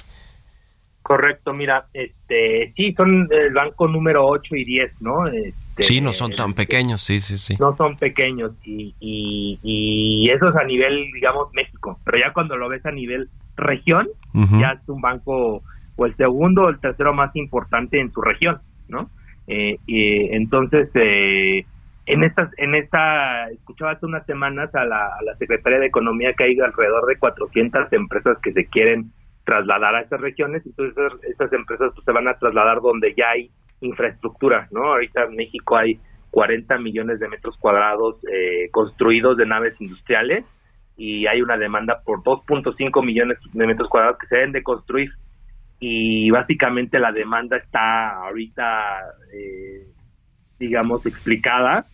Correcto, 1.04 1.54
mira, 1.54 1.88
este, 1.94 2.74
sí, 2.76 2.94
son 2.94 3.28
el 3.32 3.54
banco 3.54 3.88
número 3.88 4.26
8 4.28 4.56
y 4.56 4.64
10, 4.64 5.02
¿no? 5.02 5.28
Este, 5.28 5.84
sí, 5.84 6.00
no 6.00 6.14
son 6.14 6.32
tan 6.36 6.54
pequeños, 6.54 7.02
sí, 7.02 7.20
sí, 7.20 7.38
sí. 7.38 7.58
No 7.60 7.76
son 7.76 7.98
pequeños 7.98 8.52
y, 8.64 8.94
y, 9.00 9.60
y, 9.64 10.30
eso 10.30 10.50
es 10.50 10.56
a 10.56 10.64
nivel, 10.64 11.12
digamos, 11.12 11.52
México, 11.54 12.00
pero 12.06 12.20
ya 12.20 12.32
cuando 12.34 12.56
lo 12.56 12.70
ves 12.70 12.86
a 12.86 12.92
nivel 12.92 13.30
región, 13.58 14.08
ya 14.34 14.80
es 14.82 14.88
un 14.88 15.02
banco 15.02 15.64
o 15.96 16.06
el 16.06 16.16
segundo 16.16 16.64
o 16.64 16.70
el 16.70 16.80
tercero 16.80 17.14
más 17.14 17.36
importante 17.36 18.00
en 18.00 18.12
su 18.14 18.22
región, 18.22 18.60
¿no? 18.88 19.10
Eh, 19.48 19.80
y 19.88 20.34
entonces, 20.34 20.90
eh, 20.94 21.66
en 22.12 22.24
estas, 22.26 22.50
en 22.58 22.76
esta, 22.76 23.50
escuchaba 23.52 23.92
hace 23.92 24.06
unas 24.06 24.26
semanas 24.26 24.74
a 24.76 24.84
la, 24.84 24.98
a 24.98 25.24
la 25.24 25.36
Secretaría 25.38 25.80
de 25.80 25.86
Economía 25.86 26.34
que 26.38 26.44
hay 26.44 26.60
alrededor 26.60 27.06
de 27.08 27.18
400 27.18 27.94
empresas 27.94 28.38
que 28.44 28.52
se 28.52 28.66
quieren 28.66 29.12
trasladar 29.46 29.96
a 29.96 30.02
estas 30.02 30.20
regiones, 30.20 30.62
entonces 30.66 30.94
estas 31.30 31.54
empresas 31.54 31.92
pues, 31.94 32.04
se 32.04 32.12
van 32.12 32.28
a 32.28 32.34
trasladar 32.34 32.82
donde 32.82 33.14
ya 33.16 33.30
hay 33.30 33.50
infraestructura, 33.80 34.68
¿no? 34.72 34.92
Ahorita 34.92 35.24
en 35.24 35.36
México 35.36 35.78
hay 35.78 36.00
40 36.32 36.78
millones 36.80 37.20
de 37.20 37.30
metros 37.30 37.56
cuadrados 37.58 38.18
eh, 38.26 38.70
construidos 38.72 39.38
de 39.38 39.46
naves 39.46 39.80
industriales 39.80 40.46
y 40.98 41.28
hay 41.28 41.42
una 41.42 41.58
demanda 41.58 42.02
por 42.06 42.24
2.5 42.24 43.06
millones 43.06 43.38
de 43.54 43.68
metros 43.68 43.88
cuadrados 43.90 44.20
que 44.20 44.28
se 44.28 44.36
deben 44.36 44.52
de 44.52 44.64
construir 44.64 45.10
y 45.80 46.30
básicamente 46.30 47.00
la 47.00 47.12
demanda 47.14 47.56
está 47.58 48.28
ahorita, 48.28 49.00
eh, 49.34 49.88
digamos, 50.60 51.06
explicada 51.06 51.86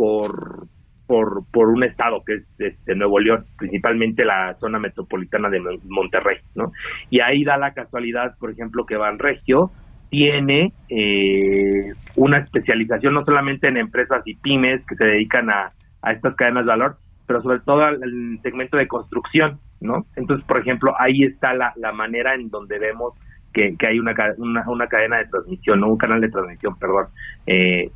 por 0.00 0.66
por, 1.06 1.44
por 1.52 1.68
un 1.68 1.82
estado 1.82 2.22
que 2.24 2.34
es 2.34 2.42
este, 2.60 2.94
Nuevo 2.94 3.18
León, 3.18 3.44
principalmente 3.58 4.24
la 4.24 4.54
zona 4.60 4.78
metropolitana 4.78 5.50
de 5.50 5.60
Monterrey, 5.88 6.38
¿no? 6.54 6.70
Y 7.10 7.18
ahí 7.18 7.42
da 7.42 7.56
la 7.58 7.74
casualidad, 7.74 8.38
por 8.38 8.52
ejemplo, 8.52 8.86
que 8.86 8.96
Banregio 8.96 9.72
tiene 10.08 10.72
eh, 10.88 11.92
una 12.14 12.38
especialización 12.38 13.12
no 13.12 13.24
solamente 13.24 13.66
en 13.66 13.76
empresas 13.76 14.22
y 14.24 14.36
pymes 14.36 14.86
que 14.86 14.94
se 14.94 15.04
dedican 15.04 15.50
a, 15.50 15.72
a 16.00 16.12
estas 16.12 16.36
cadenas 16.36 16.64
de 16.64 16.70
valor, 16.70 16.96
pero 17.26 17.42
sobre 17.42 17.58
todo 17.58 17.82
al, 17.82 18.00
segmento 18.44 18.76
de 18.76 18.86
construcción, 18.86 19.58
¿no? 19.80 20.06
Entonces, 20.14 20.46
por 20.46 20.60
ejemplo, 20.60 20.94
ahí 20.96 21.24
está 21.24 21.54
la, 21.54 21.72
la 21.76 21.90
manera 21.90 22.36
en 22.36 22.50
donde 22.50 22.78
vemos 22.78 23.14
que, 23.52 23.74
que 23.76 23.88
hay 23.88 23.98
una, 23.98 24.14
una, 24.38 24.64
una, 24.70 24.86
cadena 24.86 25.18
de 25.18 25.26
transmisión, 25.26 25.80
no 25.80 25.88
un 25.88 25.98
canal 25.98 26.20
de 26.20 26.30
transmisión, 26.30 26.78
perdón, 26.78 27.06
eh, 27.48 27.90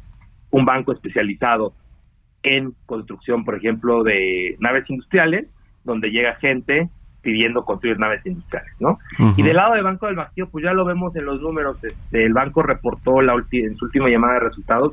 un 0.50 0.64
banco 0.64 0.92
especializado 0.92 1.74
en 2.44 2.74
construcción, 2.86 3.44
por 3.44 3.56
ejemplo, 3.56 4.04
de 4.04 4.56
naves 4.60 4.88
industriales, 4.88 5.48
donde 5.82 6.10
llega 6.10 6.36
gente 6.36 6.88
pidiendo 7.22 7.64
construir 7.64 7.98
naves 7.98 8.24
industriales, 8.26 8.70
¿no? 8.78 8.98
Y 9.36 9.42
del 9.42 9.56
lado 9.56 9.74
del 9.74 9.82
Banco 9.82 10.06
del 10.06 10.14
Bajío, 10.14 10.48
pues 10.50 10.62
ya 10.62 10.74
lo 10.74 10.84
vemos 10.84 11.16
en 11.16 11.24
los 11.24 11.40
números, 11.40 11.82
este, 11.82 12.24
el 12.24 12.34
banco 12.34 12.62
reportó 12.62 13.22
la 13.22 13.34
en 13.50 13.76
su 13.76 13.86
última 13.86 14.10
llamada 14.10 14.34
de 14.34 14.40
resultados 14.40 14.92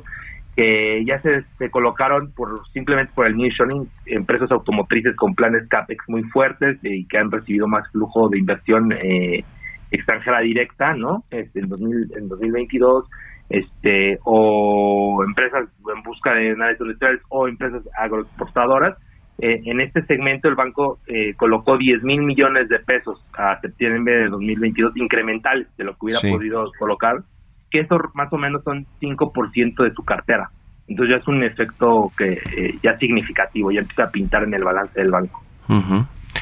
que 0.56 1.02
ya 1.06 1.20
se, 1.22 1.44
se 1.58 1.70
colocaron 1.70 2.32
por 2.32 2.66
simplemente 2.72 3.12
por 3.14 3.26
el 3.26 3.36
nearshoring 3.36 3.88
empresas 4.06 4.50
automotrices 4.50 5.16
con 5.16 5.34
planes 5.34 5.66
capex 5.68 6.04
muy 6.08 6.24
fuertes 6.24 6.78
y 6.82 7.06
que 7.06 7.18
han 7.18 7.30
recibido 7.30 7.66
más 7.66 7.90
flujo 7.90 8.28
de 8.28 8.38
inversión 8.38 8.92
eh, 8.92 9.44
extranjera 9.90 10.40
directa, 10.40 10.94
¿no? 10.94 11.24
Este, 11.30 11.60
en, 11.60 11.68
2000, 11.68 12.12
en 12.16 12.28
2022 12.28 13.06
este 13.48 14.18
o 14.24 15.22
empresas 15.26 15.68
en 15.94 16.02
busca 16.02 16.34
de 16.34 16.56
naves 16.56 16.80
industriales 16.80 17.20
o 17.28 17.48
empresas 17.48 17.82
agroexportadoras. 17.98 18.96
Eh, 19.38 19.60
en 19.64 19.80
este 19.80 20.04
segmento 20.06 20.48
el 20.48 20.54
banco 20.54 21.00
eh, 21.06 21.34
colocó 21.34 21.76
10 21.76 22.02
mil 22.02 22.20
millones 22.20 22.68
de 22.68 22.78
pesos 22.78 23.24
a 23.36 23.60
septiembre 23.60 24.18
de 24.18 24.28
2022 24.28 24.96
incrementales 24.96 25.66
de 25.76 25.84
lo 25.84 25.92
que 25.92 26.06
hubiera 26.06 26.20
podido 26.20 26.70
colocar, 26.78 27.22
que 27.70 27.80
eso 27.80 27.98
más 28.14 28.32
o 28.32 28.38
menos 28.38 28.62
son 28.62 28.86
5% 29.00 29.82
de 29.82 29.92
su 29.94 30.04
cartera. 30.04 30.50
Entonces 30.86 31.16
ya 31.16 31.20
es 31.20 31.28
un 31.28 31.42
efecto 31.42 32.12
que 32.16 32.32
eh, 32.56 32.78
ya 32.82 32.96
significativo, 32.98 33.70
ya 33.72 33.80
empieza 33.80 34.04
a 34.04 34.10
pintar 34.10 34.44
en 34.44 34.54
el 34.54 34.64
balance 34.64 34.98
del 35.00 35.10
banco 35.10 35.42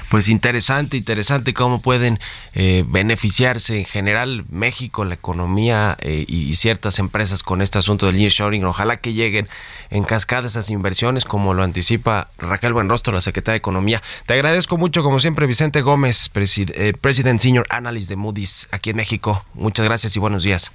pues 0.09 0.29
interesante, 0.29 0.97
interesante 0.97 1.55
cómo 1.55 1.81
pueden 1.81 2.19
eh, 2.55 2.85
beneficiarse 2.87 3.79
en 3.79 3.85
general 3.85 4.45
México, 4.51 5.05
la 5.05 5.15
economía 5.15 5.97
eh, 6.01 6.25
y 6.27 6.55
ciertas 6.57 6.99
empresas 6.99 7.43
con 7.43 7.63
este 7.63 7.79
asunto 7.79 8.07
del 8.07 8.17
nearshoring. 8.17 8.65
Ojalá 8.65 8.99
que 8.99 9.13
lleguen 9.13 9.49
en 9.91 10.05
cascada 10.05 10.47
esas 10.47 10.71
inversiones, 10.71 11.25
como 11.25 11.55
lo 11.55 11.63
anticipa 11.63 12.31
Raquel 12.39 12.73
Buenrostro, 12.73 13.13
la 13.13 13.21
secretaria 13.21 13.55
de 13.55 13.59
Economía. 13.59 14.03
Te 14.27 14.35
agradezco 14.35 14.77
mucho, 14.77 15.03
como 15.03 15.21
siempre, 15.21 15.47
Vicente 15.47 15.83
Gómez, 15.83 16.31
eh, 16.35 16.93
President 17.01 17.41
Senior 17.41 17.67
Analyst 17.71 18.09
de 18.09 18.17
Moody's 18.17 18.69
aquí 18.73 18.91
en 18.91 18.97
México. 18.97 19.45
Muchas 19.55 19.85
gracias 19.85 20.17
y 20.17 20.19
buenos 20.19 20.43
días. 20.43 20.71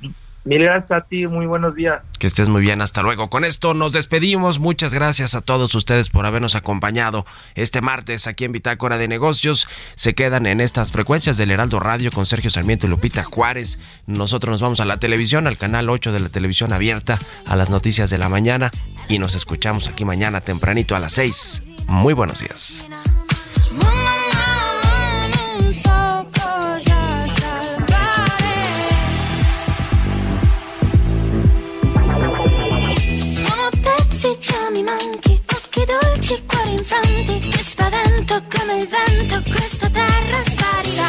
Mil 0.46 0.62
gracias 0.62 1.08
ti, 1.10 1.26
muy 1.26 1.48
buenos 1.48 1.74
días. 1.74 2.04
Que 2.20 2.28
estés 2.28 2.50
muy 2.50 2.62
bien, 2.62 2.80
hasta 2.82 3.02
luego. 3.02 3.32
Con 3.32 3.43
esto 3.43 3.74
nos 3.74 3.93
despedimos. 3.93 4.60
Muchas 4.60 4.93
gracias 4.93 5.34
a 5.34 5.41
todos 5.41 5.74
ustedes 5.74 6.10
por 6.10 6.28
habernos 6.28 6.54
acompañado 6.54 7.26
este 7.56 7.82
martes 7.82 8.28
aquí 8.28 8.46
en 8.46 8.52
Bitácora 8.52 9.00
de 9.00 9.08
Negocios. 9.08 9.68
Se 9.96 10.14
quedan 10.14 10.46
en 10.46 10.62
estas 10.62 10.91
frecuencias 10.91 11.38
del 11.38 11.50
Heraldo 11.50 11.80
Radio 11.80 12.12
con 12.12 12.28
Sergio 12.28 12.52
Sarmiento 12.52 12.86
y 12.86 12.91
Lupita 12.91 13.24
Juárez. 13.24 13.80
Nosotros 14.06 14.52
nos 14.52 14.62
vamos 14.62 14.80
a 14.80 14.86
la 14.86 14.98
televisión, 14.98 15.48
al 15.48 15.58
canal 15.58 15.89
8 15.89 16.12
de 16.12 16.20
la 16.20 16.30
televisión 16.30 16.74
abierta, 16.74 17.18
a 17.48 17.56
las 17.56 17.72
noticias 17.72 18.12
de 18.12 18.20
la 18.20 18.30
mañana 18.30 18.70
y 19.10 19.18
nos 19.18 19.34
escuchamos 19.34 19.88
aquí 19.88 20.06
mañana 20.06 20.41
tempranito 20.41 20.96
a 20.96 21.00
las 21.00 21.14
6. 21.14 21.64
Muy 21.88 22.14
buenos 22.14 22.39
días. 22.39 22.88
Dolci, 36.26 36.44
cuore 36.46 36.70
infranti, 36.72 37.40
che 37.40 37.64
spavento 37.64 38.42
come 38.50 38.78
il 38.80 38.88
vento, 38.88 39.42
questa 39.50 39.90
terra 39.90 40.44
sparirà. 40.44 41.08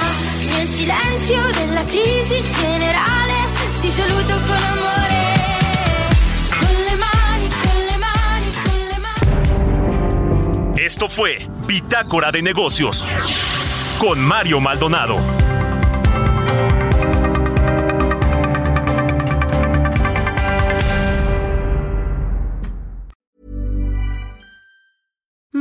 Nel 0.51 0.69
silenzio 0.69 1.41
della 1.53 1.85
crisi 1.85 2.43
generale, 2.43 3.35
ti 3.81 3.91
saluto 3.91 4.35
con 4.47 4.63
amore. 4.63 5.35
Con 6.59 6.85
le 6.85 6.97
mani, 6.97 7.49
con 7.49 7.85
le 7.85 7.97
mani, 7.97 8.53
con 8.63 8.87
le 8.89 8.99
mani. 10.69 10.85
Esto 10.85 11.09
fue 11.09 11.47
Bitácora 11.65 12.31
de 12.31 12.43
Negocios 12.43 13.07
con 13.99 14.19
Mario 14.19 14.61
Maldonado. 14.61 15.46